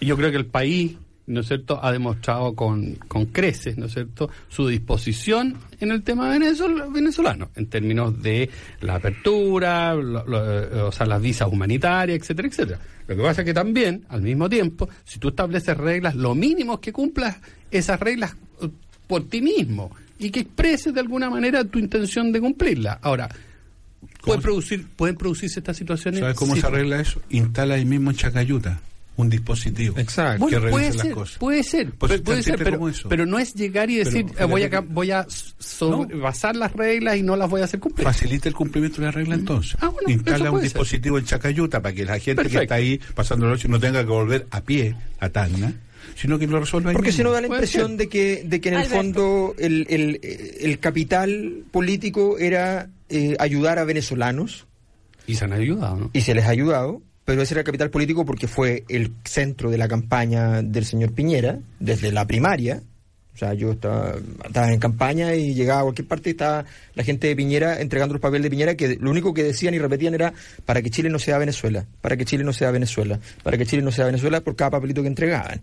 yo 0.01 0.17
creo 0.17 0.31
que 0.31 0.37
el 0.37 0.45
país, 0.45 0.95
¿no 1.27 1.39
es 1.41 1.47
cierto?, 1.47 1.79
ha 1.83 1.91
demostrado 1.91 2.55
con, 2.55 2.95
con 3.07 3.25
creces, 3.27 3.77
¿no 3.77 3.85
es 3.85 3.93
cierto?, 3.93 4.29
su 4.49 4.67
disposición 4.67 5.55
en 5.79 5.91
el 5.91 6.03
tema 6.03 6.35
venezol- 6.35 6.91
venezolano, 6.91 7.49
en 7.55 7.67
términos 7.67 8.21
de 8.21 8.49
la 8.81 8.95
apertura, 8.95 9.93
lo- 9.93 10.25
lo- 10.25 10.61
eh, 10.63 10.81
o 10.81 10.91
sea, 10.91 11.05
las 11.05 11.21
visas 11.21 11.47
humanitarias, 11.51 12.17
etcétera, 12.19 12.47
etcétera. 12.47 12.79
Lo 13.07 13.15
que 13.15 13.21
pasa 13.23 13.41
es 13.41 13.45
que 13.45 13.53
también, 13.53 14.03
al 14.09 14.21
mismo 14.21 14.49
tiempo, 14.49 14.89
si 15.03 15.19
tú 15.19 15.29
estableces 15.29 15.75
reglas, 15.77 16.15
lo 16.15 16.33
mínimo 16.35 16.75
es 16.75 16.79
que 16.79 16.91
cumplas 16.93 17.37
esas 17.69 17.99
reglas 17.99 18.35
eh, 18.61 18.69
por 19.07 19.27
ti 19.27 19.41
mismo 19.41 19.91
y 20.19 20.29
que 20.31 20.41
expreses 20.41 20.93
de 20.93 20.99
alguna 21.01 21.29
manera 21.29 21.63
tu 21.65 21.79
intención 21.79 22.31
de 22.31 22.39
cumplirlas. 22.39 22.97
Ahora, 23.01 23.29
pueden, 24.23 24.41
producir, 24.41 24.87
pueden 24.95 25.15
producirse 25.15 25.59
estas 25.59 25.77
situaciones. 25.77 26.19
¿Sabes 26.19 26.35
cómo 26.35 26.55
Sí. 26.55 26.61
se 26.61 26.67
arregla 26.67 26.99
eso? 27.01 27.21
Instala 27.29 27.75
ahí 27.75 27.85
mismo 27.85 28.11
en 28.11 28.17
Chacayuta 28.17 28.79
un 29.17 29.29
dispositivo. 29.29 29.99
Exacto. 29.99 30.47
que 30.47 30.57
Bueno, 30.57 30.59
revise 30.59 30.71
puede 30.71 30.93
las 30.93 31.01
ser, 31.05 31.13
cosas. 31.13 31.37
puede 31.37 31.63
ser, 31.63 31.91
Pues 31.91 32.11
pu- 32.11 32.15
es 32.15 32.21
puede 32.21 32.43
ser, 32.43 32.57
pero, 33.09 33.25
no 33.25 33.37
es 33.37 33.53
llegar 33.53 33.89
y 33.89 33.97
decir, 33.97 34.25
Pero, 34.33 34.39
eh, 34.39 34.45
voy, 34.49 34.63
a, 34.63 34.79
voy 34.79 35.11
a 35.11 35.27
sobrepasar 35.59 36.55
las 36.55 36.73
reglas 36.73 37.17
y 37.17 37.21
no 37.23 37.35
las 37.35 37.49
voy 37.49 37.61
a 37.61 37.65
hacer 37.65 37.79
cumplir. 37.79 38.05
Facilita 38.05 38.49
el 38.49 38.55
cumplimiento 38.55 38.97
de 39.01 39.05
la 39.07 39.11
regla 39.11 39.35
entonces. 39.35 39.75
Ah, 39.79 39.89
bueno, 39.89 40.09
Instala 40.09 40.49
un 40.51 40.57
ser. 40.59 40.63
dispositivo 40.63 41.17
en 41.19 41.25
Chacayuta 41.25 41.81
para 41.81 41.93
que 41.93 42.05
la 42.05 42.19
gente 42.19 42.47
que 42.47 42.57
está 42.61 42.75
ahí 42.75 42.99
pasando 43.13 43.45
la 43.45 43.51
noche 43.51 43.67
no 43.67 43.79
tenga 43.79 43.99
que 44.01 44.09
volver 44.09 44.47
a 44.49 44.61
pie 44.61 44.95
a 45.19 45.29
Tacna, 45.29 45.73
sino 46.15 46.37
que 46.39 46.47
lo 46.47 46.59
resuelva 46.59 46.91
ahí 46.91 46.95
Porque 46.95 47.11
si 47.11 47.23
no 47.23 47.31
da 47.31 47.41
la 47.41 47.47
impresión 47.47 47.97
de 47.97 48.09
que, 48.09 48.43
de 48.45 48.61
que 48.61 48.69
en 48.69 48.75
el 48.75 48.81
Alberto. 48.81 48.97
fondo 48.97 49.55
el, 49.59 49.85
el, 49.89 50.19
el 50.61 50.79
capital 50.79 51.63
político 51.71 52.37
era 52.37 52.89
eh, 53.09 53.35
ayudar 53.39 53.79
a 53.79 53.83
venezolanos 53.83 54.67
Y 55.27 55.35
se 55.35 55.45
han 55.45 55.53
ayudado, 55.53 55.95
¿no? 55.97 56.09
y 56.13 56.21
se 56.21 56.33
les 56.33 56.45
ha 56.45 56.49
ayudado, 56.49 57.01
pero 57.25 57.41
ese 57.41 57.53
era 57.53 57.61
el 57.61 57.65
capital 57.65 57.89
político 57.89 58.25
porque 58.25 58.47
fue 58.47 58.83
el 58.89 59.11
centro 59.25 59.69
de 59.69 59.77
la 59.77 59.87
campaña 59.87 60.61
del 60.61 60.85
señor 60.85 61.13
Piñera 61.13 61.59
desde 61.79 62.11
la 62.11 62.25
primaria. 62.25 62.81
O 63.33 63.37
sea, 63.37 63.53
yo 63.53 63.71
estaba, 63.71 64.15
en 64.69 64.79
campaña 64.79 65.33
y 65.33 65.53
llegaba 65.53 65.81
a 65.81 65.83
cualquier 65.83 66.07
parte 66.07 66.29
y 66.29 66.31
estaba 66.31 66.65
la 66.93 67.03
gente 67.03 67.27
de 67.27 67.35
Piñera 67.35 67.79
entregando 67.79 68.13
los 68.13 68.21
papeles 68.21 68.43
de 68.43 68.49
Piñera 68.49 68.75
que 68.75 68.97
lo 68.99 69.09
único 69.09 69.33
que 69.33 69.43
decían 69.43 69.73
y 69.73 69.79
repetían 69.79 70.13
era 70.13 70.33
para 70.65 70.81
que 70.81 70.89
Chile 70.89 71.09
no 71.09 71.17
sea 71.17 71.37
Venezuela, 71.37 71.85
para 72.01 72.17
que 72.17 72.25
Chile 72.25 72.43
no 72.43 72.53
sea 72.53 72.71
Venezuela, 72.71 73.19
para 73.41 73.57
que 73.57 73.65
Chile 73.65 73.81
no 73.81 73.91
sea 73.91 74.05
Venezuela 74.05 74.41
por 74.41 74.55
cada 74.55 74.71
papelito 74.71 75.01
que 75.01 75.07
entregaban. 75.07 75.61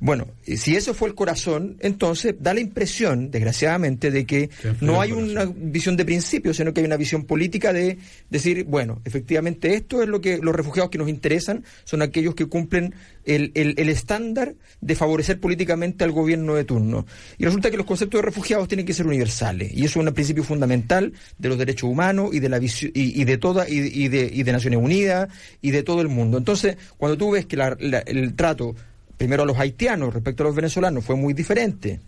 Bueno, 0.00 0.26
si 0.44 0.76
eso 0.76 0.92
fue 0.92 1.08
el 1.08 1.14
corazón, 1.14 1.76
entonces 1.80 2.34
da 2.40 2.52
la 2.52 2.60
impresión, 2.60 3.30
desgraciadamente, 3.30 4.10
de 4.10 4.26
que 4.26 4.50
no 4.80 5.00
hay 5.00 5.12
una 5.12 5.44
visión 5.56 5.96
de 5.96 6.04
principio, 6.04 6.52
sino 6.52 6.74
que 6.74 6.80
hay 6.80 6.86
una 6.86 6.96
visión 6.96 7.24
política 7.24 7.72
de 7.72 7.98
decir, 8.28 8.64
bueno, 8.64 9.00
efectivamente 9.04 9.74
esto 9.74 10.02
es 10.02 10.08
lo 10.08 10.20
que 10.20 10.38
los 10.38 10.54
refugiados 10.54 10.90
que 10.90 10.98
nos 10.98 11.08
interesan 11.08 11.64
son 11.84 12.02
aquellos 12.02 12.34
que 12.34 12.46
cumplen 12.46 12.94
el, 13.24 13.52
el- 13.54 13.74
el 13.78 13.88
estándar 13.88 14.54
de 14.82 14.94
favorecer 14.94 15.40
políticamente 15.40 16.04
al 16.04 16.12
gobierno 16.12 16.54
de 16.54 16.64
turno. 16.64 17.06
Y 17.38 17.44
resulta 17.46 17.70
que 17.70 17.76
los 17.78 17.86
conceptos 17.86 18.18
de 18.18 18.26
refugiados 18.26 18.68
tienen 18.68 18.84
que 18.84 18.92
ser 18.92 19.06
universales, 19.06 19.72
y 19.72 19.84
eso 19.86 20.00
es 20.00 20.06
un 20.06 20.12
principio 20.12 20.44
fundamental 20.44 21.12
de 21.38 21.48
los 21.48 21.56
derechos 21.56 21.88
humanos 21.88 22.30
y 22.34 22.40
de 22.40 22.48
la 22.50 22.58
visión 22.58 22.90
y, 22.94 23.18
y 23.20 23.24
de 23.24 23.38
toda 23.38 23.68
y, 23.68 23.78
y 23.78 24.08
de, 24.08 24.28
y 24.30 24.42
de 24.42 24.52
Naciones 24.52 24.80
Unidas 24.80 25.28
y 25.62 25.70
de 25.70 25.82
todo 25.82 26.02
el 26.02 26.08
mundo. 26.08 26.36
Entonces, 26.36 26.76
cuando 26.98 27.16
tú 27.16 27.30
ves 27.30 27.46
que 27.46 27.56
la- 27.56 27.76
la- 27.80 28.00
el 28.00 28.34
trato 28.34 28.74
primero 29.16 29.42
a 29.42 29.46
los 29.46 29.58
haitianos 29.58 30.12
respecto 30.12 30.42
a 30.42 30.46
los 30.46 30.54
venezolanos 30.54 31.04
fue 31.04 31.16
muy 31.16 31.34
diferente. 31.34 32.00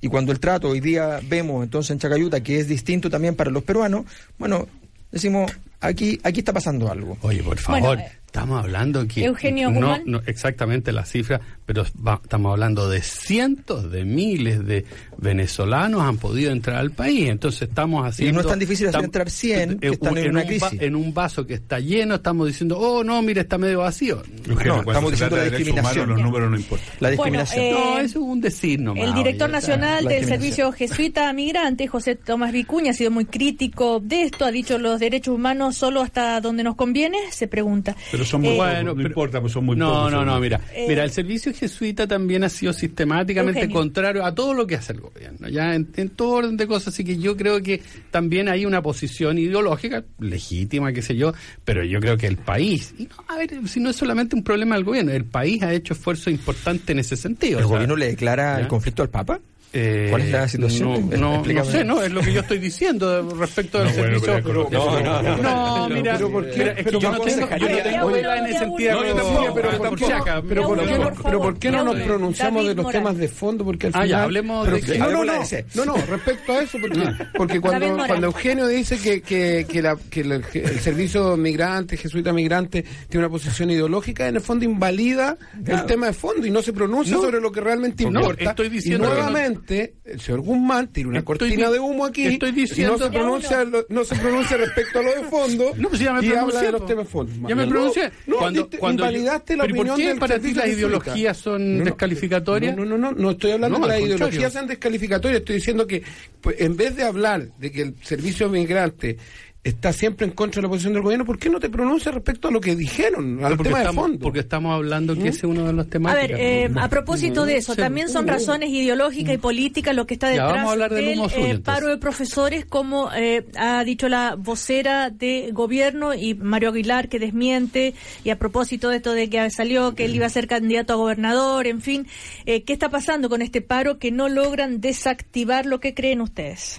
Y 0.00 0.08
cuando 0.08 0.32
el 0.32 0.40
trato 0.40 0.68
hoy 0.68 0.80
día 0.80 1.20
vemos 1.22 1.64
entonces 1.64 1.90
en 1.92 1.98
Chacayuta 1.98 2.42
que 2.42 2.60
es 2.60 2.68
distinto 2.68 3.08
también 3.08 3.34
para 3.36 3.50
los 3.50 3.62
peruanos, 3.62 4.04
bueno, 4.38 4.68
decimos, 5.10 5.50
aquí, 5.80 6.20
aquí 6.22 6.40
está 6.40 6.52
pasando 6.52 6.90
algo. 6.90 7.16
Oye, 7.22 7.42
por 7.42 7.58
favor, 7.58 7.80
Bueno, 7.80 8.02
eh, 8.02 8.12
estamos 8.34 8.64
hablando 8.64 9.06
que... 9.06 9.24
Eugenio 9.24 9.70
no, 9.70 9.96
no 10.06 10.20
exactamente 10.26 10.90
la 10.90 11.04
cifra, 11.04 11.40
pero 11.64 11.84
va- 12.04 12.20
estamos 12.20 12.50
hablando 12.50 12.88
de 12.88 13.00
cientos 13.00 13.92
de 13.92 14.04
miles 14.04 14.66
de 14.66 14.84
venezolanos 15.18 16.02
han 16.02 16.16
podido 16.18 16.50
entrar 16.50 16.78
al 16.78 16.90
país. 16.90 17.28
Entonces 17.30 17.68
estamos 17.68 18.04
haciendo... 18.04 18.34
no 18.34 18.40
es 18.40 18.46
tan 18.48 18.58
difícil 18.58 18.88
hacer 18.88 19.04
entrar 19.04 19.30
100 19.30 19.78
que 19.78 19.86
eh, 19.86 19.90
están 19.92 20.18
en 20.18 20.30
una 20.30 20.40
un 20.40 20.46
va- 20.46 20.48
crisis. 20.48 20.82
en 20.82 20.96
un 20.96 21.14
vaso 21.14 21.46
que 21.46 21.54
está 21.54 21.78
lleno, 21.78 22.16
estamos 22.16 22.48
diciendo, 22.48 22.76
oh, 22.76 23.04
no, 23.04 23.22
mire, 23.22 23.42
está 23.42 23.56
medio 23.56 23.78
vacío. 23.80 24.20
Eugenio, 24.48 24.78
No, 24.78 24.82
cuando 24.84 24.90
estamos 24.90 25.10
diciendo 25.12 25.36
la 25.36 25.44
discriminación. 25.44 25.96
humanos, 26.04 26.16
los 26.16 26.26
números 26.26 26.50
no 26.50 26.56
importan. 26.56 26.88
La 26.98 27.14
Bueno, 27.14 27.40
discriminación. 27.40 27.64
eh, 27.64 27.72
no, 27.72 27.98
eso 28.00 28.04
es 28.04 28.16
un 28.16 28.40
decir 28.40 28.80
nomás. 28.80 29.04
El 29.04 29.14
director 29.14 29.48
oye, 29.48 29.52
nacional 29.52 30.04
del. 30.06 30.24
Servicio 30.24 30.72
Jesuita 30.72 31.32
Migrante, 31.32 31.86
José 31.86 32.16
Tomás 32.16 32.50
Vicuña, 32.50 32.90
ha 32.90 32.94
sido 32.94 33.12
muy 33.12 33.26
crítico 33.26 34.00
de 34.00 34.22
esto. 34.22 34.44
Ha 34.44 34.50
dicho 34.50 34.76
los 34.78 34.98
derechos 34.98 35.34
humanos 35.36 35.76
solo 35.76 36.02
hasta 36.02 36.40
donde 36.40 36.64
nos 36.64 36.74
conviene, 36.74 37.18
se 37.30 37.46
pregunta. 37.46 37.94
Pero 38.10 38.23
son 38.24 38.40
muy 38.42 38.50
Eh, 38.50 38.52
pocos, 38.56 38.66
Bueno, 38.72 38.84
no 38.90 38.96
pero- 38.96 39.08
importa, 39.08 39.40
pues 39.40 39.52
son 39.52 39.64
muy 39.64 39.76
no, 39.76 39.88
pocos. 39.92 40.12
No, 40.12 40.24
no, 40.24 40.40
mira, 40.40 40.60
Eh, 40.74 40.86
mira, 40.88 41.04
el 41.04 41.10
servicio 41.10 41.52
jesuita 41.54 42.06
también 42.06 42.44
ha 42.44 42.48
sido 42.48 42.72
sistemáticamente 42.72 43.60
Eugenio. 43.60 43.76
contrario 43.80 44.24
a 44.24 44.34
todo 44.34 44.54
lo 44.54 44.66
que 44.66 44.76
hace 44.76 44.92
el 44.92 45.00
gobierno, 45.00 45.48
ya 45.48 45.74
en, 45.74 45.88
en 45.96 46.08
todo 46.10 46.30
orden 46.36 46.56
de 46.56 46.66
cosas, 46.66 46.88
así 46.94 47.04
que 47.04 47.16
yo 47.18 47.36
creo 47.36 47.62
que 47.62 47.82
también 48.10 48.48
hay 48.48 48.66
una 48.66 48.82
posición 48.82 49.38
ideológica 49.38 50.04
legítima, 50.18 50.92
qué 50.92 51.02
sé 51.02 51.16
yo, 51.16 51.32
pero 51.64 51.84
yo 51.84 52.00
creo 52.00 52.16
que 52.16 52.26
el 52.26 52.36
país, 52.36 52.94
y 52.98 53.04
no, 53.04 53.14
a 53.28 53.36
ver, 53.36 53.50
si 53.68 53.80
no 53.80 53.90
es 53.90 53.96
solamente 53.96 54.34
un 54.36 54.42
problema 54.44 54.74
del 54.74 54.84
gobierno, 54.84 55.12
el 55.12 55.24
país 55.24 55.62
ha 55.62 55.72
hecho 55.72 55.94
esfuerzos 55.94 56.28
importantes 56.28 56.88
en 56.90 56.98
ese 56.98 57.16
sentido. 57.16 57.58
¿El 57.58 57.64
o 57.64 57.68
sea, 57.68 57.76
gobierno 57.76 57.96
le 57.96 58.06
declara 58.06 58.56
¿ya? 58.56 58.60
el 58.62 58.68
conflicto 58.68 59.02
al 59.02 59.10
Papa? 59.10 59.40
Eh, 59.74 60.06
¿Cuál 60.08 60.22
es 60.22 60.30
la 60.30 60.48
situación? 60.48 61.10
No, 61.10 61.42
no, 61.42 61.52
no 61.52 61.64
sé, 61.64 61.84
no, 61.84 62.00
es 62.02 62.12
lo 62.12 62.20
que 62.22 62.32
yo 62.32 62.40
estoy 62.40 62.58
diciendo 62.58 63.28
respecto 63.38 63.78
del 63.78 63.88
No, 63.88 63.92
bueno, 63.94 64.18
servicio. 64.20 64.40
pero- 64.44 64.68
No, 64.70 65.00
no, 65.02 65.22
no. 65.22 65.42
No, 65.42 65.88
mira, 65.88 66.14
Pero 66.14 66.30
¿por 66.30 66.48
qué? 66.50 66.58
mira, 66.58 66.72
es 66.72 66.86
que 66.86 66.92
yo 67.00 67.10
no 67.10 67.16
¿por 67.18 67.26
qué 67.26 67.32
tengo, 67.34 67.48
yo 67.50 67.58
no 67.58 68.12
tengo 68.12 68.32
en 68.32 68.46
ese. 68.46 68.66
No, 68.66 69.14
tampoco, 69.14 69.54
pero 69.54 69.70
por 69.78 69.88
¿por 69.88 69.98
si 69.98 70.04
qué, 70.06 70.12
no, 70.12 70.24
por 70.24 71.22
pero 71.24 71.40
¿por 71.40 71.58
qué 71.58 71.70
no 71.70 71.78
favor. 71.78 71.96
nos 71.96 72.06
pronunciamos 72.06 72.66
de 72.66 72.74
los 72.74 72.90
temas 72.90 73.16
de 73.16 73.28
fondo? 73.28 73.64
Porque 73.64 73.86
al 73.88 73.92
Ah, 73.94 73.98
ya, 74.00 74.04
final... 74.06 74.22
hablemos 74.24 74.64
pero 74.64 74.78
de 74.78 74.98
no, 74.98 75.10
no, 75.10 75.24
no, 75.24 75.32
no, 75.74 75.84
no, 75.84 75.96
respecto 76.06 76.52
a 76.52 76.62
eso, 76.62 76.78
porque, 76.80 77.00
porque 77.36 77.60
David 77.60 77.86
cuando, 77.88 78.06
cuando 78.06 78.26
Eugenio 78.28 78.66
dice 78.68 78.98
que, 78.98 79.20
que, 79.22 79.66
que, 79.68 79.82
la- 79.82 79.96
que 80.10 80.20
el, 80.20 80.32
el 80.54 80.80
servicio 80.80 81.36
migrante, 81.36 81.96
jesuita 81.96 82.32
migrante, 82.32 82.84
tiene 83.08 83.26
una 83.26 83.30
posición 83.32 83.70
ideológica, 83.70 84.28
en 84.28 84.36
el 84.36 84.40
fondo 84.40 84.64
invalida 84.64 85.36
el 85.66 85.84
tema 85.86 86.06
de 86.06 86.12
fondo 86.12 86.46
y 86.46 86.50
no 86.50 86.62
se 86.62 86.72
pronuncia 86.72 87.16
No. 87.16 87.22
sobre 87.22 87.40
lo 87.40 87.50
que 87.50 87.60
realmente 87.60 88.04
No, 88.04 88.20
importa. 88.20 88.50
estoy 88.50 88.68
diciendo 88.68 89.08
y 89.12 89.16
no- 89.64 89.74
nuevamente, 89.74 89.94
el 90.04 90.20
señor 90.20 90.40
Guzmán 90.40 90.88
tiene 90.92 91.10
una 91.10 91.18
Estoy 91.20 91.38
cortina 91.38 91.70
de 91.70 91.78
humo 91.80 92.04
aquí 92.04 92.26
estoy 92.26 92.50
y 92.50 92.52
diciendo- 92.52 92.96
no 92.98 93.04
se 93.04 93.10
pronuncia, 93.10 93.64
lo- 93.64 93.86
no 93.88 94.04
se 94.04 94.14
pronuncia 94.16 94.56
respecto 94.56 94.98
a 94.98 95.02
lo 95.02 95.10
de 95.14 95.22
fondo 95.24 95.72
No, 95.76 95.88
pues 95.88 96.00
ya 96.00 96.12
me 96.12 96.26
y 96.26 96.32
habla 96.32 96.60
de 96.62 96.72
los 96.72 96.86
temas 96.86 97.04
de 97.06 97.10
fondo. 97.10 97.48
Ya 97.48 97.54
me 97.54 97.64
No, 97.64 97.70
pronuncié. 97.72 98.10
No, 98.26 98.36
Cuando- 98.36 98.68
cuando 98.78 99.02
yo- 99.04 99.10
invalidaste 99.10 99.56
la 99.56 99.64
¿Pero 99.64 99.74
¿y 99.76 99.78
opinión 99.78 99.96
por 99.96 100.02
qué 100.02 100.08
del 100.08 100.18
para 100.18 100.38
ti 100.38 100.54
las 100.54 100.68
ideologías 100.68 101.36
son 101.36 101.72
No, 101.72 101.78
no, 101.78 101.84
descalificatorias? 101.86 102.76
No, 102.76 102.84
no, 102.84 102.98
no, 102.98 103.12
no 103.12 103.30
estoy 103.30 103.50
hablando 103.52 103.78
No, 103.78 103.84
al 103.84 103.90
las 103.90 104.00
ideologías 104.00 104.52
sean 104.52 104.66
descalificatorias, 104.66 105.40
estoy 105.40 105.56
diciendo 105.56 105.86
que 105.86 106.02
pues, 106.40 106.56
en 106.60 106.76
vez 106.76 106.96
de 106.96 107.02
hablar 107.04 107.48
de 107.58 107.72
que 107.72 107.82
el 107.82 107.94
servicio 108.02 108.48
migrante 108.48 109.16
está 109.64 109.94
siempre 109.94 110.26
en 110.26 110.32
contra 110.32 110.60
de 110.60 110.64
la 110.64 110.68
posición 110.68 110.92
del 110.92 111.02
gobierno, 111.02 111.24
¿por 111.24 111.38
qué 111.38 111.48
no 111.48 111.58
te 111.58 111.70
pronuncias 111.70 112.14
respecto 112.14 112.48
a 112.48 112.50
lo 112.50 112.60
que 112.60 112.76
dijeron, 112.76 113.42
al 113.42 113.56
porque, 113.56 113.70
tema 113.70 113.82
de 113.82 113.92
fondo? 113.92 114.18
porque 114.18 114.40
estamos 114.40 114.74
hablando 114.74 115.14
que 115.14 115.28
ese 115.28 115.38
es 115.38 115.44
uno 115.44 115.66
de 115.66 115.72
los 115.72 115.86
A 115.86 115.90
temas. 115.90 116.14
ver, 116.14 116.32
eh, 116.32 116.70
a 116.76 116.88
propósito 116.88 117.46
de 117.46 117.56
eso, 117.56 117.74
también 117.74 118.10
son 118.10 118.28
razones 118.28 118.68
ideológicas 118.68 119.34
y 119.34 119.38
políticas 119.38 119.96
lo 119.96 120.06
que 120.06 120.14
está 120.14 120.28
detrás 120.28 120.52
vamos 120.52 120.68
a 120.68 120.72
hablar 120.72 120.92
del 120.92 121.06
del 121.06 121.18
humo 121.18 121.28
suyo, 121.30 121.46
eh, 121.46 121.58
paro 121.60 121.88
de 121.88 121.96
profesores, 121.96 122.66
como 122.66 123.10
eh, 123.14 123.46
ha 123.56 123.82
dicho 123.84 124.08
la 124.10 124.34
vocera 124.36 125.08
de 125.08 125.50
gobierno 125.52 126.12
y 126.12 126.34
Mario 126.34 126.68
Aguilar 126.68 127.08
que 127.08 127.18
desmiente, 127.18 127.94
y 128.22 128.30
a 128.30 128.38
propósito 128.38 128.90
de 128.90 128.96
esto 128.96 129.12
de 129.12 129.30
que 129.30 129.48
salió 129.50 129.94
que 129.94 130.04
él 130.04 130.14
iba 130.14 130.26
a 130.26 130.30
ser 130.30 130.46
candidato 130.46 130.92
a 130.92 130.96
gobernador, 130.96 131.66
en 131.66 131.80
fin, 131.80 132.06
eh, 132.44 132.64
¿qué 132.64 132.74
está 132.74 132.90
pasando 132.90 133.30
con 133.30 133.40
este 133.40 133.62
paro 133.62 133.98
que 133.98 134.10
no 134.10 134.28
logran 134.28 134.82
desactivar 134.82 135.64
lo 135.64 135.80
que 135.80 135.94
creen 135.94 136.20
ustedes? 136.20 136.78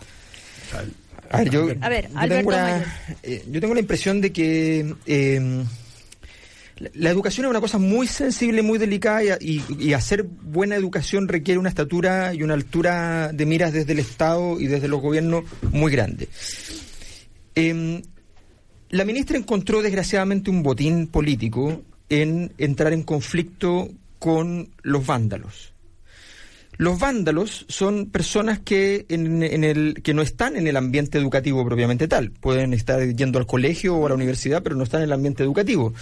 A 1.30 1.38
ver, 1.40 1.50
yo, 1.50 1.68
A 1.82 1.90
ver, 1.90 2.10
yo 2.10 2.16
tengo, 2.38 2.50
una, 2.50 2.96
eh, 3.24 3.46
yo 3.52 3.62
tengo 3.62 3.74
la 3.74 3.80
impresión 3.80 4.22
de 4.22 4.32
que 4.32 4.96
eh, 5.06 5.64
la, 6.78 6.90
la 6.94 7.10
educación 7.10 7.46
es 7.46 7.50
una 7.50 7.62
cosa 7.62 7.78
muy 7.78 8.08
sensible, 8.08 8.62
muy 8.62 8.78
delicada 8.78 9.38
y, 9.40 9.62
y- 9.62 9.66
y 9.80 9.94
hacer 9.94 10.24
buena 10.24 10.76
educación 10.76 11.28
requiere 11.28 11.58
una 11.60 11.70
estatura 11.70 12.34
y 12.34 12.44
una 12.44 12.54
altura 12.54 13.32
de 13.34 13.46
miras 13.46 13.72
desde 13.74 13.94
el 13.94 14.00
Estado 14.00 14.60
y 14.60 14.68
desde 14.68 14.88
los 14.88 15.02
gobiernos 15.02 15.46
muy 15.72 15.92
grande. 15.92 16.28
Em, 17.56 18.02
la 18.90 19.06
ministra 19.06 19.38
encontró 19.38 19.82
desgraciadamente 19.82 20.50
un 20.50 20.62
botín 20.64 21.08
político 21.08 21.82
en 22.10 22.52
entrar 22.58 22.94
en 22.94 23.04
conflicto 23.04 23.90
con 24.20 24.70
los 24.84 25.06
vándalos. 25.06 25.74
Los 26.78 27.00
vándalos 27.00 27.66
son 27.70 28.08
personas 28.08 28.60
que, 28.60 29.06
en, 29.10 29.44
en 29.44 29.64
el, 29.64 30.02
que 30.04 30.14
no 30.14 30.22
están 30.22 30.58
en 30.58 30.68
el 30.68 30.78
ambiente 30.78 31.18
educativo 31.18 31.66
propiamente 31.66 32.08
tal. 32.08 32.32
Pueden 32.32 32.74
estar 32.74 33.02
yendo 33.16 33.40
al 33.40 33.46
colegio 33.46 33.96
o 33.96 34.06
a 34.06 34.10
la 34.10 34.16
universidad, 34.16 34.64
pero 34.64 34.76
no 34.76 34.84
están 34.84 35.02
en 35.02 35.06
el 35.06 35.14
ambiente 35.14 35.44
educativo. 35.44 35.94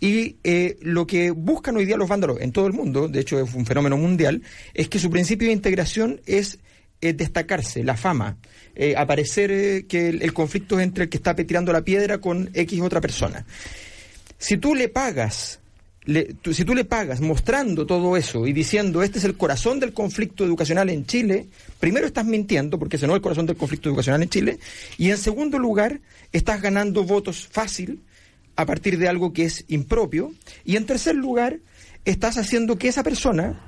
Y 0.00 0.36
eh, 0.44 0.78
lo 0.80 1.06
que 1.06 1.30
buscan 1.30 1.76
hoy 1.76 1.84
día 1.84 1.96
los 1.96 2.08
vándalos 2.08 2.40
en 2.40 2.52
todo 2.52 2.66
el 2.66 2.72
mundo, 2.72 3.08
de 3.08 3.20
hecho 3.20 3.38
es 3.38 3.54
un 3.54 3.66
fenómeno 3.66 3.96
mundial, 3.96 4.42
es 4.72 4.88
que 4.88 4.98
su 4.98 5.10
principio 5.10 5.48
de 5.48 5.54
integración 5.54 6.20
es 6.26 6.58
destacarse, 7.00 7.82
la 7.82 7.96
fama, 7.96 8.36
eh, 8.74 8.94
aparecer 8.96 9.50
eh, 9.50 9.86
que 9.88 10.10
el, 10.10 10.22
el 10.22 10.34
conflicto 10.34 10.78
es 10.78 10.84
entre 10.84 11.04
el 11.04 11.10
que 11.10 11.16
está 11.16 11.34
tirando 11.34 11.72
la 11.72 11.82
piedra 11.82 12.18
con 12.18 12.50
X 12.52 12.80
otra 12.82 13.00
persona. 13.00 13.46
Si 14.38 14.58
tú 14.58 14.74
le 14.74 14.88
pagas, 14.88 15.60
le- 16.04 16.34
si 16.52 16.64
tú 16.64 16.74
le 16.74 16.84
pagas 16.84 17.20
mostrando 17.20 17.86
todo 17.86 18.16
eso 18.16 18.46
y 18.46 18.52
diciendo 18.52 19.02
este 19.02 19.18
es 19.18 19.24
el 19.24 19.36
corazón 19.36 19.80
del 19.80 19.92
conflicto 19.92 20.44
educacional 20.44 20.88
en 20.90 21.04
Chile, 21.06 21.46
primero 21.78 22.06
estás 22.06 22.24
mintiendo 22.24 22.78
porque 22.78 22.96
ese 22.96 23.06
no 23.06 23.12
es 23.12 23.16
el 23.18 23.22
corazón 23.22 23.46
del 23.46 23.56
conflicto 23.56 23.88
educacional 23.88 24.22
en 24.22 24.28
Chile, 24.30 24.58
y 24.98 25.10
en 25.10 25.18
segundo 25.18 25.58
lugar 25.58 26.00
estás 26.32 26.62
ganando 26.62 27.04
votos 27.04 27.46
fácil 27.50 28.00
a 28.56 28.66
partir 28.66 28.98
de 28.98 29.08
algo 29.08 29.32
que 29.32 29.44
es 29.44 29.64
impropio, 29.68 30.32
y 30.64 30.76
en 30.76 30.86
tercer 30.86 31.14
lugar 31.14 31.58
estás 32.04 32.38
haciendo 32.38 32.76
que 32.76 32.88
esa 32.88 33.02
persona 33.02 33.60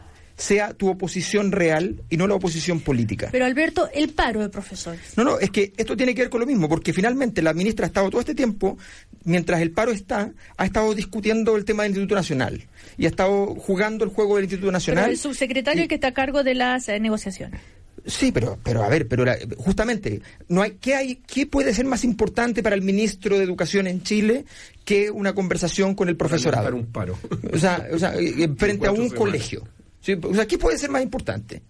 sea 0.43 0.75
tu 0.75 0.89
oposición 0.89 1.53
real 1.53 2.03
y 2.11 2.17
no 2.17 2.27
la 2.27 2.35
oposición 2.35 2.81
política. 2.81 3.29
Pero 3.31 3.45
Alberto, 3.45 3.89
el 3.95 4.09
paro 4.11 4.41
de 4.41 4.49
profesores. 4.49 5.01
No, 5.17 5.23
no, 5.23 5.39
es 5.39 5.51
que 5.51 5.73
esto 5.77 5.97
tiene 5.97 6.15
que 6.15 6.23
ver 6.23 6.31
con 6.31 6.41
lo 6.41 6.47
mismo, 6.47 6.69
porque 6.69 6.93
finalmente 6.93 7.43
la 7.43 7.55
ministra 7.55 7.87
ha 7.87 7.89
estado 7.89 8.11
todo 8.11 8.21
este 8.21 8.35
tiempo, 8.35 8.77
mientras 9.25 9.61
el 9.61 9.71
paro 9.71 9.93
está, 9.93 10.33
ha 10.57 10.65
estado 10.65 10.95
discutiendo 10.95 11.57
el 11.57 11.65
tema 11.65 11.85
del 11.85 11.93
Instituto 11.93 12.17
Nacional 12.17 12.67
y 12.99 13.05
ha 13.07 13.09
estado 13.09 13.55
jugando 13.55 14.05
el 14.05 14.11
juego 14.11 14.35
del 14.37 14.45
Instituto 14.47 14.67
Pero 14.67 14.73
Nacional. 14.73 15.11
el 15.11 15.17
subsecretario 15.19 15.85
Y- 15.85 15.89
que 15.89 15.95
está 15.95 16.09
a 16.09 16.15
cargo 16.15 16.43
de 16.43 16.55
las 16.55 16.89
eh, 16.89 16.99
negociaciones. 16.99 17.61
Sí, 18.05 18.33
pero, 18.33 18.59
pero 18.65 18.83
a 18.83 18.89
ver, 18.89 19.07
pero 19.07 19.25
la- 19.25 19.39
justamente, 19.59 20.23
no 20.49 20.63
hay, 20.63 20.73
¿qué, 20.81 20.97
hay, 20.97 21.17
¿qué 21.25 21.47
puede 21.47 21.73
ser 21.73 21.85
más 21.85 22.03
importante 22.03 22.61
para 22.61 22.75
el 22.75 22.83
ministro 22.83 23.39
de 23.39 23.45
Educación 23.45 23.87
en 23.87 24.03
Chile 24.03 24.45
que 24.85 25.09
una 25.13 25.35
conversación 25.35 25.95
con 25.95 26.09
el 26.09 26.17
profesorado? 26.17 26.65
Para 26.65 26.75
un 26.75 26.87
paro. 26.87 27.17
O 27.53 27.59
sea, 27.59 27.87
o 27.93 27.99
sea, 28.01 28.15
eh, 28.17 28.49
frente 28.57 28.89
a 28.89 28.91
un 28.91 28.97
semanas. 29.09 29.19
colegio. 29.19 29.69
Sí, 30.03 30.13
o 30.13 30.47
¿qué 30.47 30.59
puede 30.59 30.77
ser 30.77 30.91
más 30.91 31.03
importante? 31.03 31.63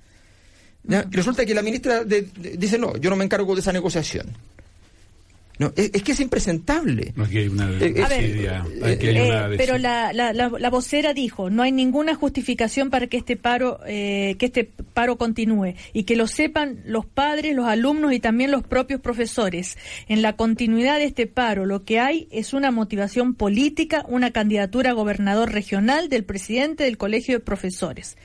Resulta 1.10 1.46
que 1.46 1.54
la 1.54 1.62
ministra 1.62 2.02
dice, 2.02 2.78
no, 2.78 2.96
yo 2.96 3.10
no 3.10 3.16
me 3.16 3.24
encargo 3.24 3.54
de 3.54 3.60
esa 3.60 3.72
negociación. 3.72 4.26
No, 5.62 5.72
es, 5.76 5.90
es 5.94 6.02
que 6.02 6.12
es 6.12 6.20
impresentable. 6.20 7.12
Aquí 7.16 7.38
hay 7.38 7.48
una 7.48 7.70
Eh, 7.70 7.92
eh, 7.96 8.02
A 8.02 8.08
ver, 8.08 8.22
desidia, 8.22 8.64
aquí 8.84 9.06
hay 9.08 9.16
Eh, 9.18 9.28
una 9.28 9.48
pero 9.56 9.74
desidia. 9.74 9.78
la, 9.78 10.12
la, 10.12 10.32
la, 10.32 10.48
la 10.58 10.70
vocera 10.70 11.14
dijo, 11.14 11.50
no 11.50 11.62
hay 11.62 11.72
ninguna 11.72 12.14
justificación 12.14 12.90
para 12.90 13.06
que 13.06 13.16
este 13.16 13.36
paro 13.36 13.80
eh, 13.86 14.36
que 14.38 14.46
este 14.46 14.64
paro 14.94 15.16
continúe 15.16 15.74
y 15.92 16.02
que 16.04 16.16
lo 16.16 16.26
sepan 16.26 16.80
los 16.84 17.06
padres, 17.06 17.54
los 17.54 17.66
alumnos 17.66 18.12
y 18.12 18.20
también 18.20 18.50
los 18.50 18.62
propios 18.62 19.00
profesores. 19.00 19.76
En 20.08 20.20
la 20.22 20.34
continuidad 20.34 20.98
de 20.98 21.04
este 21.04 21.26
paro, 21.26 21.64
lo 21.66 21.84
que 21.84 22.00
hay 22.00 22.28
es 22.30 22.52
una 22.52 22.70
motivación 22.70 23.34
política, 23.34 24.04
una 24.08 24.30
candidatura 24.32 24.90
a 24.90 24.94
gobernador 24.94 25.52
regional 25.52 26.08
del 26.08 26.24
presidente 26.24 26.84
del 26.84 26.96
Colegio 26.98 27.34
de 27.34 27.40
Profesores. 27.40 28.16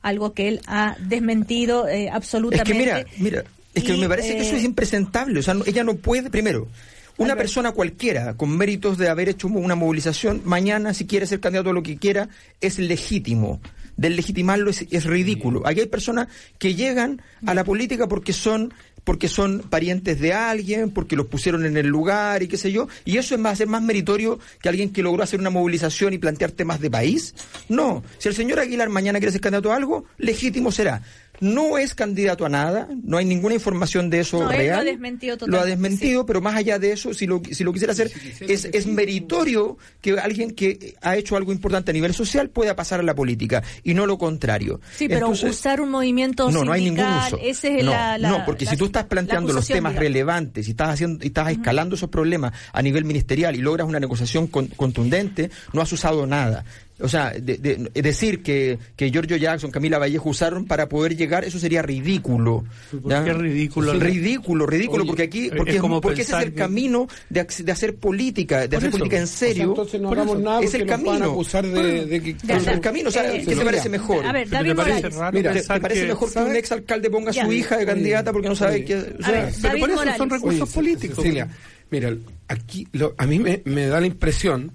Algo 0.00 0.32
que 0.32 0.48
él 0.48 0.60
ha 0.66 0.96
desmentido 1.00 1.88
eh, 1.88 2.06
Es 2.06 2.12
absolutamente. 2.14 2.72
que 2.72 2.78
mira, 2.78 3.04
mira, 3.18 3.44
es 3.78 3.84
que 3.84 3.94
Y, 3.94 4.00
me 4.00 4.08
parece 4.08 4.34
que 4.36 4.42
eso 4.42 4.54
eh, 4.54 4.58
es 4.58 4.64
impresentable. 4.64 5.40
O 5.40 5.42
sea, 5.42 5.54
no- 5.54 5.64
ella 5.66 5.84
no 5.84 5.94
puede, 5.96 6.30
primero, 6.30 6.68
una 7.16 7.32
Alberto. 7.32 7.38
persona 7.38 7.72
cualquiera 7.72 8.34
con 8.34 8.56
méritos 8.56 8.96
de 8.98 9.08
haber 9.08 9.28
hecho 9.28 9.48
una 9.48 9.74
movilización, 9.74 10.42
mañana 10.44 10.94
si 10.94 11.06
quiere 11.06 11.26
ser 11.26 11.40
candidato 11.40 11.70
a 11.70 11.72
lo 11.72 11.82
que 11.82 11.96
quiera, 11.96 12.28
es 12.60 12.78
legítimo. 12.78 13.60
Del 13.96 14.14
legitimarlo 14.14 14.70
es, 14.70 14.86
es 14.92 15.04
ridículo. 15.04 15.66
Aquí 15.66 15.80
hay 15.80 15.86
personas 15.86 16.28
que 16.58 16.76
llegan 16.76 17.20
a 17.46 17.54
la 17.54 17.64
política 17.64 18.06
porque 18.06 18.32
son 18.32 18.72
porque 19.04 19.26
son 19.28 19.60
parientes 19.60 20.20
de 20.20 20.34
alguien, 20.34 20.90
porque 20.90 21.16
los 21.16 21.26
pusieron 21.28 21.64
en 21.64 21.78
el 21.78 21.86
lugar 21.86 22.42
y 22.42 22.48
qué 22.48 22.58
sé 22.58 22.70
yo, 22.70 22.88
y 23.06 23.16
eso 23.16 23.34
es 23.34 23.40
más, 23.40 23.56
ser 23.56 23.66
más 23.66 23.80
meritorio 23.80 24.38
que 24.60 24.68
alguien 24.68 24.90
que 24.92 25.02
logró 25.02 25.22
hacer 25.22 25.40
una 25.40 25.48
movilización 25.48 26.12
y 26.12 26.18
plantear 26.18 26.50
temas 26.52 26.78
de 26.78 26.90
país. 26.90 27.34
No, 27.70 28.02
si 28.18 28.28
el 28.28 28.34
señor 28.34 28.60
Aguilar 28.60 28.90
mañana 28.90 29.18
quiere 29.18 29.32
ser 29.32 29.40
candidato 29.40 29.72
a 29.72 29.76
algo, 29.76 30.04
legítimo 30.18 30.70
será. 30.70 31.00
No 31.40 31.78
es 31.78 31.94
candidato 31.94 32.44
a 32.44 32.48
nada, 32.48 32.88
no 33.04 33.16
hay 33.16 33.24
ninguna 33.24 33.54
información 33.54 34.10
de 34.10 34.20
eso 34.20 34.38
No, 34.42 34.50
él 34.50 34.66
lo 34.68 34.74
ha 34.74 34.76
real. 34.76 34.84
desmentido 34.86 35.36
Lo 35.36 35.36
ha 35.36 35.46
totalmente, 35.60 35.70
desmentido, 35.70 36.26
pero 36.26 36.40
más 36.40 36.56
allá 36.56 36.78
de 36.78 36.92
eso, 36.92 37.14
si 37.14 37.26
lo, 37.26 37.40
si 37.50 37.62
lo 37.64 37.72
quisiera 37.72 37.92
hacer, 37.92 38.10
es, 38.40 38.64
es 38.64 38.86
meritorio 38.86 39.78
que 40.00 40.18
alguien 40.18 40.50
que 40.52 40.94
ha 41.02 41.16
hecho 41.16 41.36
algo 41.36 41.52
importante 41.52 41.90
a 41.90 41.94
nivel 41.94 42.14
social 42.14 42.50
pueda 42.50 42.74
pasar 42.76 43.00
a 43.00 43.02
la 43.02 43.14
política 43.14 43.62
y 43.84 43.94
no 43.94 44.06
lo 44.06 44.18
contrario. 44.18 44.80
Sí, 44.96 45.06
pero 45.08 45.26
Entonces, 45.26 45.50
usar 45.50 45.80
un 45.80 45.90
movimiento 45.90 46.50
no, 46.50 46.64
no 46.64 46.72
hay 46.72 46.84
ningún 46.84 47.04
uso. 47.26 47.38
ese 47.42 47.78
es 47.78 47.84
no, 47.84 47.92
la, 47.92 48.18
la- 48.18 48.28
no, 48.30 48.44
porque 48.44 48.64
la- 48.64 48.70
si 48.72 48.76
tú 48.76 48.86
estás 48.86 49.04
la 49.04 49.08
planteando 49.08 49.52
los 49.52 49.66
temas 49.66 49.92
digamos. 49.92 50.02
relevantes 50.02 50.66
y 50.66 50.70
estás 50.72 50.90
haciendo 50.90 51.24
y 51.24 51.28
estás 51.28 51.50
escalando 51.50 51.94
esos 51.94 52.08
problemas 52.10 52.52
a 52.72 52.82
nivel 52.82 53.04
ministerial 53.04 53.54
y 53.56 53.60
logras 53.60 53.86
una 53.86 54.00
negociación 54.00 54.46
con- 54.48 54.68
contundente, 54.68 55.50
no 55.72 55.80
has 55.82 55.92
usado 55.92 56.26
nada. 56.26 56.64
O 57.00 57.08
sea, 57.08 57.30
de- 57.30 57.58
de- 57.58 57.90
decir 58.02 58.42
que, 58.42 58.76
que 58.96 59.10
Giorgio 59.10 59.36
Jackson, 59.36 59.70
Camila 59.70 59.98
Vallejo 59.98 60.30
usaron 60.30 60.64
para 60.66 60.88
poder 60.88 61.16
llegar, 61.16 61.44
eso 61.44 61.58
sería 61.58 61.80
ridículo. 61.80 62.64
¿Por 62.90 63.08
¿ya? 63.10 63.24
qué 63.24 63.32
ridículo? 63.34 63.92
Ridículo, 63.94 64.66
ridículo, 64.66 65.02
Oye, 65.04 65.08
porque 65.08 65.22
aquí, 65.22 65.50
porque, 65.56 65.76
es- 65.76 65.80
como 65.80 66.00
porque 66.00 66.22
ese 66.22 66.36
es 66.36 66.42
el 66.42 66.50
que- 66.52 66.58
camino 66.58 67.06
de, 67.30 67.46
ac- 67.46 67.62
de 67.62 67.70
hacer 67.72 67.96
política, 67.96 68.66
de 68.66 68.76
hacer 68.76 68.88
eso. 68.88 68.98
política 68.98 69.16
en 69.18 69.22
O 69.22 69.26
sea, 69.28 69.48
serio. 69.48 69.64
entonces 69.64 70.00
no 70.00 70.10
hagamos 70.10 70.40
nada 70.40 70.60
es 70.60 70.74
el 70.74 70.80
nos 70.86 70.88
van 70.88 71.00
a 71.00 71.18
camino. 71.20 71.44
de, 71.82 72.06
de 72.06 72.22
que... 72.22 72.36
Ya, 72.42 72.56
es 72.56 72.66
el 72.66 72.80
camino, 72.80 73.08
o 73.10 73.12
sea, 73.12 73.32
Eh, 73.32 73.44
¿qué 73.46 73.54
te 73.54 73.64
parece 73.64 73.88
mejor? 73.88 74.26
A 74.26 74.32
ver, 74.32 74.48
David 74.48 74.68
me 74.70 74.74
parece 74.74 75.08
Morales. 75.10 75.32
Mira, 75.34 75.52
¿Te, 75.52 75.60
te 75.62 75.80
parece 75.80 76.00
que- 76.02 76.06
mejor 76.08 76.32
que 76.32 76.38
un 76.40 76.56
exalcalde 76.56 77.10
ponga 77.10 77.30
a 77.30 77.32
su 77.34 77.52
hija 77.52 77.76
de 77.76 77.86
candidata 77.86 78.32
porque 78.32 78.48
no 78.48 78.56
sabe 78.56 78.84
qué... 78.84 78.96
o 78.96 79.22
sea, 79.22 79.50
Pero 79.62 79.78
por 79.78 79.90
eso 79.90 80.16
son 80.16 80.30
recursos 80.30 80.62
Oye, 80.62 80.72
políticos. 80.74 81.16
Cecilia, 81.16 81.48
mira, 81.90 82.12
aquí 82.48 82.88
lo- 82.92 83.14
a 83.16 83.26
mí 83.26 83.38
me 83.64 83.86
da 83.86 84.00
la 84.00 84.06
impresión 84.06 84.72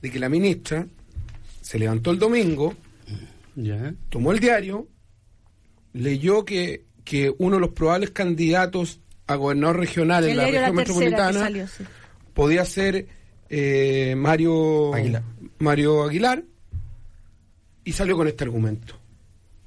de 0.00 0.10
que 0.10 0.18
la 0.18 0.28
ministra 0.28 0.86
se 1.72 1.78
levantó 1.78 2.10
el 2.10 2.18
domingo, 2.18 2.74
tomó 4.10 4.32
el 4.32 4.40
diario, 4.40 4.88
leyó 5.94 6.44
que, 6.44 6.84
que 7.02 7.34
uno 7.38 7.56
de 7.56 7.60
los 7.62 7.70
probables 7.70 8.10
candidatos 8.10 9.00
a 9.26 9.36
gobernador 9.36 9.78
regional 9.78 10.28
en 10.28 10.36
la 10.36 10.44
región 10.44 10.62
La 10.64 10.72
metropolitana 10.72 11.32
salió, 11.32 11.66
sí. 11.66 11.84
podía 12.34 12.66
ser 12.66 13.06
eh, 13.48 14.12
Mario 14.18 14.92
Aguilar. 14.92 15.22
Mario 15.60 16.02
Aguilar 16.02 16.44
y 17.84 17.92
salió 17.92 18.18
con 18.18 18.28
este 18.28 18.44
argumento. 18.44 18.98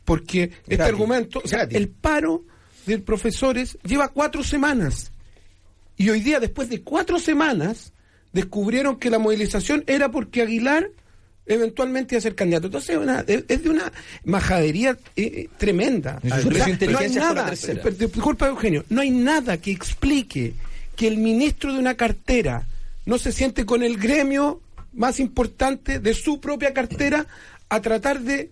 Porque 0.04 0.44
este 0.44 0.76
Gratis. 0.76 0.94
argumento, 0.94 1.42
o 1.44 1.48
sea, 1.48 1.60
Gratis. 1.62 1.76
el 1.76 1.90
paro 1.90 2.44
de 2.86 3.00
profesores 3.00 3.80
lleva 3.84 4.10
cuatro 4.10 4.44
semanas. 4.44 5.12
Y 5.98 6.12
hoy 6.12 6.20
día, 6.20 6.40
después 6.40 6.70
de 6.70 6.84
cuatro 6.84 7.18
semanas, 7.18 7.94
descubrieron 8.32 9.00
que 9.00 9.10
la 9.10 9.18
movilización 9.18 9.84
era 9.88 10.12
porque 10.12 10.44
Aguilar 10.44 10.92
eventualmente 11.46 12.16
a 12.18 12.22
ser 12.22 12.36
candidato. 12.36 12.68
Entonces 12.68 12.92
es, 12.92 12.98
una- 13.02 13.24
es- 13.28 13.64
de 13.64 13.70
una 13.70 13.92
majadería 14.24 14.92
eh, 15.16 15.24
eh, 15.24 15.50
tremenda. 15.58 16.20
No 16.92 16.98
hay 17.00 17.06
nada, 17.20 17.46
disculpa 17.92 18.48
Eugenio, 18.48 18.84
no 18.90 19.02
hay 19.02 19.12
nada 19.12 19.58
que 19.58 19.72
explique 19.72 20.54
que 20.96 21.08
el 21.08 21.18
ministro 21.18 21.74
de 21.74 21.80
una 21.80 21.96
cartera 21.96 22.66
no 23.06 23.18
se 23.18 23.32
siente 23.32 23.66
con 23.66 23.84
el 23.84 23.98
gremio 23.98 24.62
más 24.94 25.20
importante 25.20 26.00
de 26.00 26.14
su 26.14 26.40
propia 26.40 26.74
cartera 26.74 27.28
a 27.70 27.82
tratar 27.82 28.22
de 28.22 28.50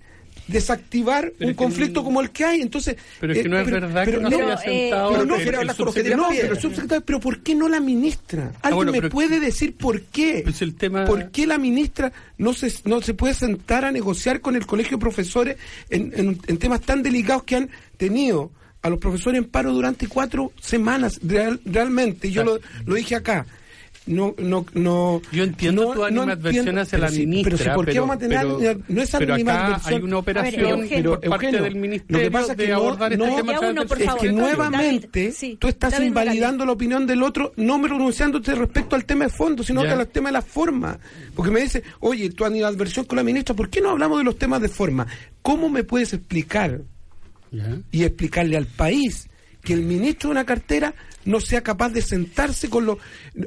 desactivar 0.48 1.32
Pero 1.38 1.50
un 1.50 1.56
conflicto 1.56 2.00
no- 2.02 2.04
como 2.06 2.22
el 2.22 2.32
que 2.32 2.44
hay. 2.46 2.62
Entonces, 2.62 2.98
Pero 3.20 3.34
es 3.34 3.44
que 3.44 3.50
no 3.50 3.60
es 3.60 3.66
verdad 3.70 4.06
que 4.06 4.18
no 4.18 4.30
se 4.30 4.36
Pero, 4.36 4.48
haya 4.52 4.56
eh, 4.56 4.58
sentado 4.90 5.12
pero 5.12 5.26
no, 5.26 5.34
hablar 5.36 5.76
con 5.76 5.86
los 5.86 5.96
que 5.96 6.04
no, 6.16 6.28
pero, 6.30 6.56
subsecretario, 6.60 7.06
pero 7.06 7.20
¿por 7.20 7.40
qué 7.42 7.56
no 7.56 7.70
la 7.70 7.80
ministra? 7.80 8.44
¿Alguien 8.44 8.60
Ah, 8.64 8.76
bueno, 8.76 8.92
me 8.92 9.02
pero- 9.02 9.10
puede 9.10 9.40
decir 9.40 9.76
por 9.76 10.02
qué? 10.02 10.42
Pues 10.44 10.62
el 10.62 10.76
tema- 10.76 11.06
¿Por 11.06 11.32
qué 11.32 11.48
la 11.48 11.58
ministra 11.58 12.12
no 12.38 12.54
se, 12.54 12.74
no 12.86 13.02
se 13.02 13.14
puede 13.14 13.34
sentar 13.34 13.86
a 13.86 13.92
negociar 13.92 14.42
con 14.42 14.56
el 14.56 14.66
colegio 14.66 14.98
de 14.98 15.02
profesores 15.02 15.58
en, 15.90 16.12
en- 16.16 16.40
en 16.48 16.58
temas 16.58 16.82
tan 16.82 17.04
delicados 17.04 17.44
que 17.44 17.56
han 17.56 17.70
tenido 17.98 18.52
a 18.82 18.90
los 18.90 19.00
profesores 19.00 19.38
en 19.40 19.46
paro 19.46 19.72
durante 19.72 20.08
cuatro 20.08 20.52
semanas? 20.60 21.20
Real- 21.24 21.62
realmente, 21.66 22.30
yo 22.32 22.44
lo, 22.44 22.60
lo 22.86 22.96
dije 22.96 23.16
acá. 23.16 23.46
No, 24.06 24.36
no, 24.38 24.66
no. 24.74 25.22
Yo 25.32 25.46
entiendo 25.46 25.84
no- 25.86 25.92
tu 25.94 26.00
no 26.00 26.06
animadversión 26.06 26.56
entiendo- 26.68 26.82
hacia 26.82 26.98
la 27.00 27.10
ministra. 27.10 27.56
Pero, 27.58 27.64
si, 27.72 27.76
¿por 27.76 27.86
qué 27.86 27.92
pero- 27.94 28.02
vamos 28.02 28.16
a 28.16 28.20
tener 28.20 28.38
pero- 28.40 28.80
no 28.90 29.02
es 29.02 29.12
pero 29.12 29.24
acá 29.24 29.34
animadversión? 29.36 29.94
hay 29.94 30.04
una 30.04 30.18
operación 30.18 30.66
Eugenio. 30.82 31.10
por 31.12 31.20
parte 31.30 31.46
Eugenio, 31.46 31.64
del 31.64 31.74
lo 31.74 31.80
ministerio 31.80 32.22
que 32.24 32.32
pasa 32.32 32.52
es 32.52 32.58
que 32.58 32.64
de 32.64 32.68
no- 32.70 32.76
abordar 32.76 33.18
no- 33.18 33.24
este 33.26 33.36
tema 33.38 33.60
uno, 33.60 33.82
es 33.84 34.06
favor. 34.06 34.22
que 34.22 34.32
nuevamente 34.34 35.20
David, 35.24 35.36
sí, 35.38 35.58
tú 35.58 35.68
estás 35.70 35.92
David 35.94 36.08
invalidando 36.08 36.66
la 36.66 36.72
opinión 36.74 37.08
del 37.08 37.24
otro, 37.24 37.54
no 37.56 37.82
pronunciándote 37.82 38.56
respecto 38.56 38.96
al 38.98 39.06
tema 39.06 39.24
de 39.24 39.30
fondo, 39.32 39.64
sino 39.64 39.82
que 39.84 39.90
al 39.90 40.08
tema 40.10 40.30
de 40.30 40.34
la 40.34 40.42
forma. 40.42 41.00
Porque 41.34 41.52
me 41.52 41.62
dice, 41.62 41.82
oye, 42.02 42.30
tu 42.32 42.44
adversión 42.44 43.06
con 43.06 43.16
la 43.16 43.24
ministra, 43.24 43.56
¿por 43.56 43.70
qué 43.70 43.80
no 43.80 43.92
hablamos 43.92 44.18
de 44.18 44.26
los 44.26 44.38
temas 44.38 44.62
de 44.62 44.68
forma? 44.68 45.08
¿Cómo 45.42 45.70
me 45.70 45.86
puedes 45.86 46.12
explicar 46.14 46.82
Ya. 47.52 47.78
y 47.92 48.04
explicarle 48.04 48.58
al 48.58 48.66
país 48.66 49.30
que 49.64 49.72
el 49.74 49.84
ministro 49.84 50.28
de 50.28 50.32
una 50.32 50.46
cartera 50.46 50.94
no 51.26 51.40
sea 51.40 51.62
capaz 51.62 51.90
de 51.94 52.02
sentarse 52.02 52.70
con 52.70 52.86
los... 52.86 52.98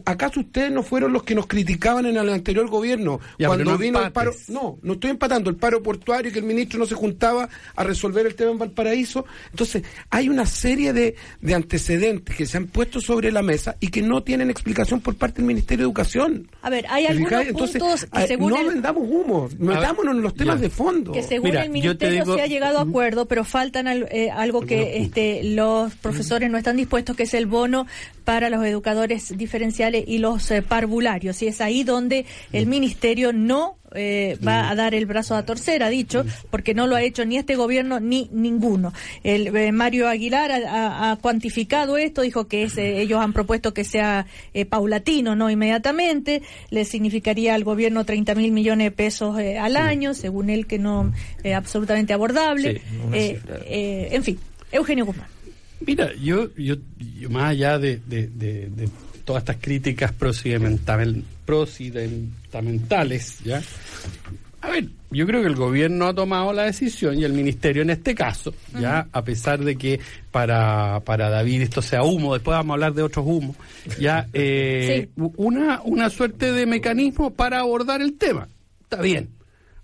¿Acaso 0.04 0.40
ustedes 0.40 0.72
no 0.72 0.82
fueron 0.82 1.12
los 1.12 1.22
que 1.22 1.34
nos 1.34 1.46
criticaban 1.46 2.06
en 2.06 2.16
el 2.16 2.28
anterior 2.28 2.68
gobierno? 2.68 3.20
Ya, 3.38 3.46
cuando 3.46 3.64
no 3.64 3.78
vino 3.78 4.02
el 4.04 4.10
paro... 4.12 4.32
No, 4.48 4.78
no 4.82 4.94
estoy 4.94 5.10
empatando. 5.10 5.48
El 5.48 5.56
paro 5.56 5.82
portuario, 5.82 6.32
que 6.32 6.40
el 6.40 6.44
ministro 6.44 6.78
no 6.78 6.86
se 6.86 6.94
juntaba 6.96 7.48
a 7.76 7.84
resolver 7.84 8.26
el 8.26 8.34
tema 8.34 8.50
en 8.50 8.58
Valparaíso. 8.58 9.24
Entonces, 9.50 9.84
hay 10.10 10.28
una 10.28 10.44
serie 10.44 10.92
de, 10.92 11.14
de 11.40 11.54
antecedentes 11.54 12.34
que 12.34 12.46
se 12.46 12.56
han 12.56 12.66
puesto 12.66 13.00
sobre 13.00 13.30
la 13.30 13.42
mesa 13.42 13.76
y 13.78 13.88
que 13.88 14.02
no 14.02 14.22
tienen 14.22 14.50
explicación 14.50 15.00
por 15.00 15.14
parte 15.16 15.36
del 15.36 15.46
Ministerio 15.46 15.84
de 15.84 15.88
Educación. 15.88 16.50
A 16.62 16.70
ver, 16.70 16.84
hay 16.88 17.04
¿Te 17.06 17.12
algunos? 17.12 17.46
Entonces, 17.46 17.80
puntos 17.80 18.06
que 18.06 18.26
según 18.26 18.50
no 18.50 18.60
el- 18.60 18.66
vendamos 18.68 19.04
humo, 19.08 19.48
metámonos 19.58 20.16
en 20.16 20.22
los 20.22 20.34
temas 20.34 20.56
ya. 20.56 20.62
de 20.62 20.70
fondo. 20.70 21.12
que 21.12 21.22
según 21.22 21.50
Mira, 21.50 21.62
el 21.62 21.70
ministerio 21.70 22.24
digo- 22.24 22.34
se 22.34 22.42
ha 22.42 22.46
llegado 22.46 22.78
a 22.78 22.82
acuerdo, 22.82 23.26
pero 23.26 23.44
faltan 23.44 23.86
al- 23.86 24.08
eh, 24.10 24.30
algo 24.30 24.62
que 24.62 24.98
este, 24.98 25.44
los 25.44 25.94
profesores 25.94 26.50
no 26.50 26.58
están 26.58 26.76
dispuestos, 26.76 27.14
que 27.16 27.22
es 27.22 27.34
el 27.34 27.46
bono 27.46 27.86
para 28.24 28.50
los 28.50 28.64
educadores 28.64 29.32
y 30.06 30.18
los 30.18 30.50
eh, 30.50 30.62
parvularios. 30.62 31.40
Y 31.42 31.46
es 31.48 31.60
ahí 31.60 31.84
donde 31.84 32.24
el 32.52 32.66
ministerio 32.66 33.32
no 33.32 33.78
eh, 33.94 34.36
va 34.46 34.68
a 34.68 34.74
dar 34.74 34.94
el 34.94 35.06
brazo 35.06 35.34
a 35.36 35.44
torcer, 35.46 35.82
ha 35.82 35.88
dicho, 35.88 36.24
porque 36.50 36.74
no 36.74 36.86
lo 36.86 36.96
ha 36.96 37.02
hecho 37.02 37.24
ni 37.24 37.36
este 37.38 37.56
gobierno 37.56 37.98
ni 38.00 38.28
ninguno. 38.32 38.92
El 39.22 39.54
eh, 39.56 39.72
Mario 39.72 40.08
Aguilar 40.08 40.50
ha, 40.52 40.56
ha- 40.56 41.12
ha 41.12 41.16
cuantificado 41.16 41.96
esto, 41.96 42.22
dijo 42.22 42.46
que 42.48 42.64
es, 42.64 42.76
eh, 42.76 43.00
ellos 43.00 43.20
han 43.20 43.32
propuesto 43.32 43.72
que 43.72 43.84
sea 43.84 44.26
paulatino, 44.68 45.34
no 45.36 45.48
inmediatamente, 45.50 46.42
le 46.70 46.84
significaría 46.84 47.54
al 47.54 47.64
gobierno 47.64 48.04
30 48.04 48.34
mil 48.34 48.52
millones 48.52 48.86
de 48.86 48.90
pesos 48.90 49.36
al 49.38 49.76
año, 49.76 50.12
según 50.14 50.50
él 50.50 50.66
que 50.66 50.78
no 50.78 51.12
eh, 51.44 51.54
absolutamente 51.54 52.12
abordable. 52.12 52.80
Sí, 53.14 53.38
en 53.68 54.22
fin, 54.24 54.38
Eugenio 54.72 55.06
Guzmán. 55.06 55.28
Mira, 55.80 56.10
yo, 56.20 56.48
yo, 56.56 56.74
yo 57.20 57.30
más 57.30 57.50
allá 57.50 57.78
de, 57.78 58.00
de- 58.06 58.26
de- 58.28 58.68
de 58.70 58.88
todas 59.26 59.42
estas 59.42 59.56
críticas 59.60 60.12
procedimental- 60.18 61.22
procedimentales, 61.44 63.38
¿ya? 63.44 63.62
A 64.62 64.70
ver, 64.70 64.86
yo 65.10 65.26
creo 65.26 65.42
que 65.42 65.46
el 65.48 65.54
gobierno 65.54 66.06
ha 66.06 66.14
tomado 66.14 66.52
la 66.52 66.64
decisión 66.64 67.18
y 67.20 67.24
el 67.24 67.32
ministerio 67.32 67.82
en 67.82 67.90
este 67.90 68.14
caso, 68.14 68.52
ya, 68.80 69.06
a 69.12 69.22
pesar 69.22 69.60
de 69.62 69.76
que 69.76 70.00
para, 70.32 71.00
para 71.04 71.28
David 71.28 71.62
esto 71.62 71.82
sea 71.82 72.02
humo, 72.02 72.34
después 72.34 72.56
vamos 72.56 72.70
a 72.70 72.74
hablar 72.74 72.94
de 72.94 73.02
otros 73.02 73.24
humos, 73.26 73.54
ya, 74.00 74.26
eh, 74.32 75.08
una, 75.16 75.82
una 75.82 76.10
suerte 76.10 76.50
de 76.52 76.66
mecanismo 76.66 77.30
para 77.32 77.60
abordar 77.60 78.00
el 78.02 78.14
tema. 78.14 78.48
Está 78.82 79.00
bien. 79.02 79.28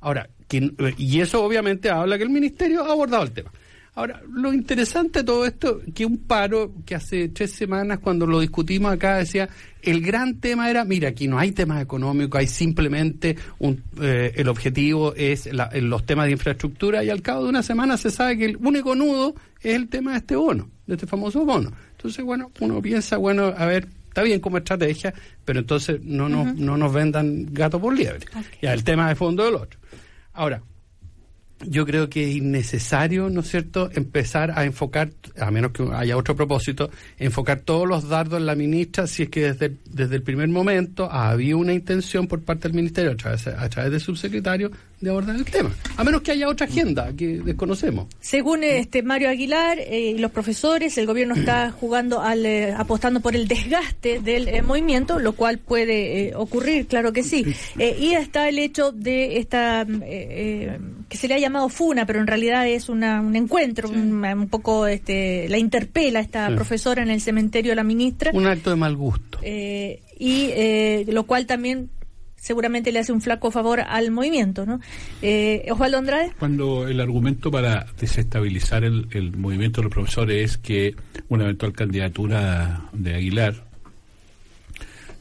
Ahora, 0.00 0.28
que- 0.48 0.72
y 0.98 1.20
eso 1.20 1.44
obviamente 1.44 1.88
habla 1.90 2.16
que 2.16 2.24
el 2.24 2.30
ministerio 2.30 2.84
ha 2.84 2.90
abordado 2.92 3.22
el 3.24 3.30
tema. 3.32 3.52
Ahora, 3.94 4.22
lo 4.32 4.54
interesante 4.54 5.18
de 5.18 5.24
todo 5.26 5.44
esto, 5.44 5.82
que 5.94 6.06
un 6.06 6.16
paro 6.16 6.72
que 6.86 6.94
hace 6.94 7.28
tres 7.28 7.52
semanas 7.52 7.98
cuando 7.98 8.26
lo 8.26 8.40
discutimos 8.40 8.90
acá 8.90 9.18
decía, 9.18 9.50
el 9.82 10.00
gran 10.00 10.40
tema 10.40 10.70
era, 10.70 10.86
mira, 10.86 11.10
aquí 11.10 11.28
no 11.28 11.38
hay 11.38 11.52
temas 11.52 11.82
económicos, 11.82 12.38
hay 12.40 12.46
simplemente 12.46 13.36
un, 13.58 13.82
eh, 14.00 14.32
el 14.36 14.48
objetivo 14.48 15.14
es 15.14 15.52
la- 15.52 15.68
los 15.74 16.06
temas 16.06 16.24
de 16.24 16.32
infraestructura 16.32 17.04
y 17.04 17.10
al 17.10 17.20
cabo 17.20 17.44
de 17.44 17.50
una 17.50 17.62
semana 17.62 17.98
se 17.98 18.10
sabe 18.10 18.38
que 18.38 18.46
el 18.46 18.56
único 18.56 18.94
nudo 18.94 19.34
es 19.60 19.74
el 19.74 19.88
tema 19.88 20.12
de 20.12 20.18
este 20.18 20.36
bono, 20.36 20.70
de 20.86 20.94
este 20.94 21.06
famoso 21.06 21.44
bono. 21.44 21.70
Entonces, 21.98 22.24
bueno, 22.24 22.50
uno 22.60 22.80
piensa, 22.80 23.18
bueno, 23.18 23.52
a 23.54 23.66
ver, 23.66 23.88
está 24.08 24.22
bien 24.22 24.40
como 24.40 24.56
estrategia, 24.56 25.12
pero 25.44 25.58
entonces 25.60 26.00
no 26.02 26.30
nos, 26.30 26.54
no 26.56 26.78
nos 26.78 26.94
vendan 26.94 27.44
gato 27.52 27.78
por 27.78 27.94
liebre. 27.94 28.20
Ya, 28.62 28.72
el 28.72 28.84
tema 28.84 29.08
de 29.10 29.16
fondo 29.16 29.44
del 29.44 29.56
otro. 29.56 29.78
Ahora, 30.32 30.62
yo 31.66 31.86
creo 31.86 32.08
que 32.08 32.28
es 32.28 32.36
innecesario, 32.36 33.30
¿no 33.30 33.40
es 33.40 33.50
cierto?, 33.50 33.90
empezar 33.94 34.52
a 34.56 34.64
enfocar, 34.64 35.10
a 35.38 35.50
menos 35.50 35.72
que 35.72 35.88
haya 35.92 36.16
otro 36.16 36.36
propósito, 36.36 36.90
enfocar 37.18 37.60
todos 37.60 37.88
los 37.88 38.08
dardos 38.08 38.40
en 38.40 38.46
la 38.46 38.54
ministra 38.54 39.06
si 39.06 39.24
es 39.24 39.28
que 39.28 39.52
desde, 39.52 39.76
desde 39.90 40.16
el 40.16 40.22
primer 40.22 40.48
momento 40.48 41.10
había 41.10 41.56
una 41.56 41.72
intención 41.72 42.26
por 42.26 42.42
parte 42.42 42.68
del 42.68 42.74
ministerio, 42.74 43.12
a 43.12 43.16
través, 43.16 43.46
a 43.46 43.68
través 43.68 43.90
del 43.92 44.00
subsecretario, 44.00 44.70
de 45.02 45.10
abordar 45.10 45.36
el 45.36 45.44
tema. 45.44 45.70
A 45.96 46.04
menos 46.04 46.22
que 46.22 46.30
haya 46.32 46.48
otra 46.48 46.66
agenda 46.66 47.12
que 47.14 47.40
desconocemos. 47.44 48.06
Según 48.20 48.64
este 48.64 49.02
Mario 49.02 49.28
Aguilar 49.28 49.78
eh, 49.78 50.12
y 50.16 50.18
los 50.18 50.30
profesores, 50.30 50.96
el 50.96 51.06
gobierno 51.06 51.34
está 51.34 51.70
jugando 51.80 52.20
al 52.22 52.46
eh, 52.46 52.72
apostando 52.72 53.20
por 53.20 53.36
el 53.36 53.48
desgaste 53.48 54.20
del 54.20 54.48
eh, 54.48 54.62
movimiento, 54.62 55.18
lo 55.18 55.32
cual 55.34 55.58
puede 55.58 56.34
ocurrir, 56.36 56.86
claro 56.86 57.12
que 57.12 57.22
sí. 57.22 57.44
Y 58.02 58.14
está 58.14 58.48
el 58.48 58.58
hecho 58.58 58.92
de 58.92 59.38
esta 59.38 59.84
mm, 59.84 60.00
que 61.08 61.16
se 61.16 61.28
le 61.28 61.34
ha 61.34 61.38
llamado 61.38 61.68
funa, 61.68 62.06
pero 62.06 62.20
en 62.20 62.26
realidad 62.26 62.66
es 62.66 62.88
una, 62.88 63.20
un 63.20 63.34
encuentro, 63.36 63.88
un, 63.88 64.24
un 64.24 64.48
poco 64.48 64.86
este 64.86 65.48
la 65.48 65.58
interpela 65.58 66.20
esta 66.20 66.48
Sí. 66.48 66.54
profesora 66.54 67.02
en 67.02 67.10
el 67.10 67.20
cementerio 67.20 67.72
de 67.72 67.76
la 67.76 67.84
ministra. 67.84 68.30
Un 68.34 68.46
acto 68.46 68.70
de 68.70 68.76
mal 68.76 68.96
gusto. 68.96 69.38
Y 69.42 70.50
eh, 70.52 71.04
lo 71.08 71.24
cual 71.24 71.46
también 71.46 71.90
seguramente 72.42 72.90
le 72.90 72.98
hace 72.98 73.12
un 73.12 73.20
flaco 73.20 73.52
favor 73.52 73.80
al 73.80 74.10
movimiento, 74.10 74.66
¿no? 74.66 74.80
Eh, 75.22 75.64
Osvaldo 75.70 75.98
Andrade. 75.98 76.32
Cuando 76.40 76.88
el 76.88 77.00
argumento 77.00 77.52
para 77.52 77.86
desestabilizar 78.00 78.82
el, 78.82 79.06
el 79.12 79.36
movimiento 79.36 79.80
de 79.80 79.84
los 79.84 79.92
profesores 79.92 80.50
es 80.50 80.58
que 80.58 80.96
una 81.28 81.44
eventual 81.44 81.72
candidatura 81.72 82.88
de 82.92 83.14
Aguilar, 83.14 83.64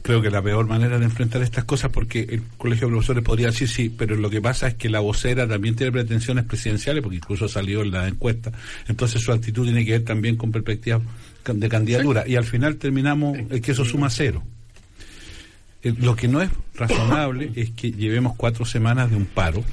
creo 0.01 0.19
que 0.23 0.31
la 0.31 0.41
peor 0.41 0.65
manera 0.65 0.97
de 0.97 1.05
enfrentar 1.05 1.43
estas 1.43 1.63
cosas, 1.63 1.91
porque 1.91 2.21
el 2.21 2.41
Colegio 2.57 2.87
de 2.87 2.93
Profesores 2.93 3.23
podría 3.23 3.47
decir 3.47 3.67
sí, 3.67 3.93
pero 3.95 4.15
lo 4.15 4.31
que 4.31 4.41
pasa 4.41 4.69
es 4.69 4.73
que 4.73 4.89
la 4.89 4.99
vocera 4.99 5.47
también 5.47 5.75
tiene 5.75 5.91
pretensiones 5.91 6.45
presidenciales, 6.45 7.03
porque 7.03 7.17
incluso 7.17 7.47
salió 7.47 7.83
en 7.83 7.91
la 7.91 8.07
encuesta, 8.07 8.51
entonces 8.87 9.21
su 9.21 9.31
actitud 9.31 9.65
tiene 9.65 9.85
que 9.85 9.91
ver 9.91 10.03
también 10.03 10.37
con 10.37 10.51
perspectiva 10.51 10.99
de 11.45 11.69
candidatura, 11.69 12.23
y 12.27 12.35
al 12.35 12.45
final 12.45 12.77
terminamos 12.77 13.37
es 13.51 13.61
que 13.61 13.73
eso 13.73 13.85
suma 13.85 14.09
cero. 14.09 14.41
Eh, 15.83 15.93
Lo 15.99 16.15
que 16.15 16.27
no 16.27 16.41
es 16.41 16.49
razonable 16.75 17.51
es 17.55 17.71
que 17.71 17.91
llevemos 17.91 18.35
cuatro 18.37 18.65
semanas 18.65 19.09
de 19.09 19.15
un 19.17 19.25
paro, 19.25 19.63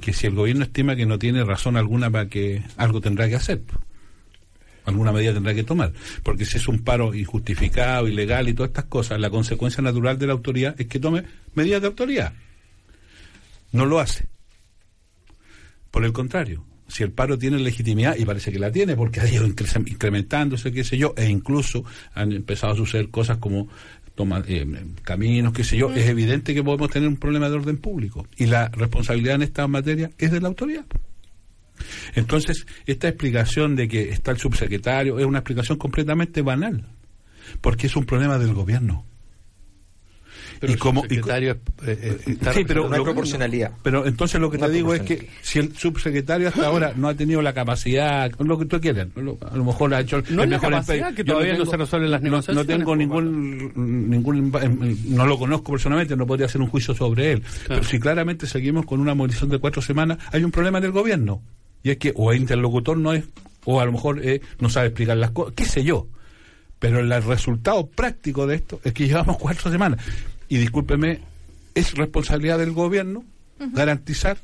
que 0.00 0.12
si 0.12 0.26
el 0.26 0.34
gobierno 0.34 0.64
estima 0.64 0.96
que 0.96 1.06
no 1.06 1.18
tiene 1.18 1.44
razón 1.44 1.76
alguna 1.76 2.10
para 2.10 2.28
que 2.28 2.62
algo 2.76 3.00
tendrá 3.00 3.28
que 3.28 3.36
hacer, 3.36 3.62
alguna 4.84 5.12
medida 5.12 5.32
tendrá 5.32 5.54
que 5.54 5.62
tomar, 5.62 5.92
porque 6.22 6.44
si 6.44 6.56
es 6.58 6.66
un 6.68 6.80
paro 6.80 7.14
injustificado, 7.14 8.08
ilegal 8.08 8.48
y 8.48 8.54
todas 8.54 8.70
estas 8.70 8.86
cosas, 8.86 9.20
la 9.20 9.30
consecuencia 9.30 9.80
natural 9.82 10.18
de 10.18 10.26
la 10.26 10.32
autoridad 10.32 10.74
es 10.78 10.86
que 10.88 10.98
tome 10.98 11.22
medidas 11.54 11.80
de 11.82 11.86
autoridad. 11.86 12.32
No 13.70 13.86
lo 13.86 14.00
hace. 14.00 14.26
Por 15.90 16.04
el 16.04 16.12
contrario, 16.12 16.64
si 16.88 17.02
el 17.04 17.12
paro 17.12 17.38
tiene 17.38 17.58
legitimidad, 17.58 18.16
y 18.18 18.24
parece 18.24 18.50
que 18.52 18.58
la 18.58 18.72
tiene, 18.72 18.96
porque 18.96 19.20
ha 19.20 19.30
ido 19.30 19.46
incre- 19.46 19.88
incrementándose, 19.88 20.72
qué 20.72 20.84
sé 20.84 20.98
yo, 20.98 21.14
e 21.16 21.28
incluso 21.28 21.84
han 22.14 22.32
empezado 22.32 22.72
a 22.72 22.76
suceder 22.76 23.08
cosas 23.08 23.38
como 23.38 23.68
toma, 24.22 24.42
eh, 24.46 24.64
caminos, 25.02 25.52
qué 25.52 25.64
sé 25.64 25.76
yo, 25.76 25.92
es 25.92 26.08
evidente 26.08 26.54
que 26.54 26.62
podemos 26.62 26.90
tener 26.90 27.08
un 27.08 27.16
problema 27.16 27.48
de 27.48 27.56
orden 27.56 27.78
público. 27.78 28.26
Y 28.36 28.46
la 28.46 28.68
responsabilidad 28.68 29.34
en 29.34 29.42
esta 29.42 29.66
materia 29.66 30.10
es 30.16 30.30
de 30.30 30.40
la 30.40 30.48
autoridad. 30.48 30.84
Entonces, 32.14 32.66
esta 32.86 33.08
explicación 33.08 33.74
de 33.74 33.88
que 33.88 34.10
está 34.10 34.30
el 34.30 34.38
subsecretario 34.38 35.18
es 35.18 35.26
una 35.26 35.38
explicación 35.38 35.76
completamente 35.76 36.40
banal, 36.42 36.86
porque 37.60 37.88
es 37.88 37.96
un 37.96 38.04
problema 38.04 38.38
del 38.38 38.54
gobierno. 38.54 39.04
Pero 40.62 40.74
y 40.74 40.76
como, 40.76 41.02
el 41.04 41.10
y- 41.10 41.16
secretario 41.16 41.50
eh, 41.52 41.58
eh, 42.00 42.18
está 42.28 42.52
Sí, 42.52 42.64
pero 42.64 42.88
no 42.88 42.94
hay 42.94 43.02
proporcionalidad. 43.02 43.72
Pero 43.82 44.06
entonces 44.06 44.40
lo 44.40 44.48
que 44.48 44.58
No 44.58 44.66
te 44.66 44.72
digo 44.72 44.94
es 44.94 45.02
que 45.02 45.28
si 45.42 45.58
el 45.58 45.76
subsecretario 45.76 46.46
hasta 46.50 46.64
ahora 46.66 46.92
no 46.94 47.08
ha 47.08 47.14
tenido 47.14 47.42
la 47.42 47.52
capacidad, 47.52 48.30
lo 48.38 48.56
que 48.56 48.66
tú 48.66 48.80
quieras, 48.80 49.08
lo- 49.16 49.38
a 49.50 49.56
lo 49.56 49.64
mejor 49.64 49.92
ha 49.92 50.00
hecho 50.00 50.18
el 50.18 50.36
No 50.36 50.46
mejor 50.46 50.70
capacidad, 50.70 51.08
empeño. 51.08 51.16
que 51.16 51.24
todavía 51.24 51.58
no 51.58 51.66
se 51.66 51.76
resuelven 51.76 52.10
las 52.12 52.22
no- 52.22 52.26
No, 52.30 52.36
negociaciones, 52.36 52.66
tengo 52.78 52.94
ningún, 52.94 54.08
ningún, 54.08 54.52
no 55.08 55.26
lo 55.26 55.36
conozco 55.36 55.72
personalmente, 55.72 56.14
no 56.16 56.26
podría 56.28 56.46
hacer 56.46 56.60
un 56.60 56.68
juicio 56.68 56.94
sobre 56.94 57.32
él. 57.32 57.42
Pero 57.66 57.82
si 57.82 57.98
claramente 57.98 58.46
seguimos 58.46 58.86
con 58.86 59.00
una 59.00 59.14
movilización 59.16 59.50
de 59.50 59.58
cuatro 59.58 59.82
semanas, 59.82 60.18
hay 60.30 60.44
un 60.44 60.52
problema 60.52 60.80
del 60.80 60.92
gobierno. 60.92 61.42
Y 61.82 61.90
es 61.90 61.96
que 61.96 62.12
o 62.14 62.30
el 62.30 62.38
interlocutor 62.40 62.96
no 62.96 63.12
es, 63.12 63.24
o 63.64 63.80
a 63.80 63.84
lo 63.84 63.90
mejor 63.90 64.20
eh, 64.24 64.40
no 64.60 64.68
sabe 64.68 64.86
explicar 64.86 65.16
las 65.16 65.32
cosas, 65.32 65.54
qué 65.56 65.64
sé 65.64 65.82
yo. 65.82 66.06
Pero 66.78 66.98
el 66.98 67.22
resultado 67.22 67.86
práctico 67.86 68.46
de 68.46 68.56
esto 68.56 68.80
es 68.82 68.92
que 68.92 69.06
llevamos 69.06 69.36
cuatro 69.38 69.70
semanas. 69.70 70.00
Y 70.52 70.58
discúlpeme, 70.58 71.18
es 71.74 71.94
responsabilidad 71.94 72.58
del 72.58 72.72
gobierno 72.72 73.24
garantizar 73.58 74.36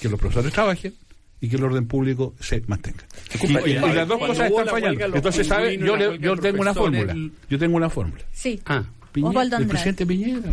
que 0.00 0.08
los 0.08 0.20
profesores 0.20 0.52
trabajen 0.52 0.94
y 1.40 1.48
que 1.48 1.56
el 1.56 1.64
orden 1.64 1.86
público 1.88 2.34
se 2.38 2.62
mantenga. 2.68 3.02
Y, 3.42 3.52
ver, 3.52 3.94
las 3.96 4.06
dos 4.06 4.18
cosas 4.18 4.48
están 4.48 4.66
la 4.66 4.70
fallando. 4.70 5.16
Entonces, 5.16 5.44
¿sabe? 5.46 5.76
Yo, 5.76 5.96
le- 5.96 6.18
yo 6.20 6.36
tengo 6.36 6.60
una 6.60 6.72
fórmula. 6.72 7.12
el- 7.12 7.32
Yo 7.50 7.58
tengo 7.58 7.76
una 7.76 7.90
fórmula. 7.90 8.22
Sí. 8.32 8.60
Ah, 8.66 8.84
Piñera, 9.10 9.32
el 9.42 9.46
Andrade. 9.54 9.66
presidente 9.66 10.06
Piñera. 10.06 10.52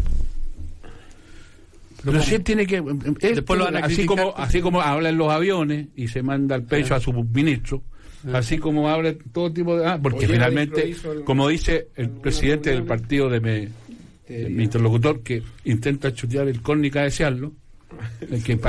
Pero 2.03 2.21
si 2.23 2.35
él 2.35 2.43
tiene 2.43 2.65
que. 2.65 2.77
él 2.77 3.35
Después 3.35 3.59
lo 3.59 3.65
van 3.65 3.75
a 3.77 3.79
así, 3.85 3.95
criticar. 3.95 4.17
como, 4.17 4.33
así 4.37 4.61
como 4.61 4.81
habla 4.81 5.09
en 5.09 5.17
los 5.17 5.31
aviones 5.31 5.87
y 5.95 6.07
se 6.07 6.21
manda 6.23 6.55
al 6.55 6.63
pecho 6.63 6.95
a 6.95 6.99
su 6.99 7.13
ministro, 7.13 7.81
así 8.33 8.57
como 8.57 8.89
habla 8.89 9.13
todo 9.31 9.53
tipo 9.53 9.77
de. 9.77 9.85
Ah, 9.87 9.99
porque 10.01 10.25
Oye, 10.25 10.27
finalmente, 10.33 10.95
como 11.23 11.47
dice 11.47 11.87
el 11.95 12.09
presidente 12.09 12.71
del 12.71 12.83
partido 12.83 13.29
de 13.29 13.39
mi, 13.39 13.67
mi 14.27 14.63
interlocutor, 14.63 15.21
que 15.21 15.43
intenta 15.65 16.13
chutear 16.13 16.47
el 16.47 16.61
córnica 16.61 17.01
a 17.01 17.03
desearlo. 17.03 17.51
el 18.21 18.43
que 18.43 18.59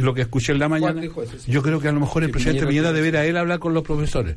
lo 0.00 0.14
que 0.14 0.22
escuché 0.22 0.52
en 0.52 0.58
la 0.58 0.68
mañana. 0.68 1.02
Yo 1.46 1.62
creo 1.62 1.80
que 1.80 1.88
a 1.88 1.92
lo 1.92 2.00
mejor 2.00 2.24
el 2.24 2.30
presidente 2.30 2.66
Piñera 2.66 2.92
deberá 2.92 3.24
él 3.24 3.36
hablar 3.36 3.58
con 3.58 3.74
los 3.74 3.84
profesores. 3.84 4.36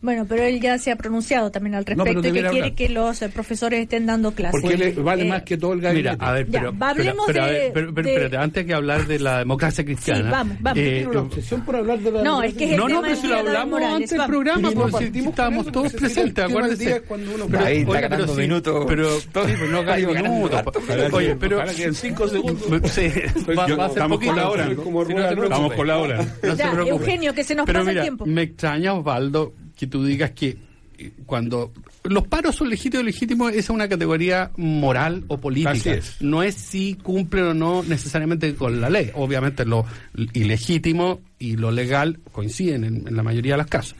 Bueno, 0.00 0.26
pero 0.28 0.44
él 0.44 0.60
ya 0.60 0.78
se 0.78 0.92
ha 0.92 0.96
pronunciado 0.96 1.50
también 1.50 1.74
al 1.74 1.84
pero 1.84 2.04
respecto 2.04 2.20
y 2.20 2.22
que 2.22 2.30
quiere 2.32 2.48
hablar. 2.48 2.74
que 2.76 2.88
los 2.88 3.20
eh, 3.20 3.28
profesores 3.30 3.80
estén 3.80 4.06
dando 4.06 4.30
clases. 4.30 4.60
Porque 4.62 4.76
le 4.76 4.92
vale 4.92 5.24
Eh, 5.24 5.28
más 5.28 5.42
que 5.42 5.56
todo 5.56 5.72
el 5.72 5.78
Mira, 5.78 5.90
gabinete. 5.90 6.24
a 6.24 6.32
ver, 6.32 6.46
Ya, 6.46 6.52
pero, 6.60 6.74
hablemos 6.86 7.26
pero, 7.26 7.40
pero, 7.40 7.46
de- 7.46 7.52
ver, 7.58 7.72
pero, 7.72 7.94
pero, 7.94 8.06
de- 8.06 8.12
espérate, 8.14 8.36
antes 8.36 8.64
que 8.66 8.74
hablar 8.74 9.06
de 9.08 9.18
la 9.18 9.38
democracia 9.40 9.84
cristiana. 9.84 10.20
Sí, 10.20 10.26
vamos, 10.30 10.56
vamos. 10.60 10.78
eh, 10.78 11.06
una 11.10 11.20
obsesión 11.22 11.64
por 11.64 11.74
hablar 11.76 11.98
de 11.98 12.12
la 12.12 12.22
No, 12.22 12.42
es 12.44 12.54
que 12.54 12.64
es 12.66 12.70
el 12.70 12.76
no, 12.76 12.88
no, 12.88 13.02
pero 13.02 13.16
si 13.16 13.26
lo 13.26 13.36
hablamos 13.38 13.70
Morales, 13.70 13.94
antes 13.96 14.10
del 14.10 14.26
programa, 14.28 14.60
no 14.60 14.72
pues 14.88 14.96
si 15.04 15.10
con 15.18 15.28
estábamos 15.30 15.62
eso, 15.62 15.72
todos 15.72 15.84
porque 15.92 15.98
presentes, 16.06 16.44
acuérdense. 16.44 16.84
día 16.84 17.02
cuando 17.02 17.34
uno- 17.34 17.46
Pero, 17.50 17.64
Ahí 17.64 17.78
está 17.78 17.90
oye, 17.90 18.00
ganando 18.00 18.34
minutos. 18.34 18.84
Pero, 18.86 19.08
pues 19.32 19.58
no 19.70 19.82
ganando 19.84 20.12
minutos. 20.30 20.62
Ojalá 20.76 21.08
Oye, 21.12 21.34
pero. 21.34 21.64
en 21.68 21.94
cinco 21.94 22.28
segundos. 22.28 22.62
Sí, 22.92 23.10
va, 23.58 23.64
a 23.64 23.66
ser 23.66 23.80
estamos 23.88 24.16
poquito. 24.18 24.32
colaborando. 24.32 24.82
Sí, 24.84 24.90
no 24.90 25.04
te 25.04 25.12
Estamos 25.12 25.36
preocupes. 25.48 25.76
colaborando. 25.76 26.24
No 26.44 26.50
se 26.56 26.62
Ya. 26.62 26.72
Eugenio, 26.86 27.34
que 27.34 27.42
se 27.42 27.54
nos 27.56 27.66
pasa 27.66 27.80
el 27.80 27.86
mira, 27.88 28.02
tiempo. 28.02 28.26
Me 28.26 28.42
extraña, 28.42 28.94
Osvaldo, 28.94 29.54
que 29.78 29.86
tú 29.86 30.04
digas 30.04 30.32
que 30.32 30.56
eh, 30.98 31.12
cuando 31.24 31.72
los 32.04 32.26
paros 32.26 32.56
son 32.56 32.68
legítimos, 32.68 33.06
legítimos, 33.06 33.50
esa 33.52 33.60
es 33.60 33.70
una 33.70 33.88
categoría 33.88 34.50
moral 34.56 35.24
o 35.28 35.38
política. 35.38 35.92
Es. 35.92 36.20
No 36.20 36.42
es 36.42 36.56
si 36.56 36.94
cumplen 36.94 37.44
o 37.44 37.54
no 37.54 37.82
necesariamente 37.84 38.54
con 38.54 38.80
la 38.80 38.90
ley. 38.90 39.10
Obviamente 39.14 39.64
lo 39.64 39.86
ilegítimo 40.32 41.20
y 41.38 41.56
lo 41.56 41.70
legal 41.70 42.18
coinciden 42.32 42.84
en, 42.84 43.08
en 43.08 43.16
la 43.16 43.22
mayoría 43.22 43.54
de 43.54 43.58
las 43.58 43.68
casos. 43.68 43.96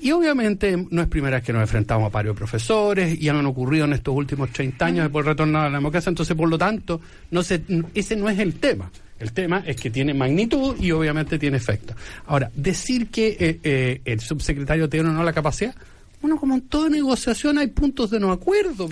Y 0.00 0.12
obviamente 0.12 0.76
no 0.90 1.00
es 1.00 1.08
primera 1.08 1.38
vez 1.38 1.46
que 1.46 1.52
nos 1.54 1.62
enfrentamos 1.62 2.06
a 2.06 2.10
varios 2.10 2.36
profesores 2.36 3.18
y 3.18 3.28
han 3.30 3.46
ocurrido 3.46 3.86
en 3.86 3.94
estos 3.94 4.14
últimos 4.14 4.50
30 4.50 4.84
años 4.84 5.08
por 5.08 5.24
retorno 5.24 5.60
a 5.60 5.70
la 5.70 5.78
democracia, 5.78 6.10
entonces 6.10 6.36
por 6.36 6.46
lo 6.46 6.58
tanto, 6.58 7.00
no 7.30 7.42
se, 7.42 7.62
ese 7.94 8.14
no 8.14 8.28
es 8.28 8.38
el 8.38 8.56
tema. 8.56 8.90
El 9.18 9.32
tema 9.32 9.62
es 9.66 9.76
que 9.76 9.90
tiene 9.90 10.12
magnitud 10.12 10.76
y 10.80 10.90
obviamente 10.90 11.38
tiene 11.38 11.56
efecto. 11.56 11.94
Ahora, 12.26 12.50
decir 12.54 13.08
que 13.08 13.36
eh, 13.38 13.60
eh, 13.62 14.00
el 14.04 14.20
subsecretario 14.20 14.88
tiene 14.88 15.08
o 15.08 15.12
no 15.12 15.22
la 15.22 15.32
capacidad, 15.32 15.74
bueno, 16.20 16.38
como 16.38 16.54
en 16.54 16.62
toda 16.62 16.88
negociación 16.88 17.58
hay 17.58 17.66
puntos 17.68 18.10
de 18.10 18.18
no 18.18 18.32
acuerdo. 18.32 18.88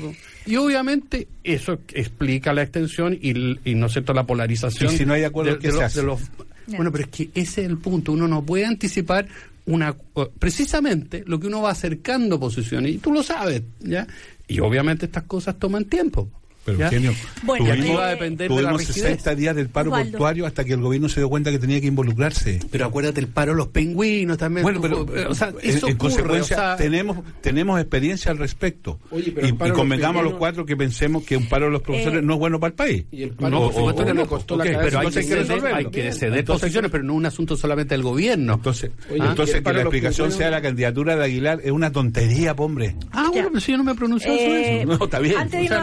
Y 0.46 0.56
obviamente 0.56 1.28
eso 1.42 1.78
explica 1.94 2.52
la 2.52 2.62
extensión 2.62 3.18
y, 3.20 3.32
no 3.74 3.86
es 3.86 3.92
cierto, 3.92 4.12
la 4.12 4.24
polarización. 4.24 4.92
Y 4.94 4.98
si 4.98 5.06
no 5.06 5.14
hay 5.14 5.24
acuerdo, 5.24 5.58
¿qué 5.58 5.68
se 5.68 5.74
los- 5.74 5.82
hace? 5.82 6.02
los- 6.02 6.20
bueno, 6.66 6.92
pero 6.92 7.04
es 7.04 7.10
que 7.10 7.30
ese 7.34 7.62
es 7.62 7.68
el 7.68 7.78
punto. 7.78 8.12
Uno 8.12 8.28
no 8.28 8.42
puede 8.44 8.64
anticipar 8.66 9.26
una 9.66 9.94
precisamente 10.38 11.24
lo 11.26 11.40
que 11.40 11.46
uno 11.46 11.62
va 11.62 11.70
acercando 11.70 12.38
posiciones 12.38 12.92
y 12.94 12.98
tú 12.98 13.12
lo 13.12 13.22
sabes, 13.22 13.62
¿ya? 13.80 14.06
Y 14.46 14.60
obviamente 14.60 15.06
estas 15.06 15.22
cosas 15.24 15.58
toman 15.58 15.84
tiempo. 15.86 16.28
Pero 16.64 16.78
¿ya? 16.78 16.84
Eugenio, 16.86 17.12
Bueno, 17.42 17.72
aquí 17.72 17.90
eh, 17.90 17.94
va 17.96 18.06
a 18.06 18.10
depender 18.10 18.48
de 18.48 18.54
la 18.54 18.60
tuvimos 18.70 18.80
rigidez. 18.86 19.02
60 19.22 19.34
días 19.34 19.56
del 19.56 19.68
paro 19.68 19.90
Osvaldo. 19.90 20.10
portuario 20.12 20.46
hasta 20.46 20.64
que 20.64 20.72
el 20.74 20.80
gobierno 20.80 21.08
se 21.08 21.18
dio 21.20 21.28
cuenta 21.28 21.50
que 21.50 21.58
tenía 21.58 21.80
que 21.80 21.88
involucrarse. 21.88 22.60
Pero 22.70 22.86
acuérdate 22.86 23.20
el 23.20 23.26
paro 23.28 23.52
de 23.52 23.58
los 23.58 23.68
pingüinos 23.68 24.38
también. 24.38 24.62
Bueno, 24.62 24.80
pero, 24.80 25.06
o 25.28 25.34
sea, 25.34 25.48
en, 25.48 25.56
eso 25.70 25.88
en 25.88 25.94
ocurre, 25.94 25.96
consecuencia 25.98 26.56
o 26.56 26.58
sea, 26.60 26.76
tenemos 26.76 27.18
tenemos 27.40 27.80
experiencia 27.80 28.30
al 28.30 28.38
respecto. 28.38 29.00
Oye, 29.10 29.32
pero 29.32 29.46
y, 29.48 29.50
los 29.52 29.72
convengamos 29.72 30.20
a 30.20 30.22
los 30.22 30.32
pingüinos- 30.34 30.38
cuatro 30.38 30.66
que 30.66 30.76
pensemos 30.76 31.24
que 31.24 31.36
un 31.36 31.48
paro 31.48 31.66
de 31.66 31.72
los 31.72 31.82
profesores 31.82 32.20
Eh, 32.20 32.22
no 32.22 32.34
es 32.34 32.38
bueno 32.38 32.60
para 32.60 32.68
el 32.68 32.74
país. 32.74 33.04
Y 33.10 33.22
el 33.24 33.30
paro 33.30 33.50
No, 33.50 33.58
de 33.60 33.64
o- 33.64 33.66
los 33.66 33.74
profesores 33.74 34.12
o- 34.12 34.14
le 34.14 34.26
costó 34.26 34.56
la 34.56 34.62
ok, 34.64 34.70
cabeza. 34.70 34.84
pero 34.84 34.98
hay 34.98 35.02
que, 35.02 35.08
entonces 35.08 35.16
hay 35.16 35.22
que 35.22 35.28
ceder, 35.34 35.48
resolverlo. 35.48 35.76
hay 35.78 35.84
que 35.86 36.12
ceder 36.12 36.38
Entonces- 36.38 36.60
posiciones, 36.62 36.90
pero 36.92 37.04
no 37.04 37.14
un 37.14 37.26
asunto 37.26 37.56
solamente 37.56 37.94
del 37.94 38.02
gobierno. 38.02 38.54
Entonces, 38.54 38.90
Oye, 39.10 39.18
entonces 39.26 39.56
que 39.56 39.62
la 39.62 39.72
los 39.72 39.82
explicación 39.82 40.30
sea 40.30 40.50
la 40.50 40.62
candidatura 40.62 41.16
de 41.16 41.24
Aguilar 41.24 41.60
es 41.64 41.72
una 41.72 41.90
tontería, 41.90 42.52
hombre. 42.56 42.94
ah, 43.10 43.30
bueno, 43.32 43.48
pero 43.48 43.60
si 43.60 43.72
yo 43.72 43.78
no 43.78 43.84
me 43.84 43.92
he 43.92 43.94
pronunciado 43.96 44.36
Eh, 44.36 44.44
sobre 44.44 44.82
eso. 44.82 44.86
No, 44.98 45.04
está 45.04 45.18
bien. 45.18 45.34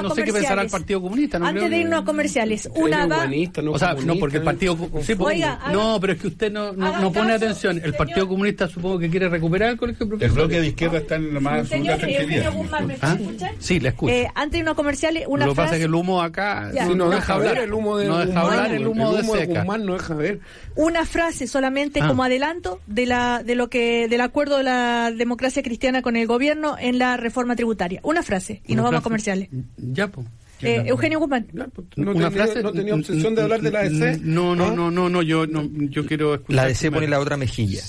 No 0.03 0.15
sé 0.15 0.23
qué 0.23 0.31
el. 0.75 0.81
Partido 0.81 1.01
Comunista. 1.01 1.39
No 1.39 1.47
Antes 1.47 1.61
creo 1.61 1.69
de 1.69 1.75
que- 1.75 1.81
irnos 1.81 2.01
a 2.01 2.05
comerciales, 2.05 2.69
una 2.75 3.05
va. 3.07 3.15
humanista, 3.17 3.61
no 3.61 3.71
o 3.71 3.79
sea, 3.79 3.93
no, 3.93 4.15
porque 4.15 4.37
el 4.37 4.43
Partido 4.43 4.77
sí, 5.03 5.15
pues, 5.15 5.35
Oiga, 5.35 5.53
haga- 5.61 5.71
No, 5.73 5.97
pero 5.99 6.13
es 6.13 6.19
que 6.21 6.27
usted 6.27 6.51
no, 6.51 6.71
no, 6.73 6.99
no 7.01 7.11
pone 7.11 7.27
caso, 7.33 7.45
atención. 7.45 7.75
El 7.77 7.81
señor. 7.83 7.97
Partido 7.97 8.27
Comunista 8.27 8.67
supongo 8.67 8.99
que 8.99 9.09
quiere 9.09 9.29
recuperar 9.29 9.69
el 9.71 9.77
colegio 9.77 10.07
El 10.19 10.31
bloque 10.31 10.61
de 10.61 10.67
izquierda 10.67 10.97
está 10.99 11.15
en 11.15 11.33
la 11.33 11.39
más 11.39 11.59
absoluta 11.61 11.99
Señor. 11.99 12.53
Guzmán, 12.53 12.87
¿me 12.87 12.97
¿Ah? 13.01 13.17
escucha? 13.19 13.51
Sí, 13.59 13.79
le 13.79 13.89
escucho. 13.89 14.13
Eh, 14.13 14.27
antes 14.35 14.51
de 14.53 14.57
irnos 14.59 14.73
a 14.73 14.75
comerciales, 14.75 15.25
una 15.27 15.45
Lo 15.45 15.51
que 15.53 15.55
pasa 15.57 15.73
es 15.73 15.79
que 15.79 15.85
el 15.85 15.93
humo 15.95 16.21
acá 16.21 16.71
Ya. 16.73 16.83
no, 16.85 16.91
Si 16.91 16.97
no 16.97 17.05
no 17.05 17.11
deja 17.11 17.33
hablar. 17.33 17.57
el 17.57 17.73
humo 17.73 17.97
de 17.97 18.07
no 18.07 18.17
deja 18.17 18.25
Guzmán, 18.41 18.45
hablar 18.59 18.71
el 18.73 18.87
humo 18.87 19.13
de 19.13 19.23
seca. 19.23 19.59
Guzmán 19.61 19.85
no 19.85 19.93
deja 19.93 20.13
ver. 20.13 20.39
una 20.75 21.05
frase 21.05 21.47
solamente 21.47 21.99
Ah. 22.01 22.07
como 22.07 22.23
adelanto 22.23 22.79
de 22.87 23.05
la 23.05 23.43
de 23.43 23.55
lo 23.55 23.69
que 23.69 24.07
del 24.07 24.21
acuerdo 24.21 24.57
de 24.57 24.63
la 24.63 25.11
democracia 25.11 25.61
cristiana 25.63 26.01
con 26.01 26.15
el 26.15 26.25
gobierno 26.27 26.75
en 26.79 26.97
la 26.99 27.17
reforma 27.17 27.55
tributaria. 27.55 27.99
Una 28.03 28.23
frase 28.23 28.61
y 28.65 28.75
nos 28.75 28.85
vamos 28.85 28.99
a 28.99 29.03
comerciales. 29.03 29.49
Ya, 29.77 30.07
pues. 30.07 30.27
Eh, 30.61 30.83
Eugenio 30.87 31.19
Guzmán. 31.19 31.47
No, 31.53 31.65
una 31.97 32.13
tenía, 32.13 32.31
frase 32.31 32.61
no 32.63 32.71
tenía 32.71 32.93
obsesión 32.95 33.35
de 33.35 33.41
hablar 33.41 33.61
de 33.61 33.71
la 33.71 33.79
ADC. 33.79 34.21
No, 34.21 34.55
no, 34.55 34.65
¿Ah? 34.65 34.73
no, 34.75 34.91
no, 34.91 35.09
no, 35.09 35.21
yo 35.21 35.47
no, 35.47 35.67
yo 35.89 36.05
quiero 36.05 36.35
escuchar 36.35 36.55
La 36.63 36.67
DC 36.67 36.91
pone 36.91 37.07
la 37.07 37.19
otra 37.19 37.37
mejilla. 37.37 37.81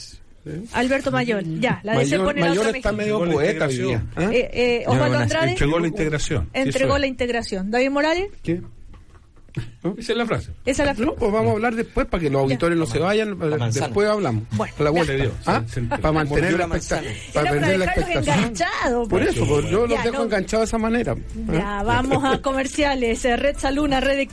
Alberto 0.73 1.11
Mayor. 1.11 1.43
Ya, 1.61 1.81
la 1.85 1.99
DC 1.99 2.17
Mayor, 2.19 2.25
pone 2.27 2.41
la 2.41 2.53
otra 2.53 2.71
está 2.71 2.93
mejilla. 2.93 3.19
medio 3.19 3.33
poeta 3.33 3.67
hoy 3.67 3.77
día. 3.77 4.07
¿ah? 4.17 4.31
Eh, 4.33 4.51
eh, 4.53 4.83
No, 4.87 4.93
Osvaldo 4.93 5.19
Andrade 5.19 5.51
Entregó 5.51 5.79
la 5.79 5.87
integración. 5.89 6.49
entregó 6.53 6.99
la 6.99 7.07
integración. 7.07 7.71
David 7.71 7.91
Morales, 7.91 8.29
¿Qué? 8.43 8.63
Esa 9.99 10.13
es 10.13 10.19
la 10.19 10.27
frase. 10.27 10.51
esa 10.65 10.83
es 10.91 10.99
la 10.99 11.05
No, 11.05 11.15
pues 11.15 11.33
vamos 11.33 11.49
a 11.49 11.53
hablar 11.53 11.75
después 11.75 12.07
para 12.07 12.21
que 12.23 12.31
los 12.31 12.43
auditores 12.43 12.77
no 12.79 12.87
se 12.87 12.99
vayan. 12.99 13.39
Después 13.73 14.09
hablamos. 14.09 14.45
Bueno, 14.53 14.75
la 14.79 14.91
vuelta. 14.91 15.13
¿Ah? 15.47 15.63
se- 15.67 15.75
se- 15.75 15.81
Para 15.83 16.13
mantener 16.13 16.53
la 16.59 16.65
expectativa. 16.77 17.13
Para 17.33 17.55
la 17.55 17.85
enganchados. 17.85 19.09
Por 19.09 19.23
eso, 19.23 19.47
pues, 19.47 19.67
yo 19.71 19.87
los 19.87 20.03
dejo 20.05 20.19
no. 20.19 20.25
enganchados 20.25 20.63
de 20.63 20.69
esa 20.69 20.79
manera. 20.79 21.17
¿ah? 21.49 21.53
Ya, 21.53 21.83
vamos 21.83 22.25
a 22.25 22.41
comerciales. 22.43 23.25
Eh, 23.25 23.37
Red 23.37 23.57
Saluna, 23.59 24.01
Red 24.01 24.17
de 24.17 24.27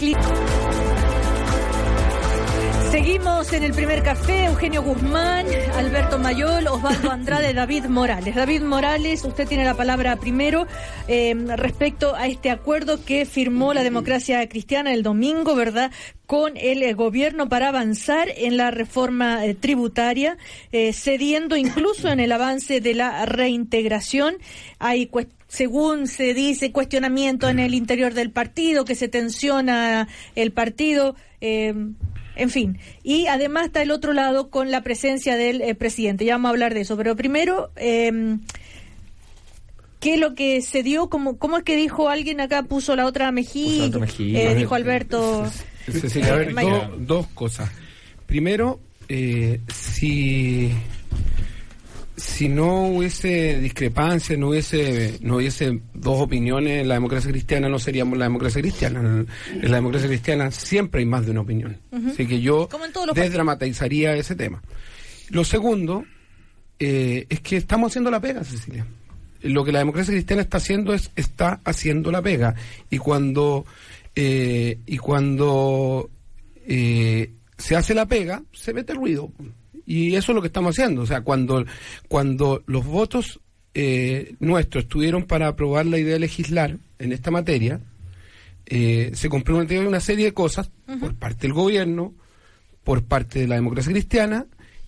En 3.38 3.64
el 3.64 3.72
primer 3.72 4.02
café, 4.02 4.46
Eugenio 4.46 4.82
Guzmán, 4.82 5.46
Alberto 5.76 6.18
Mayol, 6.18 6.66
Osvaldo 6.66 7.12
Andrade, 7.12 7.54
David 7.54 7.86
Morales. 7.86 8.34
David 8.34 8.64
Morales, 8.64 9.24
usted 9.24 9.48
tiene 9.48 9.64
la 9.64 9.76
palabra 9.76 10.16
primero 10.16 10.66
eh, 11.08 11.36
respecto 11.56 12.16
a 12.16 12.26
este 12.26 12.50
acuerdo 12.50 13.06
que 13.06 13.28
firmó 13.28 13.76
la 13.76 13.84
democracia 13.84 14.50
cristiana 14.50 14.92
el 14.92 15.04
domingo, 15.04 15.56
¿verdad? 15.56 15.92
Con 16.26 16.58
el 16.58 16.82
eh, 16.82 16.94
gobierno 16.94 17.48
para 17.48 17.68
avanzar 17.68 18.28
en 18.36 18.58
la 18.58 18.72
reforma 18.72 19.46
eh, 19.46 19.54
tributaria, 19.54 20.36
eh, 20.72 20.92
cediendo 20.92 21.56
incluso 21.56 22.10
en 22.10 22.20
el 22.20 22.32
avance 22.32 22.82
de 22.82 22.96
la 22.96 23.24
reintegración. 23.28 24.38
Hay 24.80 25.12
según 25.48 26.08
se 26.08 26.34
dice, 26.34 26.72
cuestionamiento 26.72 27.48
en 27.48 27.60
el 27.60 27.74
interior 27.74 28.14
del 28.14 28.32
partido, 28.32 28.84
que 28.84 28.96
se 28.96 29.08
tensiona 29.08 30.08
el 30.36 30.52
partido, 30.52 31.16
eh, 31.40 31.74
en 32.38 32.50
fin. 32.50 32.78
Y 33.04 33.28
además 33.28 33.66
está 33.66 33.82
el 33.82 33.92
otro 33.92 34.14
lado 34.14 34.50
con 34.50 34.72
la 34.72 34.82
presencia 34.82 35.36
del 35.36 35.62
eh, 35.62 35.76
presidente. 35.76 36.26
Ya 36.26 36.36
vamos 36.36 36.50
a 36.50 36.52
hablar 36.52 36.74
de 36.74 36.82
eso. 36.82 36.96
Pero 36.98 37.16
primero, 37.16 37.72
eh, 37.76 38.38
¿qué 40.00 40.14
es 40.16 40.20
lo 40.20 40.36
que 40.36 40.62
se 40.62 40.84
dio? 40.84 41.10
¿Cómo, 41.10 41.38
¿Cómo 41.38 41.58
es 41.58 41.64
que 41.64 41.76
dijo 41.76 42.10
alguien 42.10 42.40
acá? 42.42 42.64
Puso 42.64 42.96
la 42.96 43.06
otra 43.06 43.32
mejilla. 43.32 44.00
Eh, 44.20 44.56
dijo 44.56 44.76
Alberto. 44.76 45.50
Cecilia, 45.92 46.34
a 46.34 46.36
ver, 46.38 46.54
do- 46.54 46.96
dos 47.00 47.28
cosas. 47.28 47.70
Primero, 48.26 48.80
eh, 49.10 49.60
si 49.74 50.72
si 52.18 52.50
no 52.50 52.88
hubiese 52.88 53.60
discrepancia, 53.60 54.36
no 54.38 54.50
hubiese 54.50 55.20
no 55.22 55.36
hubiese 55.36 55.82
dos 55.94 56.20
opiniones 56.20 56.82
en 56.82 56.88
la 56.88 56.96
democracia 56.96 57.30
cristiana, 57.30 57.70
no 57.70 57.78
seríamos 57.78 58.18
la 58.18 58.26
democracia 58.26 58.60
cristiana. 58.60 59.00
En, 59.02 59.28
la 59.62 59.76
democracia 59.76 60.08
cristiana 60.10 60.50
siempre 60.50 61.02
hay 61.02 61.06
más 61.06 61.26
de 61.26 61.32
una 61.32 61.42
opinión. 61.42 61.78
Así 61.92 62.26
que 62.26 62.42
yo 62.42 62.68
desdramatizaría 63.14 64.16
ese 64.16 64.36
tema. 64.36 64.64
Lo 65.30 65.44
segundo 65.44 66.06
eh, 66.80 67.28
es 67.30 67.40
que 67.42 67.58
estamos 67.58 67.92
haciendo 67.92 68.10
la 68.10 68.20
pega, 68.20 68.44
Cecilia. 68.44 68.88
Lo 69.44 69.64
que 69.64 69.72
la 69.72 69.80
democracia 69.80 70.12
cristiana 70.12 70.42
está 70.42 70.58
haciendo 70.58 70.96
es 70.96 71.12
está 71.16 71.60
haciendo 71.66 72.12
la 72.12 72.24
pega. 72.24 72.56
Y 72.90 72.98
cuando 72.98 73.64
eh, 74.16 74.80
y 74.88 74.98
cuando 74.98 76.10
eh, 76.66 77.32
se 77.60 77.76
hace 77.76 77.94
la 77.94 78.08
pega, 78.08 78.42
se 78.54 78.74
mete 78.74 78.96
ruido. 78.96 79.32
Y 79.88 80.16
eso 80.16 80.32
es 80.32 80.36
lo 80.36 80.42
que 80.42 80.48
estamos 80.48 80.78
haciendo. 80.78 81.02
O 81.02 81.06
sea, 81.08 81.22
cuando, 81.22 81.66
cuando 82.10 82.62
los 82.68 82.86
votos 82.86 83.40
eh, 83.74 84.36
nuestros 84.40 84.84
estuvieron 84.84 85.24
para 85.24 85.48
aprobar 85.48 85.86
la 85.86 85.98
idea 85.98 86.14
de 86.14 86.20
legislar 86.20 86.78
en 87.00 87.14
esta 87.14 87.32
materia, 87.32 87.80
eh, 88.66 89.12
se 89.14 89.30
comprometió 89.30 89.88
una 89.88 90.00
serie 90.02 90.26
de 90.26 90.34
cosas 90.34 90.70
por 91.00 91.16
parte 91.16 91.44
del 91.48 91.54
gobierno, 91.54 92.14
por 92.84 93.04
parte 93.06 93.40
de 93.40 93.48
la 93.48 93.56
democracia 93.56 93.92
cristiana, 93.94 94.46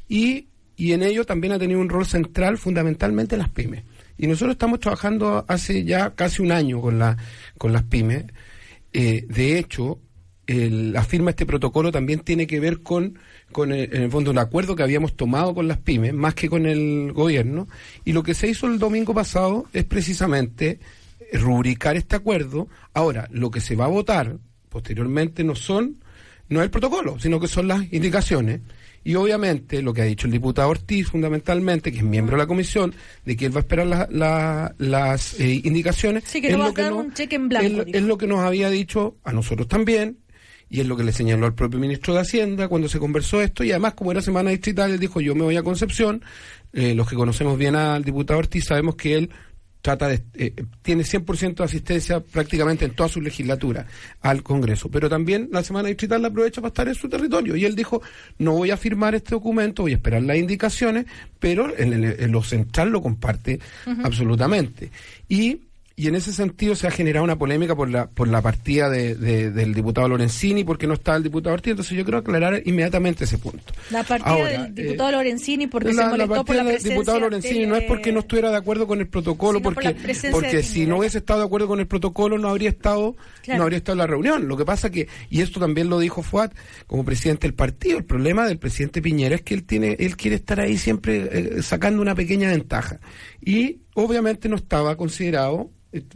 y, 0.10 0.48
y 0.76 0.92
en 0.92 1.04
ello 1.04 1.24
también 1.26 1.54
ha 1.54 1.60
tenido 1.60 1.80
un 1.80 1.90
rol 1.90 2.06
central 2.06 2.58
fundamentalmente 2.58 3.38
las 3.38 3.50
pymes. 3.50 3.84
Y 4.18 4.28
nosotros 4.28 4.52
estamos 4.56 4.82
trabajando 4.82 5.46
hace 5.48 5.86
ya 5.86 6.10
casi 6.14 6.42
un 6.42 6.52
año 6.52 6.82
con, 6.82 7.00
la, 7.00 7.16
con 7.58 7.72
las 7.72 7.84
pymes. 7.84 8.26
Eh, 8.92 9.26
de 9.30 9.58
hecho, 9.60 10.00
el- 10.46 10.92
la 10.92 11.04
firma 11.06 11.28
de 11.28 11.32
este 11.32 11.46
protocolo 11.46 11.92
también 11.92 12.20
tiene 12.20 12.48
que 12.48 12.60
ver 12.60 12.82
con, 12.82 13.18
con 13.52 13.72
el- 13.72 13.94
en 13.94 14.04
el 14.04 14.12
fondo, 14.12 14.32
un 14.32 14.38
acuerdo 14.38 14.76
que 14.76 14.84
habíamos 14.84 15.16
tomado 15.16 15.54
con 15.56 15.68
las 15.68 15.78
pymes, 15.80 16.14
más 16.14 16.34
que 16.36 16.50
con 16.50 16.66
el 16.66 17.12
gobierno. 17.14 17.68
Y 18.06 18.14
lo 18.14 18.24
que 18.24 18.34
se 18.34 18.48
hizo 18.48 18.68
el 18.68 18.80
domingo 18.80 19.14
pasado 19.14 19.66
es 19.74 19.84
precisamente 19.86 20.80
rubricar 21.34 21.96
este 21.98 22.16
acuerdo. 22.16 22.68
Ahora, 22.94 23.28
lo 23.32 23.52
que 23.52 23.62
se 23.62 23.76
va 23.76 23.86
a 23.86 23.90
votar 23.90 24.38
posteriormente 24.70 25.44
no 25.44 25.56
son, 25.56 25.98
no 26.48 26.60
es 26.60 26.66
el 26.66 26.72
protocolo, 26.72 27.18
sino 27.20 27.40
que 27.40 27.48
son 27.48 27.68
las 27.68 27.92
indicaciones. 27.92 28.62
Y 29.04 29.16
obviamente 29.16 29.82
lo 29.82 29.94
que 29.94 30.02
ha 30.02 30.06
dicho 30.06 30.28
el 30.28 30.34
diputado 30.34 30.70
Ortiz 30.70 31.08
fundamentalmente, 31.08 31.92
que 31.92 32.00
es 32.00 32.04
miembro 32.04 32.36
de 32.36 32.44
la 32.44 32.48
comisión, 32.48 32.94
de 33.26 33.36
que 33.38 33.46
él 33.46 33.54
va 33.56 33.60
a 33.60 33.62
esperar 33.62 33.88
la- 33.88 34.08
la- 34.12 34.76
las 34.78 35.40
eh, 35.40 35.62
indicaciones, 35.64 36.24
Sí, 36.28 36.42
que 36.42 36.48
es, 36.48 36.54
no 36.54 36.60
va 36.60 36.66
lo 36.66 36.72
a 36.72 36.74
dar 36.84 36.92
no- 36.92 36.98
un 37.00 37.14
cheque 37.14 37.36
en 37.38 37.48
blanco, 37.50 37.84
es 37.88 38.02
lo 38.04 38.18
que 38.18 38.28
nos 38.28 38.42
había 38.42 38.70
dicho 38.70 39.16
a 39.24 39.32
nosotros 39.32 39.68
también, 39.70 40.18
y 40.70 40.80
es 40.82 40.88
lo 40.88 40.96
que 40.96 41.04
le 41.04 41.12
señaló 41.12 41.46
al 41.46 41.56
propio 41.56 41.80
ministro 41.80 42.14
de 42.14 42.22
Hacienda 42.22 42.68
cuando 42.68 42.88
se 42.88 43.00
conversó 43.00 43.42
esto, 43.42 43.64
y 43.64 43.72
además 43.72 43.94
como 43.96 44.12
era 44.12 44.22
semana 44.22 44.52
distrital, 44.52 44.92
él 44.92 45.00
dijo 45.00 45.20
yo 45.22 45.36
me 45.36 45.44
voy 45.44 45.58
a 45.58 45.64
Concepción, 45.64 46.22
Eh, 46.72 46.94
los 46.94 47.10
que 47.10 47.16
conocemos 47.16 47.58
bien 47.58 47.76
al 47.76 48.04
diputado 48.04 48.38
Ortiz 48.40 48.66
sabemos 48.66 48.96
que 48.96 49.16
él 49.16 49.30
trata 49.82 50.08
de, 50.10 50.22
eh, 50.36 50.54
tiene 50.84 51.04
100% 51.04 51.56
de 51.56 51.64
asistencia 51.64 52.20
prácticamente 52.20 52.84
en 52.86 52.92
toda 52.92 53.08
su 53.10 53.22
legislatura 53.22 53.88
al 54.22 54.44
Congreso, 54.44 54.90
pero 54.92 55.10
también 55.10 55.50
la 55.52 55.64
semana 55.64 55.88
distrital 55.88 56.22
la 56.22 56.28
aprovecha 56.28 56.62
para 56.62 56.68
estar 56.70 56.88
en 56.90 56.96
su 56.96 57.08
territorio. 57.10 57.56
Y 57.56 57.64
él 57.66 57.76
dijo, 57.76 58.02
no 58.38 58.52
voy 58.54 58.70
a 58.72 58.78
firmar 58.78 59.16
este 59.16 59.32
documento, 59.32 59.82
voy 59.84 59.94
a 59.94 59.96
esperar 59.96 60.22
las 60.22 60.38
indicaciones, 60.38 61.06
pero 61.40 61.76
en, 61.78 61.94
en- 61.94 62.16
en 62.24 62.32
lo 62.32 62.44
central 62.44 62.90
lo 62.90 63.02
comparte 63.02 63.60
absolutamente. 64.04 64.92
Y 65.28 65.62
y 66.02 66.08
en 66.08 66.16
ese 66.16 66.32
sentido 66.32 66.76
se 66.76 66.88
ha 66.88 66.92
generado 66.92 67.26
una 67.26 67.38
polémica 67.38 67.76
por 67.76 67.90
la 67.90 68.08
por 68.10 68.30
la 68.30 68.42
partida 68.42 68.90
de- 68.90 69.16
de- 69.16 69.52
del 69.52 69.74
diputado 69.74 70.08
Lorenzini 70.08 70.64
porque 70.64 70.88
no 70.88 70.94
está 70.94 71.16
el 71.18 71.24
diputado 71.24 71.54
Ortiz. 71.56 71.72
Entonces 71.72 71.98
yo 71.98 72.06
quiero 72.06 72.20
aclarar 72.20 72.62
inmediatamente 72.66 73.26
ese 73.26 73.38
punto. 73.38 73.74
La 73.92 74.04
partida 74.04 74.30
Ahora, 74.32 74.64
del 74.64 74.76
diputado 74.76 75.10
eh, 75.10 75.12
Lorenzini 75.12 75.68
porque 75.68 75.88
la, 75.90 75.94
se 75.94 76.02
la 76.02 76.10
molestó 76.26 76.46
por 76.46 76.56
la 76.56 76.64
del 76.64 76.72
presencia 76.74 76.92
diputado 76.92 77.20
Lorenzini 77.20 77.66
no 77.66 77.76
es 77.76 77.84
porque 77.84 78.14
no 78.14 78.20
estuviera 78.22 78.50
de 78.50 78.56
acuerdo 78.58 78.88
con 78.88 79.00
el 79.02 79.08
protocolo, 79.08 79.62
por 79.62 79.74
porque 79.74 79.90
la 79.94 80.32
porque 80.32 80.64
si 80.64 80.86
no 80.86 81.00
hubiese 81.00 81.18
estado 81.18 81.42
de 81.42 81.46
acuerdo 81.48 81.68
con 81.68 81.82
el 81.82 81.88
protocolo 81.88 82.38
no 82.38 82.48
habría 82.48 82.70
estado 82.70 83.18
Claro. 83.44 83.58
no 83.58 83.64
habría 83.64 83.78
estado 83.80 83.94
en 83.96 84.00
la 84.00 84.08
reunión. 84.08 84.48
Lo 84.48 84.56
que 84.56 84.64
pasa 84.66 84.90
que 84.90 85.08
y 85.30 85.42
esto 85.42 85.60
también 85.60 85.90
lo 85.90 86.00
dijo 86.00 86.24
Fuad 86.24 86.52
como 86.88 87.04
presidente 87.04 87.48
del 87.48 87.56
partido. 87.56 87.98
El 87.98 88.06
problema 88.06 88.48
del 88.48 88.58
presidente 88.58 89.02
Piñera 89.02 89.36
es 89.36 89.42
que 89.42 89.54
él 89.54 89.64
tiene 89.64 89.98
él 90.00 90.16
quiere 90.16 90.38
estar 90.38 90.60
ahí 90.62 90.78
siempre 90.78 91.28
eh, 91.32 91.62
sacando 91.62 92.02
una 92.02 92.16
pequeña 92.16 92.50
ventaja 92.50 93.00
y 93.42 93.80
obviamente 93.96 94.50
no 94.50 94.56
estaba 94.56 94.96
considerado. 94.98 95.72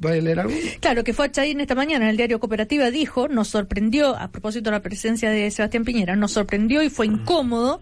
¿Va 0.06 0.12
a 0.12 0.14
leer 0.14 0.40
algo? 0.40 0.54
Claro, 0.82 1.04
que 1.04 1.14
fue 1.14 1.26
a 1.26 1.32
Chaín 1.32 1.60
esta 1.60 1.74
mañana 1.74 2.06
en 2.06 2.12
el 2.12 2.18
diario 2.18 2.40
Cooperativa, 2.40 2.92
dijo, 2.92 3.28
nos 3.28 3.48
sorprendió, 3.48 4.16
a 4.16 4.32
propósito 4.32 4.70
de 4.70 4.76
la 4.76 4.84
presencia 4.84 5.32
de 5.32 5.50
Sebastián 5.50 5.84
Piñera, 5.84 6.16
nos 6.16 6.34
sorprendió 6.34 6.84
y 6.84 6.90
fue 6.92 7.08
incómodo. 7.08 7.82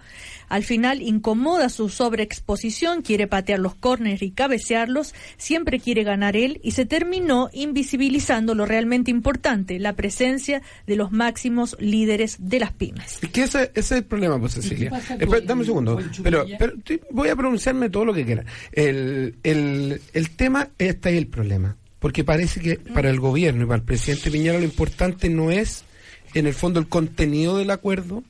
Al 0.51 0.65
final 0.65 1.01
incomoda 1.01 1.69
su 1.69 1.87
sobreexposición, 1.87 3.03
quiere 3.03 3.25
patear 3.25 3.59
los 3.59 3.73
córneres 3.73 4.21
y 4.21 4.31
cabecearlos, 4.31 5.15
siempre 5.37 5.79
quiere 5.79 6.03
ganar 6.03 6.35
él 6.35 6.59
y 6.61 6.71
se 6.71 6.85
terminó 6.85 7.49
invisibilizando 7.53 8.53
lo 8.53 8.65
realmente 8.65 9.11
importante, 9.11 9.79
la 9.79 9.93
presencia 9.93 10.61
de 10.85 10.97
los 10.97 11.13
máximos 11.13 11.77
líderes 11.79 12.35
de 12.37 12.59
las 12.59 12.73
pymes. 12.73 13.19
Es 13.21 13.29
que 13.29 13.43
ese, 13.43 13.71
ese 13.75 13.79
es 13.79 13.91
el 13.91 14.03
problema, 14.03 14.37
pues 14.41 14.55
Cecilia. 14.55 14.91
Espera, 15.17 15.39
dame 15.39 15.61
un 15.61 15.65
segundo. 15.65 15.99
Pero, 16.21 16.45
pero 16.59 16.73
voy 17.11 17.29
a 17.29 17.35
pronunciarme 17.37 17.89
todo 17.89 18.03
lo 18.03 18.13
que 18.13 18.25
quiera. 18.25 18.43
El, 18.73 19.35
el, 19.43 20.01
el 20.11 20.29
tema, 20.31 20.67
este 20.77 21.11
es 21.11 21.17
el 21.17 21.27
problema. 21.27 21.77
Porque 21.99 22.25
parece 22.25 22.59
que 22.59 22.75
para 22.75 23.09
el 23.09 23.21
gobierno 23.21 23.63
y 23.63 23.67
para 23.67 23.77
el 23.77 23.83
presidente 23.83 24.29
Piñera 24.29 24.59
lo 24.59 24.65
importante 24.65 25.29
no 25.29 25.49
es, 25.49 25.85
en 26.33 26.45
el 26.45 26.53
fondo, 26.53 26.81
el 26.81 26.89
contenido 26.89 27.57
del 27.57 27.71
acuerdo, 27.71 28.25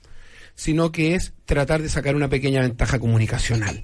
sino 0.61 0.91
que 0.91 1.15
es 1.15 1.33
tratar 1.45 1.81
de 1.81 1.89
sacar 1.89 2.15
una 2.15 2.29
pequeña 2.29 2.61
ventaja 2.61 2.99
comunicacional. 2.99 3.83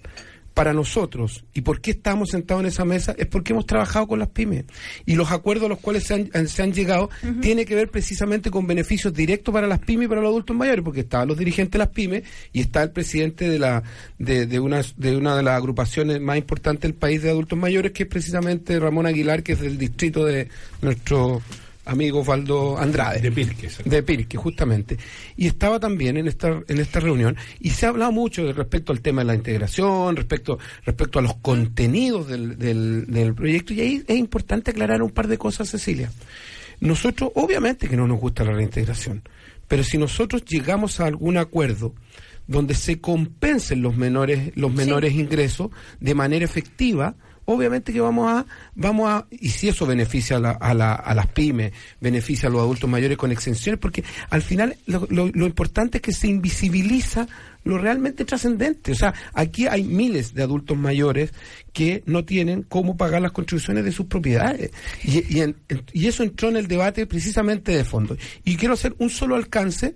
Para 0.54 0.74
nosotros, 0.74 1.44
y 1.52 1.62
por 1.62 1.82
qué 1.82 1.90
estamos 1.92 2.30
sentados 2.30 2.62
en 2.62 2.68
esa 2.68 2.86
mesa, 2.86 3.16
es 3.18 3.26
porque 3.26 3.54
hemos 3.54 3.66
trabajado 3.66 4.06
con 4.08 4.20
las 4.20 4.28
pymes. 4.28 4.66
Y 5.04 5.16
los 5.16 5.32
acuerdos 5.32 5.66
a 5.66 5.70
los 5.70 5.80
cuales 5.80 6.04
se 6.04 6.14
han, 6.14 6.48
se 6.48 6.62
han 6.62 6.74
llegado 6.74 7.10
tiene 7.42 7.66
que 7.66 7.74
ver 7.74 7.90
precisamente 7.90 8.52
con 8.52 8.68
beneficios 8.68 9.12
directos 9.12 9.52
para 9.52 9.66
las 9.66 9.80
pymes 9.80 10.06
y 10.06 10.08
para 10.08 10.22
los 10.22 10.30
adultos 10.30 10.56
mayores, 10.56 10.84
porque 10.84 11.00
estaban 11.00 11.28
los 11.28 11.38
dirigentes 11.40 11.72
de 11.72 11.80
las 11.80 11.90
pymes 11.90 12.24
y 12.54 12.62
está 12.62 12.84
el 12.84 12.92
presidente 12.92 13.50
de 13.50 13.58
la 13.58 13.82
de, 14.20 14.46
de 14.46 14.60
una 14.60 14.84
de 14.98 15.18
una 15.18 15.36
de 15.36 15.42
las 15.42 15.58
agrupaciones 15.58 16.22
más 16.22 16.38
importantes 16.38 16.84
del 16.84 16.94
país 16.94 17.24
de 17.24 17.32
adultos 17.32 17.58
mayores, 17.58 17.92
que 17.92 18.04
es 18.04 18.10
precisamente 18.10 18.80
Ramón 18.80 19.08
Aguilar, 19.08 19.42
que 19.42 19.54
es 19.54 19.62
del 19.62 19.80
distrito 19.80 20.26
de 20.26 20.50
nuestro 20.82 21.42
amigo 21.88 22.20
Osvaldo 22.20 22.78
Andrade. 22.78 23.22
De 23.22 23.32
Pirque, 23.32 23.68
exacto. 23.68 23.90
De 23.90 24.04
Pirque, 24.04 24.38
justamente. 24.38 24.98
Y 25.36 25.48
estaba 25.48 25.80
también 25.80 26.18
en 26.18 26.28
esta, 26.28 26.62
en 26.68 26.78
esta 26.80 27.00
reunión 27.00 27.36
y 27.60 27.72
se 27.72 27.86
ha 27.86 27.90
hablado 27.90 28.12
mucho 28.12 28.46
de 28.46 28.54
respecto 28.54 28.92
al 28.92 29.02
tema 29.02 29.22
de 29.22 29.26
la 29.26 29.36
integración, 29.36 30.16
respecto, 30.16 30.60
respecto 30.86 31.20
a 31.20 31.22
los 31.22 31.36
contenidos 31.38 32.28
del, 32.28 32.58
del, 32.58 33.06
del 33.08 33.34
proyecto. 33.34 33.74
Y 33.74 33.82
ahí 33.82 34.04
es 34.08 34.18
importante 34.18 34.72
aclarar 34.72 35.02
un 35.02 35.12
par 35.12 35.28
de 35.28 35.38
cosas, 35.38 35.70
Cecilia. 35.70 36.12
Nosotros, 36.80 37.32
obviamente 37.36 37.88
que 37.88 37.98
no 37.98 38.08
nos 38.08 38.20
gusta 38.20 38.44
la 38.44 38.52
reintegración, 38.52 39.24
pero 39.68 39.84
si 39.84 39.98
nosotros 39.98 40.46
llegamos 40.46 41.00
a 41.00 41.06
algún 41.06 41.38
acuerdo 41.38 41.94
donde 42.48 42.76
se 42.76 43.02
compensen 43.02 43.82
los 43.82 43.98
menores, 43.98 44.52
los 44.56 44.74
menores 44.74 45.14
ingresos 45.14 45.70
de 46.00 46.16
manera 46.16 46.46
efectiva, 46.46 47.16
obviamente 47.50 47.94
que 47.94 48.02
vamos 48.02 48.30
a, 48.30 48.46
vamos 48.76 49.10
a, 49.10 49.26
y 49.32 49.50
si 49.50 49.70
eso 49.70 49.86
beneficia 49.86 50.36
a, 50.36 50.40
la- 50.40 50.52
a, 50.52 50.74
la- 50.74 50.94
a 50.96 51.16
las 51.16 51.28
pymes, 51.28 51.72
beneficia 52.02 52.50
a 52.50 52.52
los 52.52 52.62
adultos 52.62 52.90
mayores 52.90 53.18
con 53.18 53.32
exenciones, 53.32 53.80
porque 53.80 54.04
al 54.30 54.42
final 54.42 54.76
lo, 54.86 55.08
importante 55.46 55.98
es 56.00 56.02
que 56.02 56.12
se 56.12 56.28
invisibiliza 56.28 57.26
lo 57.64 57.78
realmente 57.78 58.26
trascendente. 58.26 58.92
O 58.92 58.96
sea, 58.96 59.14
aquí 59.34 59.66
hay 59.66 59.84
miles 59.84 60.34
de 60.34 60.44
adultos 60.44 60.78
mayores 60.78 61.32
que 61.74 62.04
no 62.06 62.26
tienen 62.26 62.64
cómo 62.64 62.98
pagar 62.98 63.22
las 63.22 63.32
contribuciones 63.32 63.84
de 63.86 63.92
sus 63.94 64.08
propiedades. 64.08 64.72
Y, 65.04 65.38
y, 65.38 65.42
en- 65.42 65.56
y 65.94 66.08
eso 66.08 66.24
entró 66.24 66.50
en 66.50 66.58
el 66.58 66.68
debate 66.68 67.06
precisamente 67.08 67.72
de 67.76 67.86
fondo. 67.86 68.18
Y 68.44 68.58
quiero 68.58 68.74
hacer 68.74 68.94
un 69.00 69.10
solo 69.10 69.36
alcance 69.36 69.96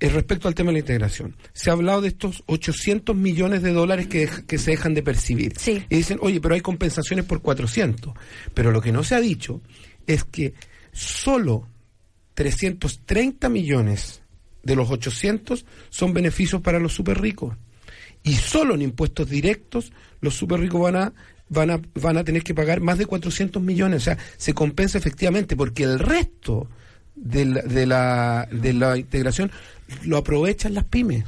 eh, 0.00 0.08
respecto 0.08 0.48
al 0.48 0.54
tema 0.54 0.68
de 0.68 0.74
la 0.74 0.78
integración. 0.80 1.34
Se 1.52 1.70
ha 1.70 1.72
hablado 1.72 2.00
de 2.00 2.08
estos 2.08 2.42
800 2.46 3.16
millones 3.16 3.62
de 3.62 3.72
dólares 3.72 4.06
que, 4.06 4.28
que 4.46 4.58
se 4.58 4.72
dejan 4.72 4.94
de 4.94 5.02
percibir. 5.02 5.54
Sí. 5.58 5.84
Y 5.88 5.96
dicen, 5.96 6.18
oye, 6.20 6.40
pero 6.40 6.54
hay 6.54 6.60
compensaciones 6.60 7.24
por 7.24 7.42
400. 7.42 8.12
Pero 8.54 8.70
lo 8.70 8.80
que 8.80 8.92
no 8.92 9.02
se 9.02 9.14
ha 9.14 9.20
dicho 9.20 9.60
es 10.06 10.24
que 10.24 10.54
solo 10.92 11.68
330 12.34 13.48
millones 13.48 14.22
de 14.62 14.76
los 14.76 14.90
800 14.90 15.64
son 15.90 16.14
beneficios 16.14 16.62
para 16.62 16.78
los 16.78 16.92
super 16.92 17.20
ricos. 17.20 17.56
Y 18.22 18.34
solo 18.34 18.74
en 18.74 18.82
impuestos 18.82 19.28
directos 19.28 19.92
los 20.20 20.34
super 20.34 20.60
ricos 20.60 20.80
van 20.80 20.96
a, 20.96 21.12
van 21.48 21.70
a, 21.70 21.80
van 21.94 22.16
a 22.16 22.24
tener 22.24 22.42
que 22.42 22.54
pagar 22.54 22.80
más 22.80 22.98
de 22.98 23.06
400 23.06 23.62
millones. 23.62 24.02
O 24.02 24.04
sea, 24.04 24.18
se 24.36 24.54
compensa 24.54 24.98
efectivamente 24.98 25.56
porque 25.56 25.82
el 25.82 25.98
resto 25.98 26.68
de 27.16 27.44
la, 27.44 27.62
de 27.62 27.86
la, 27.86 28.48
de 28.50 28.72
la 28.72 28.96
integración 28.96 29.50
lo 30.04 30.16
aprovechan 30.16 30.74
las 30.74 30.84
pymes. 30.84 31.24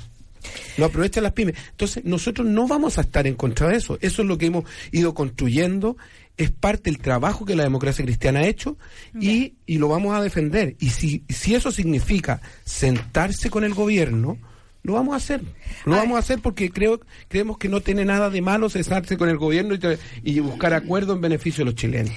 Lo 0.79 0.87
aprovechan 0.87 1.23
las 1.25 1.33
pymes. 1.33 1.55
Entonces, 1.73 2.05
nosotros 2.05 2.47
no 2.47 2.67
vamos 2.67 2.99
a 2.99 3.03
estar 3.03 3.27
en 3.27 3.35
contra 3.35 3.69
de 3.69 3.77
eso. 3.77 3.99
Eso 4.01 4.23
es 4.23 4.29
lo 4.29 4.39
que 4.39 4.47
hemos 4.47 4.65
ido 4.91 5.15
construyendo. 5.15 5.97
Es 6.37 6.51
parte 6.51 6.91
del 6.91 6.99
trabajo 6.99 7.45
que 7.45 7.55
la 7.55 7.65
democracia 7.65 8.05
cristiana 8.05 8.41
ha 8.41 8.47
hecho 8.47 8.79
y, 9.21 9.55
y 9.67 9.77
lo 9.79 9.89
vamos 9.89 10.17
a 10.17 10.23
defender. 10.23 10.77
Y 10.81 10.91
si, 10.91 11.23
si 11.29 11.55
eso 11.55 11.71
significa 11.71 12.41
sentarse 12.65 13.51
con 13.51 13.65
el 13.65 13.75
gobierno, 13.75 14.39
lo 14.83 14.95
vamos 14.95 15.13
a 15.13 15.17
hacer. 15.19 15.43
Lo 15.85 15.93
A 15.93 15.99
vamos 15.99 16.13
ver. 16.13 16.17
a 16.17 16.21
hacer 16.21 16.39
porque 16.41 16.71
creo, 16.71 17.01
creemos 17.29 17.59
que 17.59 17.69
no 17.69 17.83
tiene 17.83 18.07
nada 18.07 18.31
de 18.31 18.41
malo 18.41 18.71
sentarse 18.71 19.19
con 19.19 19.29
el 19.29 19.37
gobierno 19.37 19.75
y, 19.75 20.31
y 20.33 20.41
buscar 20.41 20.73
acuerdo 20.73 21.13
en 21.13 21.21
beneficio 21.21 21.61
de 21.63 21.67
los 21.67 21.75
chilenos. 21.75 22.13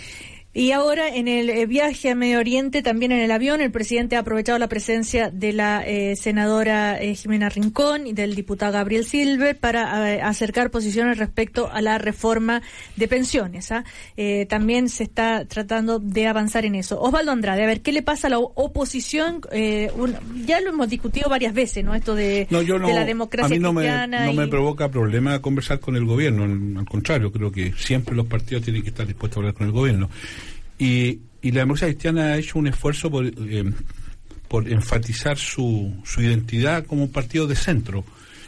Y 0.55 0.71
ahora 0.71 1.07
en 1.07 1.27
el 1.27 1.49
eh, 1.49 1.65
viaje 1.65 2.11
a 2.11 2.15
Medio 2.15 2.37
Oriente, 2.37 2.83
también 2.83 3.11
en 3.11 3.19
el 3.21 3.31
avión, 3.31 3.59
el 3.59 3.71
presidente 3.71 4.15
ha 4.15 4.19
aprovechado 4.19 4.59
la 4.59 4.69
presencia 4.69 5.31
de 5.31 5.51
la 5.51 5.83
eh, 5.83 6.15
senadora 6.15 7.01
eh, 7.01 7.15
Jimena 7.15 7.49
Rincón 7.49 8.05
y 8.05 8.13
del 8.13 8.35
diputado 8.35 8.71
Gabriel 8.73 9.03
Silver 9.03 9.57
para 9.57 10.13
eh, 10.13 10.21
acercar 10.21 10.69
posiciones 10.69 11.17
respecto 11.17 11.71
a 11.71 11.81
la 11.81 11.97
reforma 11.97 12.61
de 12.95 13.07
pensiones. 13.07 13.71
¿ah? 13.71 13.83
Eh, 14.15 14.45
también 14.47 14.89
se 14.89 15.03
está 15.03 15.45
tratando 15.45 15.97
de 15.97 16.27
avanzar 16.27 16.65
en 16.65 16.75
eso. 16.75 17.01
Osvaldo 17.01 17.31
Andrade, 17.31 17.63
a 17.63 17.65
ver, 17.65 17.81
¿qué 17.81 17.91
le 17.91 18.03
pasa 18.03 18.27
a 18.27 18.29
la 18.29 18.37
oposición? 18.37 19.41
Eh, 19.51 19.89
un- 19.95 20.15
ya 20.45 20.61
lo 20.61 20.69
hemos 20.69 20.87
discutido 20.87 21.29
varias 21.29 21.55
veces, 21.55 21.83
¿no? 21.83 21.95
Esto 21.95 22.13
de, 22.13 22.45
No, 22.51 22.61
yo 22.61 22.77
no, 22.77 22.87
de 22.87 22.93
la 22.93 23.05
democracia 23.05 23.47
a 23.47 23.49
mí 23.49 23.57
no 23.57 23.73
me, 23.73 23.89
me 24.33 24.47
provoca 24.47 24.89
problema 24.91 25.41
conversar 25.41 25.79
con 25.79 25.95
el 25.95 26.05
gobierno, 26.05 26.43
al 26.79 26.85
contrario, 26.85 27.31
creo 27.31 27.51
que 27.51 27.73
siempre 27.75 28.15
los 28.15 28.27
partidos 28.27 28.63
tienen 28.63 28.83
que 28.83 28.89
estar 28.89 29.07
dispuestos 29.07 29.37
a 29.37 29.39
hablar 29.39 29.53
con 29.55 29.65
el 29.65 29.73
gobierno. 29.73 30.09
Y, 30.83 31.19
y 31.41 31.51
la 31.51 31.59
democracia 31.61 31.87
cristiana 31.87 32.33
ha 32.33 32.37
hecho 32.37 32.59
un 32.59 32.67
esfuerzo 32.67 33.09
por, 33.09 33.25
eh, 33.25 33.71
por 34.47 34.67
enfatizar 34.69 35.37
su, 35.37 35.93
su 36.03 36.21
identidad 36.21 36.85
como 36.85 37.03
un 37.03 37.11
partido 37.11 37.47
de 37.47 37.55
centro. 37.55 38.03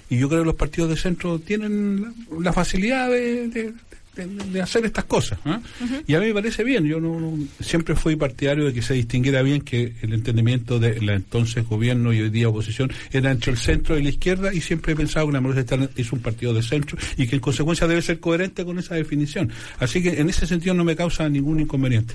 Y 0.10 0.18
yo 0.20 0.28
creo 0.30 0.42
que 0.42 0.46
los 0.48 0.56
partidos 0.56 0.90
de 0.90 0.98
centro 0.98 1.40
tienen 1.40 2.02
la, 2.02 2.14
la 2.42 2.54
facilidad 2.54 3.10
de, 3.10 3.48
de- 3.48 3.74
de- 4.16 4.26
de 4.28 4.62
hacer 4.62 4.86
estas 4.86 5.04
cosas. 5.06 5.40
¿ah? 5.46 5.60
Y 6.08 6.14
a 6.16 6.20
mí 6.20 6.28
me 6.28 6.34
parece 6.34 6.64
bien. 6.64 6.86
Yo 6.86 7.00
no, 7.00 7.20
no- 7.20 7.38
siempre 7.60 7.96
fui 7.96 8.16
partidario 8.16 8.66
de 8.66 8.74
que 8.74 8.82
se 8.82 8.94
distinguiera 8.94 9.42
bien 9.42 9.62
que 9.62 9.94
el 10.02 10.14
entendimiento 10.14 10.80
de 10.80 11.02
la 11.02 11.14
entonces 11.16 11.66
gobierno 11.68 12.14
y 12.14 12.22
hoy 12.22 12.30
día 12.30 12.50
oposición 12.50 12.92
era 13.12 13.32
entre 13.32 13.52
el 13.52 13.58
centro 13.58 13.98
y 13.98 14.04
la 14.04 14.10
izquierda 14.10 14.54
y 14.54 14.62
siempre 14.62 14.94
he 14.94 14.96
pensado 14.96 15.28
que 15.28 15.34
la 15.34 15.42
cristiana 15.42 15.90
es 15.96 16.12
un 16.12 16.20
partido 16.20 16.54
de 16.54 16.64
centro 16.64 16.98
y 17.18 17.28
que 17.28 17.36
en 17.36 17.42
consecuencia 17.42 17.88
debe 17.88 18.02
ser 18.02 18.20
coherente 18.20 18.64
con 18.66 18.80
esa 18.80 18.96
definición. 18.96 19.52
Así 19.80 20.02
que 20.02 20.20
en 20.22 20.30
ese 20.30 20.48
sentido 20.48 20.74
no 20.74 20.84
me 20.84 20.96
causa 20.96 21.28
ningún 21.30 21.60
inconveniente. 21.60 22.14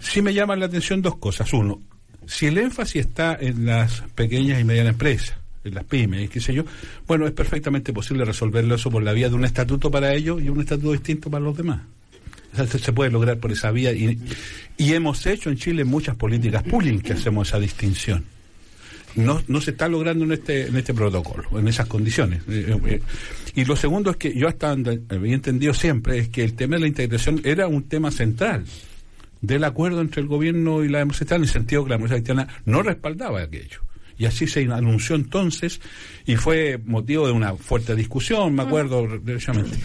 Sí 0.00 0.20
me 0.22 0.34
llaman 0.34 0.60
la 0.60 0.66
atención 0.66 1.00
dos 1.00 1.16
cosas. 1.16 1.52
Uno, 1.52 1.80
si 2.26 2.46
el 2.46 2.58
énfasis 2.58 3.06
está 3.06 3.36
en 3.40 3.66
las 3.66 4.02
pequeñas 4.14 4.60
y 4.60 4.64
medianas 4.64 4.92
empresas, 4.92 5.36
las 5.64 5.84
pymes, 5.84 6.30
qué 6.30 6.40
sé 6.40 6.54
yo, 6.54 6.64
bueno, 7.06 7.26
es 7.26 7.32
perfectamente 7.32 7.92
posible 7.92 8.24
resolverlo 8.24 8.74
eso 8.74 8.90
por 8.90 9.02
la 9.02 9.12
vía 9.12 9.28
de 9.28 9.34
un 9.34 9.44
estatuto 9.44 9.90
para 9.90 10.14
ellos 10.14 10.42
y 10.42 10.48
un 10.48 10.60
estatuto 10.60 10.92
distinto 10.92 11.30
para 11.30 11.44
los 11.44 11.56
demás. 11.56 11.80
Se 12.68 12.92
puede 12.92 13.10
lograr 13.10 13.38
por 13.38 13.50
esa 13.50 13.72
vía 13.72 13.92
y, 13.92 14.18
y 14.76 14.92
hemos 14.92 15.26
hecho 15.26 15.50
en 15.50 15.56
Chile 15.56 15.84
muchas 15.84 16.14
políticas 16.14 16.62
pooling 16.62 17.00
que 17.00 17.14
hacemos 17.14 17.48
esa 17.48 17.58
distinción. 17.58 18.24
No, 19.16 19.42
no 19.46 19.60
se 19.60 19.72
está 19.72 19.88
logrando 19.88 20.24
en 20.24 20.32
este, 20.32 20.66
en 20.66 20.76
este 20.76 20.92
protocolo, 20.92 21.58
en 21.58 21.68
esas 21.68 21.86
condiciones. 21.86 22.42
Eh, 22.48 22.76
eh, 22.86 23.00
y 23.54 23.64
lo 23.64 23.76
segundo 23.76 24.10
es 24.10 24.16
que 24.16 24.36
yo 24.36 24.48
hasta 24.48 24.70
había 24.72 25.34
entendido 25.34 25.72
siempre 25.72 26.18
es 26.18 26.28
que 26.28 26.42
el 26.42 26.54
tema 26.54 26.76
de 26.76 26.82
la 26.82 26.88
integración 26.88 27.40
era 27.44 27.68
un 27.68 27.84
tema 27.84 28.10
central 28.10 28.64
del 29.40 29.64
acuerdo 29.64 30.00
entre 30.00 30.22
el 30.22 30.26
gobierno 30.26 30.82
y 30.82 30.88
la 30.88 30.98
democracia 30.98 31.36
en 31.36 31.42
el 31.42 31.48
sentido 31.48 31.84
que 31.84 31.90
la 31.90 31.96
democracia 31.96 32.24
cristiana 32.24 32.48
no 32.64 32.82
respaldaba 32.82 33.42
aquello. 33.42 33.80
Y 34.18 34.26
así 34.26 34.46
se 34.46 34.62
anunció 34.64 35.16
entonces 35.16 35.80
y 36.26 36.36
fue 36.36 36.78
motivo 36.84 37.26
de 37.26 37.32
una 37.32 37.54
fuerte 37.54 37.94
discusión, 37.94 38.54
me 38.54 38.62
acuerdo, 38.62 39.06
derechamente. 39.22 39.76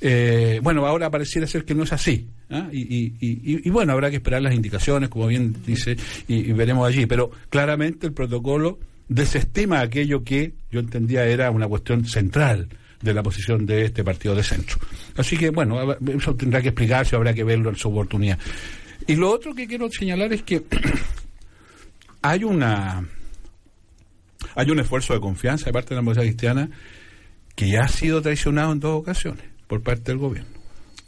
Eh, 0.00 0.60
bueno, 0.62 0.86
ahora 0.86 1.10
pareciera 1.10 1.46
ser 1.46 1.64
que 1.64 1.74
no 1.74 1.84
es 1.84 1.92
así. 1.92 2.28
¿ah? 2.50 2.68
Y, 2.72 2.80
y, 2.80 3.14
y, 3.20 3.66
y, 3.66 3.70
bueno, 3.70 3.92
habrá 3.92 4.10
que 4.10 4.16
esperar 4.16 4.42
las 4.42 4.54
indicaciones, 4.54 5.08
como 5.08 5.26
bien 5.26 5.56
dice, 5.66 5.96
y, 6.28 6.52
veremos 6.52 6.86
allí. 6.86 7.06
Pero 7.06 7.30
claramente 7.48 8.06
el 8.06 8.12
protocolo 8.12 8.78
desestima 9.08 9.80
aquello 9.80 10.22
que 10.22 10.52
yo 10.70 10.80
entendía 10.80 11.24
era 11.24 11.50
una 11.50 11.66
cuestión 11.66 12.04
central 12.04 12.68
de 13.00 13.14
la 13.14 13.22
posición 13.22 13.66
de 13.66 13.86
este 13.86 14.04
partido 14.04 14.34
de 14.34 14.42
centro. 14.42 14.78
Así 15.16 15.36
que, 15.36 15.50
bueno, 15.50 15.96
eso 16.16 16.34
tendrá 16.34 16.60
que 16.60 16.68
explicarse, 16.68 17.16
habrá 17.16 17.32
que 17.32 17.44
verlo 17.44 17.70
en 17.70 17.76
su 17.76 17.88
oportunidad. 17.88 18.38
Y 19.06 19.14
lo 19.16 19.30
otro 19.30 19.54
que 19.54 19.66
quiero 19.66 19.90
señalar 19.90 20.32
es 20.32 20.42
que 20.42 20.62
hay 22.22 22.44
una 22.44 23.06
hay 24.56 24.70
un 24.70 24.80
esfuerzo 24.80 25.12
de 25.12 25.20
confianza 25.20 25.66
de 25.66 25.72
parte 25.72 25.90
de 25.90 25.96
la 25.96 26.00
democracia 26.00 26.28
cristiana 26.28 26.70
que 27.54 27.68
ya 27.68 27.84
ha 27.84 27.88
sido 27.88 28.22
traicionado 28.22 28.72
en 28.72 28.80
dos 28.80 29.00
ocasiones 29.00 29.44
por 29.66 29.82
parte 29.82 30.12
del 30.12 30.18
gobierno. 30.18 30.50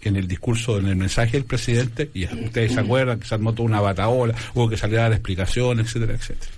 En 0.02 0.16
el 0.16 0.28
discurso, 0.28 0.78
en 0.78 0.86
el 0.86 0.96
mensaje 0.96 1.32
del 1.32 1.44
presidente, 1.44 2.10
y 2.14 2.24
ustedes 2.24 2.74
se 2.74 2.80
acuerdan 2.80 3.18
que 3.18 3.26
se 3.26 3.34
armó 3.34 3.52
toda 3.52 3.68
una 3.68 3.80
bataola, 3.80 4.34
hubo 4.54 4.68
que 4.68 4.76
salir 4.76 4.98
a 4.98 5.02
dar 5.02 5.12
explicaciones, 5.12 5.86
etcétera, 5.86 6.14
etcétera. 6.14 6.52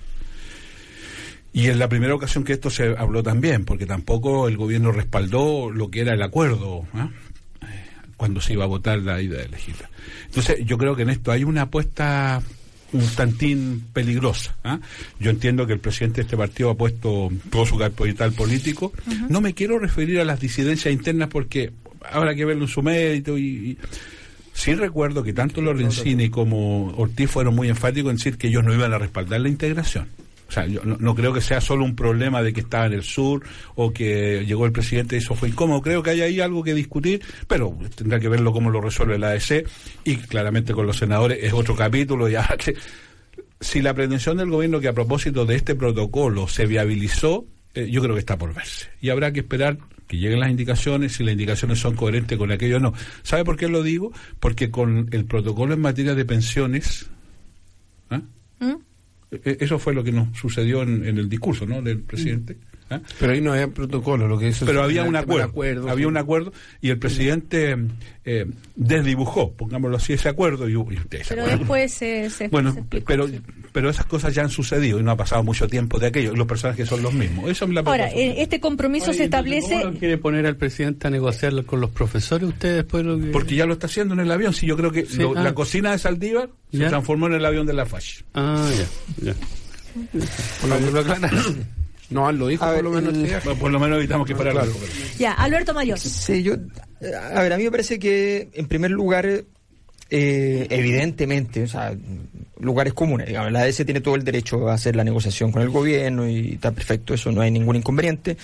Y 1.53 1.67
en 1.67 1.79
la 1.79 1.89
primera 1.89 2.13
ocasión 2.13 2.43
que 2.43 2.53
esto 2.53 2.69
se 2.69 2.95
habló 2.97 3.23
también, 3.23 3.65
porque 3.65 3.85
tampoco 3.85 4.47
el 4.47 4.57
gobierno 4.57 4.91
respaldó 4.91 5.71
lo 5.71 5.89
que 5.89 6.01
era 6.01 6.13
el 6.13 6.21
acuerdo 6.21 6.85
¿ah? 6.93 7.09
cuando 8.15 8.39
se 8.39 8.53
iba 8.53 8.63
a 8.63 8.67
votar 8.67 8.99
la 8.99 9.21
idea 9.21 9.41
de 9.41 9.49
legislar. 9.49 9.89
Entonces, 10.25 10.59
yo 10.65 10.77
creo 10.77 10.95
que 10.95 11.01
en 11.01 11.09
esto 11.09 11.31
hay 11.31 11.43
una 11.43 11.63
apuesta 11.63 12.41
un 12.93 13.07
tantín 13.15 13.83
peligrosa. 13.93 14.55
¿ah? 14.63 14.79
Yo 15.19 15.29
entiendo 15.31 15.65
que 15.65 15.73
el 15.73 15.79
presidente 15.79 16.17
de 16.17 16.21
este 16.23 16.37
partido 16.37 16.71
ha 16.71 16.75
puesto 16.75 17.29
todo 17.49 17.65
su 17.65 17.77
capital 17.77 18.33
político. 18.33 18.93
No 19.29 19.41
me 19.41 19.53
quiero 19.53 19.79
referir 19.79 20.19
a 20.19 20.25
las 20.25 20.39
disidencias 20.39 20.93
internas 20.93 21.29
porque 21.29 21.71
habrá 22.09 22.35
que 22.35 22.45
verlo 22.45 22.63
en 22.63 22.69
su 22.69 22.81
mérito 22.81 23.37
y, 23.37 23.77
sí 24.53 24.73
recuerdo 24.75 25.23
que 25.23 25.33
tanto 25.33 25.61
Lorenzini 25.61 26.29
como 26.29 26.87
Ortiz 26.97 27.29
fueron 27.29 27.55
muy 27.55 27.69
enfáticos 27.69 28.11
en 28.11 28.17
decir 28.17 28.37
que 28.37 28.47
ellos 28.47 28.63
no 28.63 28.73
iban 28.73 28.93
a 28.93 28.97
respaldar 28.97 29.41
la 29.41 29.49
integración. 29.49 30.07
O 30.51 30.53
sea, 30.53 30.65
yo 30.67 30.81
no, 30.83 31.15
creo 31.15 31.31
que 31.31 31.39
sea 31.39 31.61
solo 31.61 31.85
un 31.85 31.95
problema 31.95 32.43
de 32.43 32.51
que 32.51 32.59
estaba 32.59 32.85
en 32.85 32.91
el 32.91 33.03
sur 33.03 33.41
o 33.75 33.93
que 33.93 34.43
llegó 34.45 34.65
el 34.65 34.73
presidente 34.73 35.15
y 35.15 35.19
eso 35.19 35.33
fue 35.33 35.47
incómodo. 35.47 35.81
Creo 35.81 36.03
que 36.03 36.09
hay 36.09 36.19
ahí 36.19 36.41
algo 36.41 36.61
que 36.61 36.73
discutir, 36.73 37.21
pero 37.47 37.73
tendrá 37.95 38.19
que 38.19 38.27
verlo 38.27 38.51
cómo 38.51 38.69
lo 38.69 38.81
resuelve 38.81 39.17
la 39.17 39.29
ADC 39.29 39.65
y 40.03 40.17
claramente 40.17 40.73
con 40.73 40.85
los 40.85 40.97
senadores 40.97 41.39
es 41.41 41.53
otro 41.53 41.73
capítulo. 41.73 42.27
Ya 42.27 42.45
si 43.61 43.81
la 43.81 43.93
pretensión 43.93 44.35
del 44.35 44.49
gobierno 44.49 44.81
que 44.81 44.89
a 44.89 44.93
propósito 44.93 45.45
de 45.45 45.55
este 45.55 45.73
protocolo 45.73 46.49
se 46.49 46.65
viabilizó, 46.65 47.45
eh, 47.73 47.89
yo 47.89 48.01
creo 48.01 48.15
que 48.15 48.19
está 48.19 48.37
por 48.37 48.53
verse. 48.53 48.89
Y 48.99 49.09
habrá 49.09 49.31
que 49.31 49.39
esperar 49.39 49.77
que 50.05 50.17
lleguen 50.17 50.41
las 50.41 50.51
indicaciones, 50.51 51.13
si 51.13 51.23
las 51.23 51.31
indicaciones 51.31 51.79
son 51.79 51.95
coherentes 51.95 52.37
con 52.37 52.51
aquello 52.51 52.75
o 52.75 52.81
no. 52.81 52.93
¿Sabe 53.23 53.45
por 53.45 53.55
qué 53.55 53.69
lo 53.69 53.83
digo? 53.83 54.11
Porque 54.41 54.69
con 54.69 55.07
el 55.13 55.23
protocolo 55.23 55.73
en 55.73 55.79
materia 55.79 56.13
de 56.13 56.25
pensiones. 56.25 57.09
¿Mm? 58.09 58.90
E-, 59.31 59.57
eso 59.59 59.79
fue 59.79 59.93
lo 59.93 60.03
que 60.03 60.11
nos 60.11 60.37
sucedió 60.37 60.83
en, 60.83 61.05
el 61.05 61.29
discurso 61.29 61.65
¿no? 61.65 61.81
del 61.81 62.01
presidente. 62.01 62.57
¿Ah? 62.91 63.01
Pero 63.19 63.33
ahí 63.33 63.41
no 63.41 63.53
había 63.53 63.67
protocolo, 63.67 64.27
lo 64.27 64.37
que 64.37 64.49
eso 64.49 64.65
Pero 64.65 64.83
había 64.83 65.03
un 65.03 65.15
acuerdo, 65.15 65.89
había 65.89 66.07
un 66.07 66.17
acuerdo 66.17 66.53
y 66.81 66.89
el 66.89 66.99
presidente 66.99 67.77
eh, 68.25 68.45
desdibujó, 68.75 69.51
pongámoslo 69.53 69.97
así, 69.97 70.13
ese 70.13 70.29
acuerdo 70.29 70.69
y, 70.69 70.99
Pero 71.27 71.45
después 71.45 71.93
se, 71.93 72.29
Bueno, 72.49 72.75
pero 73.05 73.27
pero 73.71 73.89
esas 73.89 74.05
cosas 74.05 74.33
ya 74.33 74.43
han 74.43 74.49
sucedido 74.49 74.99
y 74.99 75.03
no 75.03 75.11
ha 75.11 75.17
pasado 75.17 75.43
mucho 75.43 75.67
tiempo 75.67 75.97
de 75.99 76.07
aquello. 76.07 76.35
Los 76.35 76.47
personajes 76.47 76.87
son 76.87 77.01
los 77.01 77.13
mismos. 77.13 77.49
Eso 77.49 77.67
la 77.67 77.81
Ahora, 77.81 78.09
eh, 78.09 78.41
este 78.41 78.59
compromiso 78.59 79.13
se 79.13 79.25
establece. 79.25 79.81
¿Cómo 79.81 79.97
quiere 79.97 80.17
poner 80.17 80.45
al 80.45 80.57
presidente 80.57 81.07
a 81.07 81.09
negociar 81.09 81.63
con 81.65 81.79
los 81.79 81.89
profesores 81.89 82.49
usted 82.49 82.75
después 82.75 83.05
lo 83.05 83.17
Porque 83.31 83.55
ya 83.55 83.65
lo 83.65 83.73
está 83.73 83.87
haciendo 83.87 84.13
en 84.13 84.19
el 84.19 84.31
avión. 84.31 84.53
Sí, 84.53 84.65
yo 84.65 84.75
creo 84.75 84.91
que 84.91 85.07
la 85.35 85.49
ah. 85.49 85.53
cocina 85.53 85.91
de 85.91 85.99
Saldívar 85.99 86.49
se 86.71 86.85
transformó 86.87 87.27
en 87.27 87.33
el 87.33 87.45
avión 87.45 87.65
de 87.65 87.73
la 87.73 87.85
FASH. 87.85 88.21
Ah, 88.33 88.69
ya, 89.21 89.33
ya. 89.33 89.35
Por 90.61 90.69
lo 90.69 91.03
No, 92.11 92.31
lo 92.31 92.47
dijo 92.47 92.65
por 92.65 92.83
lo 92.83 92.91
menos. 92.91 93.43
por 93.59 93.71
lo 93.71 93.79
menos 93.79 93.97
evitamos 93.97 94.27
que 94.27 94.35
parara. 94.35 94.63
Ya, 95.17 95.33
Alberto 95.33 95.73
Mayor. 95.73 95.97
Sí, 95.97 96.43
yo. 96.43 96.55
A 97.33 97.41
ver, 97.41 97.53
a 97.53 97.57
mí 97.57 97.63
me 97.63 97.71
parece 97.71 97.97
que, 97.97 98.49
en 98.53 98.67
primer 98.67 98.91
lugar, 98.91 99.45
eh, 100.13 100.67
evidentemente, 100.69 101.63
o 101.63 101.67
sea, 101.67 101.95
lugares 102.59 102.93
comunes. 102.93 103.27
Digamos, 103.27 103.51
la 103.53 103.61
ADS 103.61 103.85
tiene 103.85 104.01
todo 104.01 104.15
el 104.15 104.25
derecho 104.25 104.67
a 104.69 104.73
hacer 104.73 104.95
la 104.95 105.05
negociación 105.05 105.53
con 105.53 105.61
el 105.61 105.69
gobierno 105.69 106.29
y 106.29 106.53
está 106.55 106.71
perfecto, 106.71 107.13
eso 107.13 107.31
no 107.31 107.39
hay 107.39 107.49
ningún 107.49 107.77
inconveniente. 107.77 108.35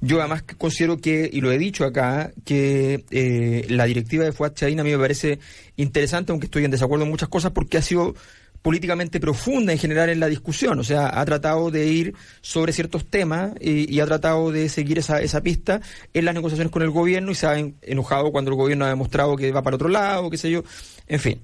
Yo 0.00 0.18
además 0.20 0.44
considero 0.56 0.98
que, 0.98 1.28
y 1.30 1.42
lo 1.42 1.52
he 1.52 1.58
dicho 1.58 1.84
acá, 1.84 2.32
que 2.44 3.04
eh, 3.10 3.66
la 3.68 3.84
directiva 3.84 4.24
de 4.24 4.32
Fuad 4.32 4.54
Chain 4.54 4.80
a 4.80 4.84
mí 4.84 4.90
me 4.90 4.98
parece 4.98 5.38
interesante, 5.76 6.32
aunque 6.32 6.46
estoy 6.46 6.64
en 6.64 6.70
desacuerdo 6.70 7.04
en 7.04 7.10
muchas 7.10 7.28
cosas, 7.28 7.52
porque 7.52 7.76
ha 7.76 7.82
sido 7.82 8.14
políticamente 8.62 9.20
profunda 9.20 9.72
en 9.72 9.78
general 9.78 10.10
en 10.10 10.20
la 10.20 10.26
discusión, 10.26 10.78
o 10.78 10.84
sea, 10.84 11.18
ha 11.18 11.24
tratado 11.24 11.70
de 11.70 11.86
ir 11.86 12.14
sobre 12.42 12.72
ciertos 12.72 13.06
temas 13.06 13.52
y, 13.60 13.98
ha 14.00 14.06
tratado 14.06 14.52
de 14.52 14.68
seguir 14.68 14.98
esa, 14.98 15.20
esa 15.22 15.40
pista 15.40 15.80
en 16.12 16.24
las 16.24 16.34
negociaciones 16.34 16.70
con 16.70 16.82
el 16.82 16.90
gobierno 16.90 17.32
y 17.32 17.34
se 17.34 17.46
ha 17.46 17.58
enojado 17.82 18.32
cuando 18.32 18.50
el 18.50 18.56
gobierno 18.56 18.84
ha 18.84 18.88
demostrado 18.90 19.36
que 19.36 19.50
va 19.50 19.62
para 19.62 19.76
otro 19.76 19.88
lado, 19.88 20.28
qué 20.30 20.36
sé 20.36 20.50
yo, 20.50 20.62
en 21.06 21.20
fin. 21.20 21.40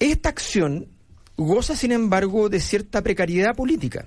Esta 0.00 0.28
acción 0.28 0.86
goza, 1.36 1.76
sin 1.76 1.92
embargo, 1.92 2.48
de 2.48 2.60
cierta 2.60 3.02
precariedad 3.02 3.54
política, 3.54 4.06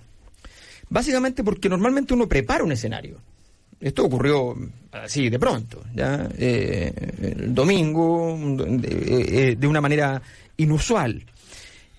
básicamente 0.89 1.43
porque 1.43 1.70
normalmente 1.70 2.14
uno 2.14 2.28
prepara 2.28 2.64
un 2.64 2.74
escenario. 2.74 3.18
Esto 3.80 4.05
ocurrió 4.05 4.55
así 4.91 5.30
de 5.30 5.39
pronto, 5.39 5.84
¿ya? 5.95 6.30
Eh, 6.38 6.93
el 7.39 7.55
domingo, 7.55 8.38
de, 8.38 9.57
eh, 9.62 9.68
una 9.68 9.82
manera 9.82 10.22
inusual. 10.57 11.26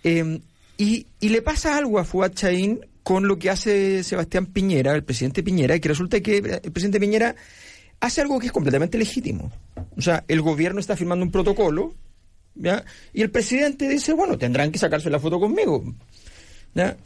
Em, 0.03 0.41
y, 0.77 1.07
le 1.21 1.43
pasa 1.43 1.77
algo 1.77 1.99
a 1.99 2.05
Fuad 2.05 2.33
Chaín 2.33 2.81
con 3.03 3.29
lo 3.29 3.39
que 3.39 3.51
hace 3.51 4.03
Sebastián 4.03 4.47
Piñera, 4.47 4.95
el 4.95 5.05
presidente 5.05 5.43
Piñera, 5.43 5.79
que 5.79 5.89
resulta 5.89 6.21
que 6.21 6.39
el 6.39 6.73
presidente 6.73 7.01
Piñera 7.01 7.35
hace 8.01 8.21
algo 8.21 8.39
que 8.39 8.47
es 8.47 8.53
completamente 8.53 8.99
legítimo. 8.99 9.51
O 9.97 10.01
sea, 10.01 10.25
el 10.29 10.41
gobierno 10.41 10.81
está 10.81 10.97
firmando 10.97 11.25
un 11.25 11.31
protocolo, 11.31 11.95
¿ya? 12.55 12.85
y 13.13 13.23
el 13.23 13.31
presidente 13.31 13.89
dice, 13.89 14.13
bueno, 14.13 14.39
tendrán 14.39 14.73
que 14.73 14.79
sacarse 14.79 15.11
la 15.11 15.21
foto 15.21 15.39
conmigo. 15.39 15.85
¿ya? 16.75 16.97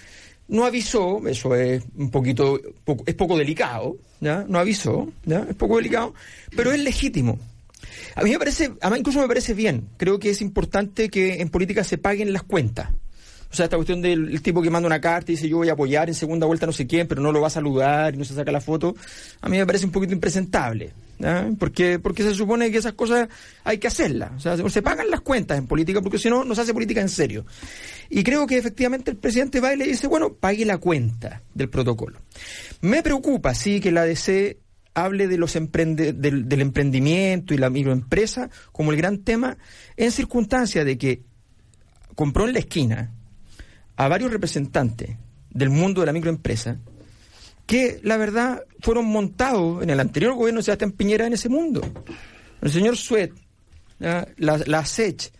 No 0.48 0.64
avisó, 0.64 1.26
eso 1.26 1.54
es 1.56 1.82
un 1.96 2.10
poquito, 2.10 2.60
es 3.04 3.14
poco 3.14 3.36
delicado, 3.36 3.96
¿ya? 4.20 4.44
No 4.48 4.60
avisó, 4.60 5.12
¿ya? 5.24 5.44
Es 5.50 5.56
poco 5.56 5.76
delicado, 5.76 6.14
pero 6.54 6.72
es 6.72 6.78
legítimo. 6.78 7.38
A 8.14 8.22
mí 8.22 8.30
me 8.30 8.38
parece, 8.38 8.72
además 8.80 9.00
incluso 9.00 9.20
me 9.20 9.28
parece 9.28 9.54
bien. 9.54 9.88
Creo 9.96 10.18
que 10.18 10.30
es 10.30 10.40
importante 10.40 11.08
que 11.08 11.40
en 11.40 11.48
política 11.48 11.84
se 11.84 11.98
paguen 11.98 12.32
las 12.32 12.42
cuentas. 12.42 12.90
O 13.50 13.54
sea, 13.54 13.64
esta 13.64 13.76
cuestión 13.76 14.02
del 14.02 14.42
tipo 14.42 14.60
que 14.60 14.70
manda 14.70 14.86
una 14.86 15.00
carta 15.00 15.30
y 15.30 15.36
dice 15.36 15.48
yo 15.48 15.58
voy 15.58 15.68
a 15.68 15.72
apoyar 15.72 16.08
en 16.08 16.14
segunda 16.14 16.46
vuelta 16.46 16.66
no 16.66 16.72
sé 16.72 16.86
quién, 16.86 17.06
pero 17.06 17.22
no 17.22 17.32
lo 17.32 17.40
va 17.40 17.46
a 17.46 17.50
saludar 17.50 18.14
y 18.14 18.18
no 18.18 18.24
se 18.24 18.34
saca 18.34 18.50
la 18.50 18.60
foto, 18.60 18.94
a 19.40 19.48
mí 19.48 19.56
me 19.56 19.66
parece 19.66 19.86
un 19.86 19.92
poquito 19.92 20.12
impresentable. 20.12 20.92
Porque, 21.58 21.98
porque 21.98 22.22
se 22.22 22.34
supone 22.34 22.70
que 22.70 22.78
esas 22.78 22.92
cosas 22.92 23.28
hay 23.64 23.78
que 23.78 23.86
hacerlas. 23.86 24.32
O 24.36 24.40
sea, 24.40 24.68
se 24.68 24.82
pagan 24.82 25.10
las 25.10 25.22
cuentas 25.22 25.56
en 25.56 25.66
política 25.66 26.02
porque 26.02 26.18
si 26.18 26.28
no, 26.28 26.44
no 26.44 26.54
se 26.54 26.60
hace 26.60 26.74
política 26.74 27.00
en 27.00 27.08
serio. 27.08 27.46
Y 28.10 28.22
creo 28.22 28.46
que 28.46 28.58
efectivamente 28.58 29.10
el 29.10 29.16
presidente 29.16 29.60
va 29.60 29.72
y 29.72 29.76
le 29.78 29.86
dice, 29.86 30.06
bueno, 30.08 30.34
pague 30.34 30.66
la 30.66 30.78
cuenta 30.78 31.42
del 31.54 31.70
protocolo. 31.70 32.18
Me 32.82 33.02
preocupa, 33.02 33.54
sí, 33.54 33.80
que 33.80 33.92
la 33.92 34.02
ADC 34.02 34.58
hable 34.96 35.28
de 35.28 35.36
los 35.36 35.56
emprende, 35.56 36.14
del, 36.14 36.60
emprendimiento 36.60 37.52
y 37.52 37.58
la 37.58 37.68
microempresa 37.68 38.48
como 38.72 38.92
el 38.92 38.96
gran 38.96 39.18
tema 39.18 39.58
en 39.98 40.10
circunstancia 40.10 40.86
de 40.86 40.96
que 40.96 41.22
compró 42.14 42.46
en 42.46 42.54
la 42.54 42.60
esquina 42.60 43.12
a 43.94 44.08
varios 44.08 44.30
representantes 44.30 45.18
del 45.50 45.68
mundo 45.68 46.00
de 46.00 46.06
la 46.06 46.14
microempresa 46.14 46.78
que 47.66 48.00
la 48.04 48.16
verdad 48.16 48.62
fueron 48.80 49.04
montados 49.04 49.82
en 49.82 49.90
el 49.90 50.00
anterior 50.00 50.34
gobierno 50.34 50.60
de 50.60 50.64
Sebastián 50.64 50.92
Piñera 50.92 51.26
en 51.26 51.34
ese 51.34 51.50
mundo. 51.50 51.82
El 52.62 52.70
señor 52.70 52.96
Suet, 52.96 53.32
la, 53.98 54.26
la 54.38 54.86
SECH, 54.86 55.30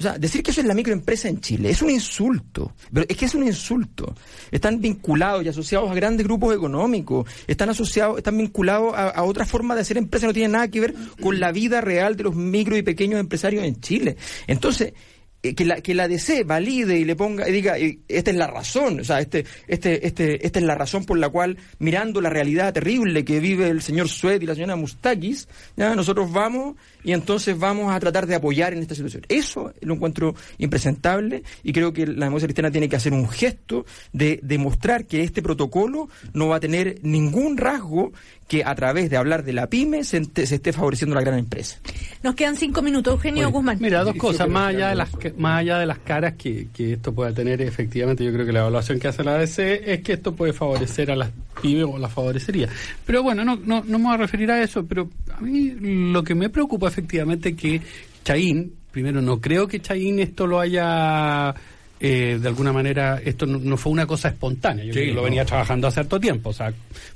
O 0.00 0.02
sea, 0.02 0.18
decir 0.18 0.42
que 0.42 0.50
eso 0.50 0.62
es 0.62 0.66
la 0.66 0.72
microempresa 0.72 1.28
en 1.28 1.42
Chile 1.42 1.68
es 1.68 1.82
un 1.82 1.90
insulto. 1.90 2.72
Pero 2.90 3.04
es 3.06 3.16
que 3.18 3.26
es 3.26 3.34
un 3.34 3.46
insulto. 3.46 4.14
Están 4.50 4.80
vinculados 4.80 5.44
y 5.44 5.48
asociados 5.48 5.90
a 5.90 5.94
grandes 5.94 6.26
grupos 6.26 6.54
económicos. 6.54 7.30
Están 7.46 7.68
asociados, 7.68 8.16
están 8.16 8.38
vinculados 8.38 8.94
a, 8.94 9.10
a 9.10 9.24
otra 9.24 9.44
forma 9.44 9.74
de 9.74 9.82
hacer 9.82 9.98
empresa. 9.98 10.26
No 10.26 10.32
tiene 10.32 10.48
nada 10.48 10.68
que 10.68 10.80
ver 10.80 10.94
con 11.20 11.38
la 11.38 11.52
vida 11.52 11.82
real 11.82 12.16
de 12.16 12.24
los 12.24 12.34
micro 12.34 12.78
y 12.78 12.82
pequeños 12.82 13.20
empresarios 13.20 13.62
en 13.62 13.78
Chile. 13.82 14.16
Entonces, 14.46 14.94
eh, 15.42 15.54
que 15.54 15.64
la 15.64 15.80
que 15.80 15.94
la 15.94 16.06
DC 16.06 16.44
valide 16.44 16.98
y 16.98 17.04
le 17.06 17.16
ponga 17.16 17.48
y 17.48 17.52
diga 17.52 17.78
eh, 17.78 18.00
esta 18.08 18.30
es 18.30 18.36
la 18.36 18.46
razón 18.46 19.00
o 19.00 19.04
sea 19.04 19.20
este 19.20 19.46
este 19.68 20.06
este 20.06 20.46
esta 20.46 20.58
es 20.58 20.64
la 20.66 20.74
razón 20.74 21.06
por 21.06 21.16
la 21.16 21.30
cual 21.30 21.56
mirando 21.78 22.20
la 22.20 22.28
realidad 22.28 22.74
terrible 22.74 23.24
que 23.24 23.40
vive 23.40 23.68
el 23.68 23.80
señor 23.80 24.10
Sued 24.10 24.42
y 24.42 24.44
la 24.44 24.54
señora 24.54 24.76
Mustakis 24.76 25.48
ya 25.78 25.94
nosotros 25.94 26.30
vamos 26.30 26.76
y 27.04 27.12
entonces 27.12 27.58
vamos 27.58 27.92
a 27.92 27.98
tratar 28.00 28.26
de 28.26 28.34
apoyar 28.34 28.72
en 28.72 28.80
esta 28.80 28.94
situación 28.94 29.22
eso 29.28 29.72
lo 29.80 29.94
encuentro 29.94 30.34
impresentable 30.58 31.42
y 31.62 31.72
creo 31.72 31.92
que 31.92 32.06
la 32.06 32.24
democracia 32.26 32.46
cristiana 32.48 32.70
tiene 32.70 32.88
que 32.88 32.96
hacer 32.96 33.12
un 33.12 33.28
gesto 33.28 33.84
de 34.12 34.40
demostrar 34.42 35.06
que 35.06 35.22
este 35.22 35.42
protocolo 35.42 36.08
no 36.32 36.48
va 36.48 36.56
a 36.56 36.60
tener 36.60 36.98
ningún 37.02 37.56
rasgo 37.56 38.12
que 38.48 38.64
a 38.64 38.74
través 38.74 39.10
de 39.10 39.16
hablar 39.16 39.44
de 39.44 39.52
la 39.52 39.68
pyme 39.68 40.02
se, 40.02 40.22
esté 40.34 40.72
favoreciendo 40.72 41.14
a 41.16 41.20
la 41.20 41.24
gran 41.24 41.38
empresa 41.38 41.78
Nos 42.24 42.34
quedan 42.34 42.56
cinco 42.56 42.82
minutos. 42.82 43.14
Eugenio 43.14 43.50
Guzmán. 43.50 43.78
Mira, 43.80 44.02
dos 44.02 44.16
cosas, 44.16 44.48
más 44.48 44.74
allá 44.74 44.88
de 44.88 44.94
las 44.96 45.10
que- 45.16 45.32
más 45.32 45.60
allá 45.60 45.78
de 45.78 45.86
las 45.86 45.98
caras 45.98 46.34
que, 46.36 46.66
que 46.74 46.94
esto 46.94 47.12
pueda 47.14 47.32
tener, 47.32 47.62
efectivamente, 47.62 48.24
yo 48.24 48.32
creo 48.32 48.44
que 48.44 48.52
la 48.52 48.60
evaluación 48.60 48.98
que 48.98 49.06
hace 49.08 49.22
la 49.22 49.36
ADC 49.36 49.58
es 49.86 50.02
que 50.02 50.14
esto 50.14 50.34
puede 50.34 50.52
favorecer 50.52 51.10
a 51.12 51.16
las 51.16 51.30
pymes 51.62 51.84
o 51.88 51.96
las 51.98 52.12
favorecería. 52.12 52.68
Pero 53.06 53.22
bueno, 53.22 53.44
no, 53.44 53.54
no, 53.56 53.84
no 53.86 53.98
me 53.98 54.04
voy 54.06 54.14
a 54.14 54.16
referir 54.16 54.50
a 54.50 54.60
eso, 54.62 54.84
pero 54.84 55.08
a 55.36 55.40
mí 55.40 55.70
lo 56.12 56.24
que 56.24 56.34
me 56.34 56.48
preocupa 56.50 56.89
efectivamente 56.90 57.56
que 57.56 57.80
Chaín, 58.24 58.74
primero 58.90 59.22
no 59.22 59.40
creo 59.40 59.66
que 59.66 59.80
Chaín 59.80 60.18
esto 60.20 60.46
lo 60.46 60.60
haya 60.60 61.54
eh, 62.02 62.38
de 62.40 62.48
alguna 62.48 62.72
manera, 62.72 63.20
esto 63.22 63.44
no, 63.44 63.58
no 63.58 63.76
fue 63.76 63.92
una 63.92 64.06
cosa 64.06 64.28
espontánea, 64.28 64.84
yo 64.86 64.92
Sí, 64.94 65.00
creo 65.00 65.10
que 65.10 65.14
lo 65.16 65.22
venía 65.22 65.44
trabajando 65.44 65.86
hace 65.86 66.00
harto 66.00 66.18
tiempo, 66.18 66.48
o 66.48 66.52
sea, 66.54 66.72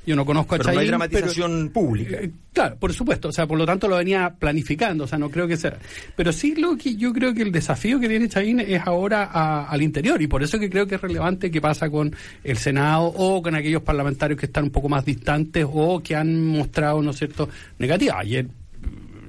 yo 0.06 0.14
no 0.14 0.26
conozco 0.26 0.54
a 0.54 0.58
pero 0.58 0.64
no 0.74 0.78
hay 0.78 0.86
pero- 0.86 0.98
dramatización 0.98 1.70
pública 1.72 2.18
eh, 2.20 2.30
Claro, 2.52 2.76
por 2.76 2.92
supuesto, 2.92 3.28
o 3.28 3.32
sea, 3.32 3.46
por 3.46 3.56
lo 3.58 3.64
tanto 3.66 3.88
lo 3.88 3.96
venía 3.96 4.34
planificando, 4.38 5.04
o 5.04 5.06
sea, 5.08 5.18
no 5.18 5.28
creo 5.30 5.48
que 5.48 5.56
sea. 5.56 5.76
Pero 6.14 6.32
sí 6.32 6.54
lo 6.54 6.76
que 6.76 6.94
yo 6.96 7.12
creo 7.14 7.32
que 7.34 7.42
el 7.42 7.50
desafío 7.50 7.98
que 7.98 8.08
tiene 8.08 8.28
Chaín 8.28 8.60
es 8.60 8.80
ahora 8.86 9.24
a- 9.32 9.64
al 9.70 9.82
interior 9.82 10.20
y 10.22 10.26
por 10.28 10.42
eso 10.42 10.58
que 10.60 10.68
creo 10.70 10.86
que 10.86 10.94
es 10.96 11.00
relevante 11.00 11.50
que 11.50 11.60
pasa 11.62 11.88
con 11.90 12.14
el 12.44 12.56
Senado 12.58 13.06
o 13.06 13.42
con 13.42 13.54
aquellos 13.56 13.82
parlamentarios 13.82 14.38
que 14.38 14.46
están 14.46 14.64
un 14.64 14.70
poco 14.70 14.88
más 14.90 15.04
distantes 15.04 15.66
o 15.68 16.00
que 16.00 16.14
han 16.14 16.46
mostrado, 16.46 17.02
¿no 17.02 17.10
es 17.10 17.16
cierto?, 17.16 17.48
negativa. 17.78 18.18
Ayer 18.20 18.46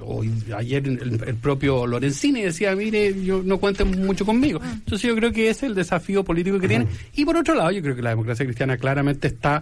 hoy, 0.06 0.32
ayer 0.56 0.88
el, 0.88 1.22
el 1.26 1.36
propio 1.36 1.86
Lorenzini 1.88 2.42
decía, 2.42 2.76
mire, 2.76 3.24
yo 3.24 3.42
no 3.44 3.58
cuenten 3.58 4.06
mucho 4.06 4.26
conmigo. 4.26 4.60
Entonces 4.64 5.08
yo 5.08 5.16
creo 5.16 5.32
que 5.32 5.50
ese 5.50 5.66
es 5.66 5.70
el 5.70 5.76
desafío 5.76 6.24
político 6.24 6.60
que 6.60 6.68
tiene. 6.68 6.88
Y 7.16 7.26
por 7.26 7.38
otro 7.38 7.56
lado, 7.56 7.72
yo 7.72 7.82
creo 7.82 7.96
que 7.96 8.02
la 8.02 8.12
democracia 8.12 8.46
cristiana 8.46 8.78
claramente 8.78 9.28
está 9.28 9.62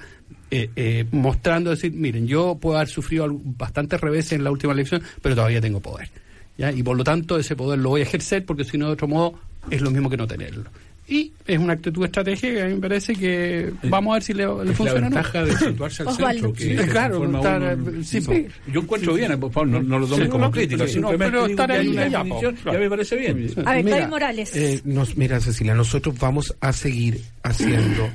eh, 0.51 0.69
eh, 0.75 1.05
mostrando, 1.11 1.71
decir, 1.71 1.93
miren, 1.93 2.27
yo 2.27 2.57
puedo 2.61 2.77
haber 2.77 2.89
sufrido 2.89 3.27
bastantes 3.29 3.99
reveses 3.99 4.33
en 4.33 4.43
la 4.43 4.51
última 4.51 4.73
elección, 4.73 5.01
pero 5.21 5.35
todavía 5.35 5.61
tengo 5.61 5.79
poder. 5.79 6.09
¿ya? 6.57 6.71
Y 6.71 6.83
por 6.83 6.95
lo 6.95 7.03
tanto 7.03 7.37
ese 7.37 7.55
poder 7.55 7.79
lo 7.79 7.89
voy 7.89 8.01
a 8.01 8.03
ejercer 8.03 8.45
porque 8.45 8.63
si 8.63 8.77
no, 8.77 8.87
de 8.87 8.93
otro 8.93 9.07
modo, 9.07 9.39
es 9.69 9.81
lo 9.81 9.91
mismo 9.91 10.09
que 10.09 10.17
no 10.17 10.27
tenerlo. 10.27 10.69
Y 11.13 11.31
es 11.45 11.59
una 11.59 11.73
actitud 11.73 12.05
estratégica 12.05 12.53
que 12.53 12.61
a 12.63 12.65
mí 12.65 12.73
me 12.73 12.79
parece 12.81 13.13
que 13.13 13.71
vamos 13.83 14.11
a 14.11 14.13
ver 14.15 14.23
si 14.23 14.33
le, 14.33 14.45
le 14.47 14.51
Es 14.61 14.67
la 14.69 14.73
funciona 14.73 15.07
o 15.07 15.09
no. 15.09 15.15
ventaja 15.15 15.43
de 15.43 15.57
situarse 15.57 16.03
al 16.03 16.15
centro. 16.15 16.53
Que 16.53 16.63
Sí, 16.63 16.75
claro, 16.89 17.23
estar, 17.35 17.61
uno- 17.77 17.91
sí, 18.03 18.03
Sí, 18.03 18.21
sí. 18.21 18.47
Yo 18.71 18.81
encuentro 18.81 19.13
bien, 19.13 19.39
por 19.39 19.51
favor, 19.51 19.67
no, 19.69 19.83
no 19.83 19.99
lo 19.99 20.07
tomen 20.07 20.25
Sí, 20.25 20.31
como 20.31 20.45
no, 20.45 20.51
crítica, 20.51 20.87
sí, 20.87 20.93
simplemente 20.93 21.25
pero 21.31 21.45
estar 21.45 21.71
ahí 21.71 21.87
una 21.87 22.07
ya, 22.07 22.23
claro. 22.23 22.51
ya 22.65 22.79
me 22.79 22.89
parece 22.89 23.15
bien. 23.15 23.47
A 23.65 23.73
ver, 23.75 23.83
Mira, 23.85 24.07
Morales. 24.07 24.55
eh, 24.55 24.81
nos, 24.85 25.15
mira, 25.17 25.39
Cecilia, 25.39 25.75
nosotros 25.75 26.17
vamos 26.19 26.55
a 26.61 26.73
seguir 26.73 27.21
haciendo 27.43 28.09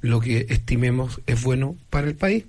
lo 0.00 0.18
que 0.20 0.46
estimemos 0.48 1.20
es 1.26 1.40
bueno 1.44 1.76
para 1.88 2.08
el 2.08 2.16
país. 2.16 2.44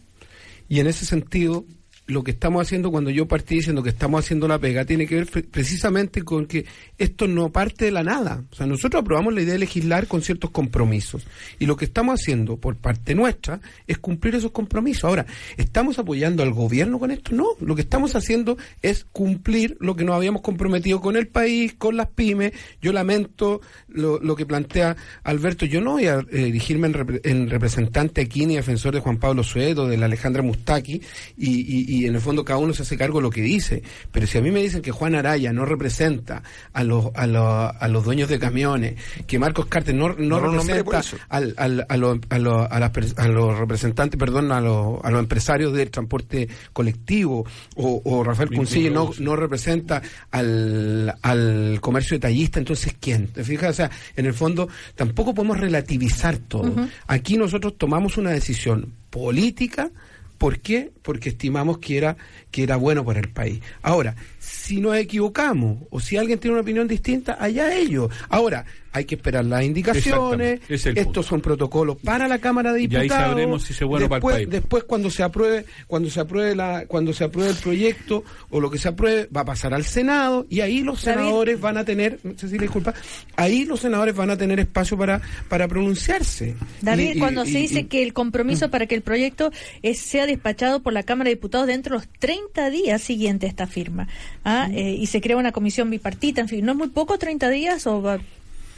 Y 0.69 0.79
en 0.79 0.87
ese 0.87 1.05
sentido, 1.05 1.63
lo 2.12 2.24
que 2.24 2.32
estamos 2.32 2.62
haciendo 2.62 2.91
cuando 2.91 3.09
yo 3.09 3.28
partí 3.28 3.55
diciendo 3.55 3.82
que 3.84 3.89
estamos 3.89 4.24
haciendo 4.24 4.47
la 4.47 4.59
pega 4.59 4.86
tiene 4.86 5.07
que 5.07 5.16
ver 5.16 5.26
pre- 5.28 5.43
precisamente 5.43 6.24
con 6.24 6.45
que 6.45 6.66
esto 6.97 7.28
no 7.28 7.51
parte 7.51 7.86
de 7.86 7.91
la 7.91 8.03
nada. 8.03 8.43
O 8.51 8.55
sea, 8.55 8.66
nosotros 8.68 9.01
aprobamos 9.01 9.34
la 9.34 9.41
idea 9.41 9.53
de 9.53 9.59
legislar 9.59 10.07
con 10.07 10.22
ciertos 10.22 10.51
compromisos. 10.51 11.26
Y 11.59 11.66
lo 11.66 11.76
que 11.76 11.86
estamos 11.86 12.20
haciendo 12.20 12.57
por 12.57 12.76
parte 12.76 13.16
nuestra 13.16 13.59
es 13.88 13.97
cumplir 13.97 14.36
esos 14.36 14.51
compromisos. 14.51 15.03
Ahora, 15.05 15.26
¿estamos 15.57 15.97
apoyando 15.99 16.43
al 16.43 16.51
gobierno 16.53 16.99
con 16.99 17.12
esto? 17.12 17.34
No. 17.34 17.45
Lo 17.59 17.76
que 17.76 17.82
estamos 17.82 18.16
haciendo 18.16 18.57
es 18.82 19.05
cumplir 19.12 19.78
lo 19.80 19.95
que 19.95 20.03
nos 20.03 20.16
habíamos 20.16 20.41
comprometido 20.41 21.01
con 21.01 21.16
el 21.16 21.28
país, 21.28 21.74
con 21.78 21.97
las 21.97 22.07
pymes. 22.07 22.51
Yo 22.82 22.93
lamento 22.93 23.62
lo, 23.88 24.20
lo 24.20 24.36
que 24.36 24.45
plantea 24.45 24.95
Alberto. 25.24 25.66
Yo 25.66 25.82
no 25.82 25.93
voy 25.93 26.07
a 26.07 26.20
eh, 26.20 26.47
erigirme 26.47 26.88
en, 26.88 26.93
repre- 26.93 27.22
en 27.24 27.49
representante 27.49 28.22
aquí 28.22 28.45
ni 28.45 28.55
defensor 28.55 28.93
de 28.93 28.99
Juan 28.99 29.18
Pablo 29.18 29.43
Suedo, 29.43 29.88
de 29.88 29.97
la 29.97 30.05
Alejandra 30.05 30.41
Mustaki, 30.43 31.01
y, 31.38 31.49
y- 31.62 31.86
y 31.88 32.00
en 32.07 32.15
el 32.15 32.21
fondo 32.21 32.43
cada 32.45 32.59
uno 32.59 32.73
se 32.73 32.83
hace 32.83 32.97
cargo 32.97 33.19
de 33.19 33.23
lo 33.23 33.29
que 33.29 33.41
dice. 33.41 33.83
Pero 34.11 34.27
si 34.27 34.37
a 34.37 34.41
mí 34.41 34.51
me 34.51 34.61
dicen 34.61 34.81
que 34.81 34.91
Juan 34.91 35.15
Araya 35.15 35.51
no 35.53 35.65
representa 35.65 36.43
a 36.73 36.83
los, 36.83 37.07
a 37.15 37.27
los, 37.27 37.43
a 37.79 37.87
los 37.87 38.03
dueños 38.03 38.29
de 38.29 38.39
camiones, 38.39 38.95
que 39.27 39.39
Marcos 39.39 39.65
Carter 39.67 39.95
no, 39.95 40.09
no, 40.17 40.39
representa 40.39 41.01
al, 41.29 41.53
al- 41.57 41.85
a, 41.89 41.97
los, 41.97 42.19
a, 42.29 42.39
los, 42.39 42.67
a, 42.71 42.79
las 42.79 42.91
a 43.17 43.27
los 43.27 43.57
representantes, 43.57 44.17
perdón, 44.19 44.51
a 44.51 44.61
los, 44.61 45.03
a 45.03 45.11
los 45.11 45.19
empresarios 45.19 45.73
del 45.73 45.89
transporte 45.91 46.47
colectivo, 46.73 47.45
o, 47.75 48.01
o 48.03 48.23
Rafael 48.23 48.49
Cuncille 48.49 48.89
no, 48.91 49.11
no 49.19 49.35
representa 49.35 50.01
al, 50.31 51.13
al 51.21 51.79
comercio 51.81 52.15
detallista, 52.17 52.59
entonces 52.59 52.95
¿quién? 52.99 53.27
¿Te 53.27 53.43
fijas? 53.43 53.69
O 53.71 53.73
sea, 53.73 53.91
en 54.15 54.25
el 54.25 54.33
fondo 54.33 54.67
tampoco 54.95 55.33
podemos 55.33 55.59
relativizar 55.59 56.37
todo. 56.37 56.73
Aquí 57.07 57.37
nosotros 57.37 57.77
tomamos 57.77 58.17
una 58.17 58.31
decisión 58.31 58.93
política, 59.09 59.89
¿por 60.37 60.59
qué? 60.59 60.91
Porque 61.01 61.29
estimamos 61.29 61.79
que 61.79 61.97
era, 61.97 62.15
que 62.51 62.63
era 62.63 62.75
bueno 62.75 63.03
para 63.03 63.19
el 63.19 63.29
país. 63.29 63.59
Ahora, 63.81 64.15
si 64.39 64.79
nos 64.79 64.95
equivocamos 64.95 65.79
o 65.89 65.99
si 65.99 66.17
alguien 66.17 66.37
tiene 66.39 66.53
una 66.53 66.61
opinión 66.61 66.87
distinta, 66.87 67.37
allá 67.39 67.73
ellos. 67.75 68.11
Ahora, 68.29 68.65
hay 68.93 69.05
que 69.05 69.15
esperar 69.15 69.45
las 69.45 69.63
indicaciones, 69.63 70.59
es 70.67 70.85
estos 70.85 71.03
punto. 71.05 71.23
son 71.23 71.41
protocolos 71.41 71.97
para 72.03 72.27
la 72.27 72.39
Cámara 72.39 72.73
de 72.73 72.81
Y 72.81 72.83
ahí 72.83 73.03
Diputados. 73.03 73.25
sabremos 73.29 73.63
si 73.63 73.71
es 73.73 73.79
bueno 73.83 74.09
para 74.09 74.17
el 74.17 74.21
después, 74.21 74.35
país. 74.35 74.49
Después 74.49 74.83
cuando 74.83 75.09
se 75.09 75.23
apruebe, 75.23 75.65
cuando 75.87 76.09
se 76.09 76.19
apruebe 76.19 76.55
la, 76.55 76.85
cuando 76.87 77.13
se 77.13 77.23
apruebe 77.23 77.51
el 77.51 77.55
proyecto 77.57 78.23
o 78.49 78.59
lo 78.59 78.69
que 78.69 78.77
se 78.77 78.89
apruebe, 78.89 79.29
va 79.35 79.41
a 79.41 79.45
pasar 79.45 79.73
al 79.73 79.85
Senado 79.85 80.45
y 80.49 80.59
ahí 80.59 80.81
los 80.81 81.03
David. 81.05 81.19
senadores 81.21 81.61
van 81.61 81.77
a 81.77 81.85
tener, 81.85 82.19
Cecilia, 82.35 82.63
disculpa, 82.63 82.93
ahí 83.37 83.63
los 83.63 83.79
senadores 83.79 84.13
van 84.13 84.29
a 84.29 84.37
tener 84.37 84.59
espacio 84.59 84.97
para, 84.97 85.21
para 85.47 85.67
pronunciarse. 85.69 86.55
David, 86.81 87.11
Y- 87.13 87.17
y- 87.17 87.19
cuando 87.19 87.45
se 87.45 87.51
y- 87.51 87.61
dice 87.61 87.79
y- 87.81 87.83
que 87.85 88.03
el 88.03 88.11
compromiso 88.13 88.69
para 88.69 88.87
que 88.87 88.95
el 88.95 89.01
proyecto 89.03 89.51
eh, 89.83 89.93
sea 89.93 90.25
despachado 90.25 90.81
por 90.81 90.90
la 90.91 91.03
Cámara 91.03 91.29
de 91.29 91.35
Diputados 91.35 91.67
dentro 91.67 91.97
de 91.97 92.05
los 92.05 92.13
30 92.19 92.69
días 92.69 93.01
siguientes 93.01 93.47
a 93.47 93.49
esta 93.49 93.67
firma, 93.67 94.07
¿ah? 94.43 94.67
Eh, 94.71 94.97
y 94.99 95.07
se 95.07 95.21
crea 95.21 95.37
una 95.37 95.51
comisión 95.51 95.89
bipartita, 95.89 96.41
en 96.41 96.47
fin, 96.47 96.65
¿no 96.65 96.73
es 96.73 96.77
muy 96.77 96.89
poco 96.89 97.17
30 97.17 97.49
días 97.49 97.87
o 97.87 98.19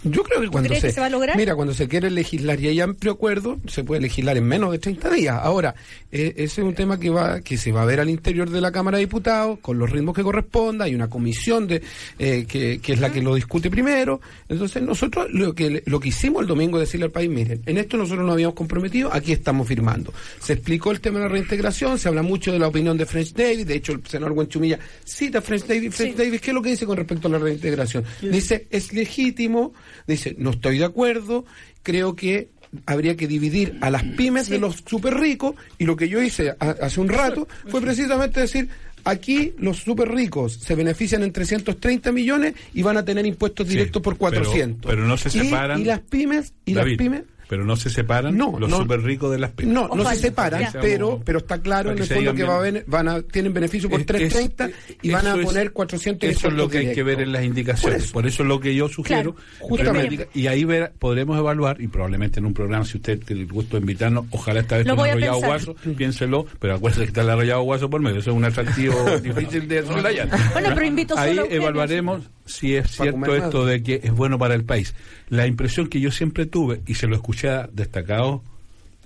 Yo 0.04 0.24
creo 0.24 0.42
que 0.42 0.48
cuando 0.50 0.68
crees 0.68 0.82
se, 0.82 0.88
que 0.88 0.94
se 0.94 1.00
va 1.00 1.08
a 1.08 1.10
lograr? 1.10 1.38
mira, 1.38 1.56
cuando 1.56 1.74
se 1.74 1.88
quiere 1.88 2.10
legislar 2.10 2.60
y 2.60 2.68
hay 2.68 2.82
amplio 2.82 3.14
acuerdo, 3.14 3.60
se 3.68 3.84
puede 3.84 4.02
legislar 4.02 4.38
en 4.38 4.46
menos 4.46 4.72
de 4.72 4.80
30 4.80 5.10
días. 5.10 5.40
Ahora, 5.42 5.76
eh, 6.12 6.34
ese 6.38 6.62
es 6.62 6.68
un 6.68 6.76
tema 6.76 7.00
que 7.00 7.10
va 7.10 7.42
que 7.42 7.58
se 7.58 7.72
va 7.72 7.84
a 7.84 7.86
ver 7.86 8.00
al 8.00 8.10
interior 8.10 8.50
de 8.50 8.62
la 8.62 8.72
Cámara 8.72 8.98
de 8.98 9.06
Diputados 9.06 9.60
con 9.60 9.78
los 9.78 9.90
ritmos 9.90 10.16
que 10.16 10.24
corresponda. 10.24 10.86
Hay 10.86 10.96
una 10.96 11.10
comisión 11.10 11.68
de 11.68 11.82
eh, 12.20 12.46
que, 12.48 12.80
que 12.80 12.94
es 12.94 13.00
la 13.00 13.12
que 13.12 13.22
lo 13.22 13.36
discute 13.36 13.70
primero. 13.70 14.22
Entonces 14.50 14.82
nosotros 14.84 15.28
lo 15.32 15.54
que 15.54 15.84
lo 15.86 16.00
que 16.00 16.10
hicimos 16.10 16.42
el 16.42 16.48
domingo 16.48 16.78
es 16.78 16.88
decirle 16.88 17.06
al 17.06 17.12
país, 17.12 17.30
miren, 17.30 17.62
en 17.66 17.78
esto 17.78 17.98
nosotros 17.98 18.26
nos 18.26 18.34
habíamos 18.34 18.56
comprometido, 18.56 19.14
aquí 19.14 19.32
estamos 19.32 19.68
firmando. 19.68 20.14
Se 20.40 20.54
explicó 20.54 20.92
el 20.92 21.00
tema 21.00 21.20
de 21.20 21.26
la 21.26 21.32
reintegración, 21.32 21.98
se 22.00 22.08
habla 22.08 22.22
mucho 22.22 22.52
de 22.52 22.60
la 22.60 22.68
opinión 22.68 22.98
de 22.98 23.06
French 23.06 23.34
Davis, 23.34 23.66
de 23.66 23.76
hecho 23.76 23.94
el 23.94 24.06
senador 24.06 24.34
Guanchumilla 24.34 24.80
cita 25.04 25.40
a 25.40 25.42
French 25.42 25.66
Davis, 25.66 25.96
French 25.96 26.16
Davis, 26.16 26.42
¿qué 26.42 26.52
es 26.52 26.54
lo 26.54 26.62
que 26.62 26.70
dice 26.70 26.86
con 26.86 26.98
respecto 26.98 27.28
a 27.28 27.32
la 27.32 27.40
reintegración? 27.40 28.04
Dice, 28.22 28.68
es 28.70 28.94
legítimo, 28.94 29.74
dice, 30.08 30.36
no 30.38 30.52
estoy 30.52 30.78
de 30.80 30.86
acuerdo, 30.86 31.46
creo 31.84 32.16
que 32.16 32.50
habría 32.86 33.16
que 33.16 33.28
dividir 33.28 33.78
a 33.82 33.90
las 33.92 34.04
pymes 34.04 34.50
de 34.50 34.58
los 34.60 34.84
súper 34.88 35.14
ricos 35.16 35.56
y 35.78 35.86
lo 35.86 35.96
que 35.96 36.10
yo 36.10 36.22
hice 36.22 36.50
a- 36.60 36.70
hace 36.82 37.00
un 37.00 37.08
rato 37.10 37.48
fue 37.68 37.82
precisamente 37.82 38.40
decir 38.40 38.68
aquí 39.04 39.54
los 39.60 39.78
súper 39.78 40.10
ricos 40.10 40.54
se 40.54 40.74
benefician 40.76 41.22
en 41.24 41.32
330 41.32 42.12
millones 42.12 42.56
y 42.74 42.82
van 42.82 42.98
a 42.98 43.06
tener 43.06 43.26
impuestos 43.28 43.68
Sí, 43.68 43.74
directos 43.74 44.02
por 44.02 44.14
pero- 44.14 44.20
400 44.32 44.90
pero 44.90 45.06
no 45.06 45.18
se 45.18 45.30
Y- 45.30 45.44
separan. 45.44 45.82
y, 45.82 45.84
las 45.84 46.00
pymes 46.00 46.54
y 46.66 46.74
David, 46.74 46.92
las 46.92 46.98
pymes 46.98 47.24
pero 47.54 47.66
no 47.66 47.76
se 47.76 47.92
separan 47.92 48.36
No, 48.36 48.58
los 48.60 48.68
no. 48.68 48.78
súper 48.80 49.04
ricos 49.04 49.32
de 49.32 49.38
las 49.38 49.52
pymes. 49.52 49.76
no, 49.76 49.82
no 49.82 49.94
Osvaldo, 49.94 50.10
se 50.10 50.18
separan, 50.22 50.66
pero 50.82 51.22
pero 51.24 51.38
está 51.38 51.62
claro 51.62 51.92
en 51.92 51.98
que 51.98 52.02
el 52.02 52.10
fondo 52.10 52.34
que 52.34 52.44
va 52.44 52.58
a 52.58 52.62
ven- 52.62 52.84
van 52.88 53.08
a 53.08 53.22
tienen 53.22 53.54
beneficio 53.54 53.92
por 53.92 54.00
Es- 54.00 54.08
330 54.08 54.66
es- 54.66 54.98
y 55.04 55.12
van 55.12 55.28
a 55.28 55.36
poner 55.38 55.72
400 55.72 56.28
Eso 56.28 56.48
es 56.48 56.54
lo 56.56 56.68
que 56.68 56.80
hay 56.80 56.94
que 56.96 57.04
ver 57.04 57.22
en 57.22 57.32
las 57.32 57.44
indicaciones. 57.44 57.84
Por 57.84 58.04
eso. 58.04 58.14
Por 58.14 58.26
eso, 58.28 58.42
es 58.42 58.50
lo 58.50 58.60
que 58.60 58.74
yo 58.74 58.90
sugiero. 58.90 59.36
Claro, 59.36 59.46
justamente. 59.60 60.30
Y 60.34 60.48
ahí 60.48 60.64
ver, 60.66 60.94
podremos 60.98 61.38
evaluar, 61.38 61.80
y 61.80 61.88
probablemente 61.90 62.40
en 62.40 62.48
un 62.48 62.56
programa, 62.56 62.86
si 62.86 62.98
usted 62.98 63.20
tiene 63.24 63.44
el 63.44 63.48
gusto 63.50 63.76
de 63.78 63.82
invitarnos, 63.82 64.26
ojalá 64.32 64.62
esta 64.62 64.78
vez 64.78 64.88
Lo 64.88 64.96
con 64.96 65.08
Arrollado. 65.08 65.38
Guaso, 65.38 65.76
piénselo, 65.96 66.48
pero 66.60 66.76
acuérdese 66.76 67.02
que 67.04 67.08
está 67.10 67.22
el 67.22 67.30
Arrollado 67.30 67.62
Guaso 67.62 67.88
por 67.90 68.02
medio. 68.02 68.20
Eso 68.20 68.32
es 68.32 68.36
un 68.36 68.46
atractivo 68.46 68.96
difícil 69.24 69.68
de 69.68 69.86
soslayar. 69.86 70.30
Bueno, 70.54 70.70
pero 70.74 70.86
invito 70.88 71.18
Ahí 71.18 71.36
solo 71.36 71.48
evaluaremos 71.52 72.24
si 72.46 72.76
es 72.76 72.90
cierto 72.90 73.36
esto 73.36 73.66
de 73.66 73.84
que 73.84 74.02
es 74.04 74.12
bueno 74.12 74.38
para 74.40 74.56
el 74.56 74.64
país. 74.66 74.96
La 75.30 75.48
impresión 75.48 75.88
que 75.88 76.00
yo 76.00 76.12
siempre 76.12 76.46
tuve, 76.46 76.82
y 76.88 76.96
se 76.96 77.08
lo 77.08 77.16
escuché 77.16 77.43
destacados 77.72 78.42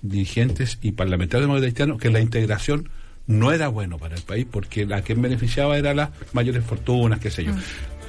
dirigentes 0.02 0.78
y 0.80 0.92
parlamentarios 0.92 1.44
demócratas 1.44 1.68
cristianos, 1.68 1.98
que 1.98 2.10
la 2.10 2.20
integración 2.20 2.88
no 3.26 3.52
era 3.52 3.68
bueno 3.68 3.98
para 3.98 4.16
el 4.16 4.22
país 4.22 4.46
porque 4.50 4.86
la 4.86 5.02
que 5.02 5.14
beneficiaba 5.14 5.76
era 5.76 5.92
las 5.94 6.10
mayores 6.32 6.64
fortunas, 6.64 7.20
qué 7.20 7.30
sé 7.30 7.44
yo. 7.44 7.52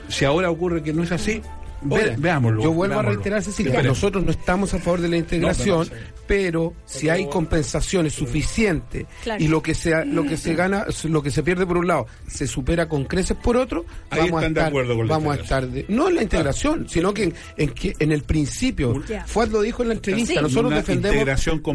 Si 0.08 0.26
ahora 0.26 0.50
ocurre 0.50 0.82
que 0.82 0.94
no 0.94 1.04
es 1.04 1.12
así, 1.12 1.42
ve- 1.82 2.16
veámoslo. 2.18 2.64
Yo 2.64 2.72
vuelvo 2.72 2.96
a 2.96 2.98
veámoslo. 2.98 3.16
reiterar, 3.20 3.44
Cecilia, 3.44 3.72
Espere. 3.72 3.90
nosotros 3.90 4.24
no 4.24 4.32
estamos 4.32 4.74
a 4.74 4.80
favor 4.80 5.02
de 5.02 5.10
la 5.10 5.18
integración, 5.18 5.80
No, 5.80 5.84
no, 5.86 5.90
no, 5.92 5.96
sí. 5.96 6.14
pero 6.28 6.74
si 6.86 7.10
hay 7.10 7.28
compensaciones 7.28 8.14
suficientes 8.14 9.06
Claro. 9.24 9.44
y 9.44 9.48
lo 9.48 9.62
que 9.62 9.74
se 9.76 10.06
lo 10.06 10.24
que 10.24 10.38
se 10.38 10.54
gana, 10.56 10.86
lo 11.04 11.24
que 11.24 11.32
se 11.32 11.44
pierde 11.44 11.66
por 11.66 11.78
un 11.78 11.88
lado, 11.88 12.08
se 12.28 12.48
supera 12.48 12.88
con 12.90 13.06
creces 13.06 13.38
por 13.38 13.58
otro, 13.58 13.86
Ahí 14.10 14.20
vamos 14.22 14.34
a 14.34 14.38
están 14.48 14.54
de 14.54 14.60
estar, 14.60 14.68
acuerdo 14.70 14.96
con 14.98 15.08
la 15.08 15.14
vamos 15.14 15.38
a 15.38 15.42
estar 15.42 15.68
de- 15.68 15.86
no 15.90 16.10
en 16.10 16.16
la 16.16 16.24
integración, 16.24 16.88
sino 16.90 17.14
que 17.14 17.24
en, 17.24 17.34
en 17.58 17.70
que 17.70 17.94
en 18.00 18.12
el 18.12 18.24
principio. 18.24 19.02
Ya. 19.08 19.26
Fuad 19.26 19.50
lo 19.50 19.62
dijo 19.62 19.82
en 19.84 19.90
la 19.90 19.94
entrevista, 19.96 20.34
Sí. 20.36 20.40
nosotros 20.42 20.66
Una 20.68 20.76
defendemos 20.78 21.26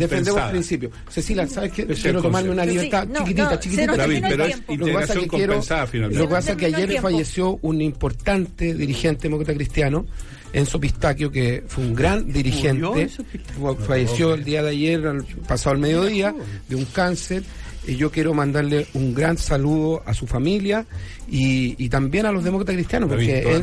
defendemos 0.00 0.42
principios. 0.50 0.92
Cecilia, 1.08 1.46
¿sabes 1.46 1.72
qué? 1.72 1.86
Quiero 1.86 2.18
el 2.18 2.22
tomarme 2.22 2.50
una 2.50 2.64
libertad 2.66 3.04
Sí, 3.04 3.12
no, 3.12 3.18
chiquitita, 3.20 3.60
chiquitita. 3.60 3.96
David, 3.96 4.16
el 4.16 4.22
pero 4.22 4.44
es 4.44 4.54
tiempo. 4.54 4.76
Lo 4.76 4.86
que 4.86 4.92
pasa 4.92 5.04
es 5.04 5.10
integración 5.22 5.28
compensada 5.28 5.86
finalmente. 5.86 6.22
Lo 6.22 6.28
que 6.28 6.34
pasa 6.34 6.50
es 6.52 6.56
que 6.56 6.66
el 6.66 6.74
ayer 6.74 7.00
falleció 7.00 7.58
un 7.62 7.80
importante 7.82 8.74
dirigente 8.74 9.22
demócrata 9.24 9.54
cristiano, 9.54 9.93
Enzo 10.52 10.78
Pistaquio, 10.78 11.30
que 11.30 11.64
fue 11.66 11.84
un 11.84 11.94
gran 11.94 12.32
dirigente. 12.32 13.10
Falleció 13.86 14.34
el 14.34 14.44
día 14.44 14.62
de 14.62 14.70
ayer, 14.70 15.24
pasado 15.48 15.74
el 15.74 15.80
mediodía, 15.80 16.34
de 16.68 16.76
un 16.76 16.84
cáncer. 16.84 17.42
Y 17.86 17.96
yo 17.96 18.10
quiero 18.10 18.32
mandarle 18.32 18.86
un 18.94 19.14
gran 19.14 19.36
saludo 19.36 20.02
a 20.06 20.14
su 20.14 20.26
familia 20.26 20.86
y, 21.30 21.74
y 21.82 21.88
también 21.88 22.24
a 22.26 22.32
los 22.32 22.42
demócratas 22.42 22.74
cristianos, 22.76 23.10
porque 23.10 23.60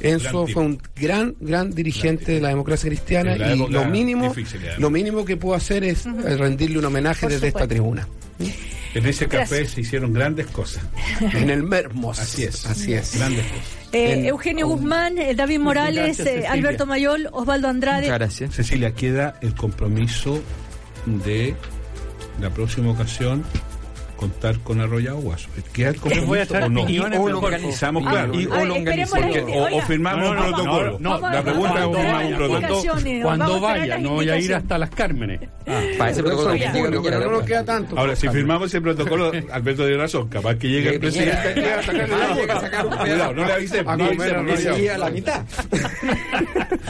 Enzo, 0.00 0.46
fue 0.46 0.62
un 0.62 0.80
gran, 0.98 1.34
gran 1.40 1.74
dirigente 1.74 2.32
de 2.32 2.40
la 2.40 2.48
democracia 2.48 2.88
cristiana 2.88 3.36
la 3.36 3.54
y 3.54 3.58
lo 3.68 3.84
mínimo, 3.84 4.28
difícil, 4.28 4.60
lo 4.78 4.90
mínimo 4.90 5.24
que 5.24 5.36
puedo 5.36 5.54
hacer 5.54 5.84
es 5.84 6.04
rendirle 6.04 6.78
un 6.78 6.86
homenaje 6.86 7.22
Por 7.22 7.32
desde 7.32 7.48
esta 7.48 7.66
tribuna. 7.68 8.08
En 8.94 9.04
ese 9.04 9.26
café 9.28 9.56
Gracias. 9.56 9.70
se 9.72 9.80
hicieron 9.82 10.12
grandes 10.14 10.46
cosas. 10.46 10.82
En 11.20 11.50
el 11.50 11.62
Mermos. 11.62 12.18
Así 12.18 12.44
es. 12.44 12.64
Así 12.64 12.94
es. 12.94 13.16
Grandes 13.18 13.44
cosas. 13.44 13.64
Eh, 13.92 14.12
En- 14.12 14.24
Eugenio 14.24 14.68
Guzmán, 14.68 15.18
eh, 15.18 15.34
David 15.34 15.58
Morales, 15.58 16.16
Gracias, 16.16 16.44
eh. 16.44 16.46
Alberto 16.46 16.86
Mayol, 16.86 17.28
Osvaldo 17.32 17.68
Andrade. 17.68 18.06
Gracias. 18.06 18.54
Cecilia, 18.54 18.94
queda 18.94 19.38
el 19.42 19.54
compromiso 19.54 20.40
de 21.04 21.54
la 22.40 22.50
próxima 22.50 22.90
ocasión 22.90 23.44
contar 24.16 24.58
con 24.60 24.80
Arroyado 24.80 25.18
Guaso. 25.18 25.48
¿Queda 25.72 25.90
el 25.90 25.96
compromiso 25.96 26.26
voy 26.26 26.38
a 26.38 26.42
echar 26.42 26.62
o 26.64 26.68
no? 26.70 26.86
piñones, 26.86 27.18
o 27.20 27.28
lo 27.28 27.38
organizamos, 27.40 28.02
favor. 28.04 28.18
claro. 28.18 28.32
Ah, 28.34 28.40
Y- 28.40 28.48
ah, 28.50 28.58
o 28.60 28.64
lo 28.64 28.74
organizamos. 28.74 29.36
o, 29.48 29.76
o 29.76 29.82
firmamos 29.82 30.24
no, 30.24 30.30
un 30.30 30.36
no, 30.36 30.42
no, 30.42 30.56
protocolo. 30.56 30.96
no, 31.00 31.20
la 31.20 31.42
pregunta 31.42 31.78
es 31.80 31.92
vaya, 31.92 32.28
un 32.28 32.34
protocolo. 32.36 32.82
Cuando 33.22 33.54
a 33.56 33.60
vaya, 33.60 33.98
no 33.98 34.10
voy 34.10 34.30
a 34.30 34.38
ir 34.38 34.54
hasta 34.54 34.78
las 34.78 34.90
Cármenes. 34.90 35.40
Para 35.98 36.10
ese 36.10 36.22
protocolo 36.22 36.54
que 36.54 36.68
julio, 36.70 37.02
pero 37.02 37.20
no 37.20 37.30
nos 37.30 37.40
que 37.42 37.46
queda 37.48 37.64
tanto. 37.64 37.98
Ahora, 37.98 38.16
si 38.16 38.28
firmamos 38.28 38.68
ese 38.68 38.80
protocolo, 38.80 39.32
Alberto 39.52 39.82
tiene 39.84 39.98
razón. 39.98 40.28
Capaz 40.28 40.54
que 40.56 40.68
llegue 40.68 40.94
el 40.94 41.00
presidente 41.00 41.36
a 41.36 41.54
llega 41.54 41.78
a 42.56 42.60
sacar 42.60 42.86
un 42.86 42.96
Cuidado, 42.96 43.34
no 43.34 43.44
le 43.44 43.52
avisemos. 43.52 43.92
A 43.92 43.96
No 43.96 44.10
le 44.10 44.90
a 44.90 44.98
la 44.98 45.10
mitad. 45.10 45.42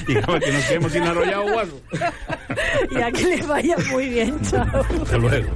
Y 0.07 0.15
capaz 0.15 0.41
que 0.41 0.53
nos 0.53 0.65
quedemos 0.65 0.93
sin 0.93 1.03
Arroyado 1.03 1.43
Guaso. 1.53 1.81
Ya 2.91 3.11
que 3.11 3.25
les 3.25 3.47
vaya 3.47 3.77
muy 3.91 4.09
bien, 4.09 4.41
chao. 4.43 4.65
Hasta 5.03 5.19
luego. 5.19 5.49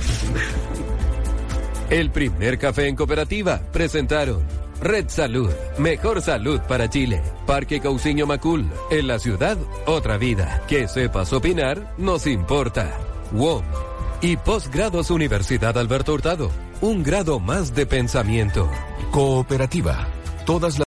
El 1.90 2.12
primer 2.12 2.56
café 2.56 2.86
en 2.86 2.94
cooperativa 2.94 3.60
presentaron 3.72 4.44
Red 4.80 5.08
Salud, 5.08 5.50
mejor 5.76 6.22
salud 6.22 6.60
para 6.68 6.88
Chile. 6.88 7.20
Parque 7.46 7.80
Cauciño 7.80 8.26
Macul, 8.26 8.70
en 8.92 9.08
la 9.08 9.18
ciudad, 9.18 9.58
otra 9.86 10.16
vida. 10.16 10.62
Que 10.68 10.86
sepas 10.86 11.32
opinar, 11.32 11.92
nos 11.98 12.28
importa. 12.28 12.96
WOM 13.32 13.64
y 14.22 14.36
Postgrados 14.36 15.10
Universidad 15.10 15.76
Alberto 15.76 16.14
Hurtado, 16.14 16.52
un 16.80 17.02
grado 17.02 17.40
más 17.40 17.74
de 17.74 17.86
pensamiento. 17.86 18.70
Cooperativa. 19.10 20.06
Todas 20.46 20.62
las 20.62 20.78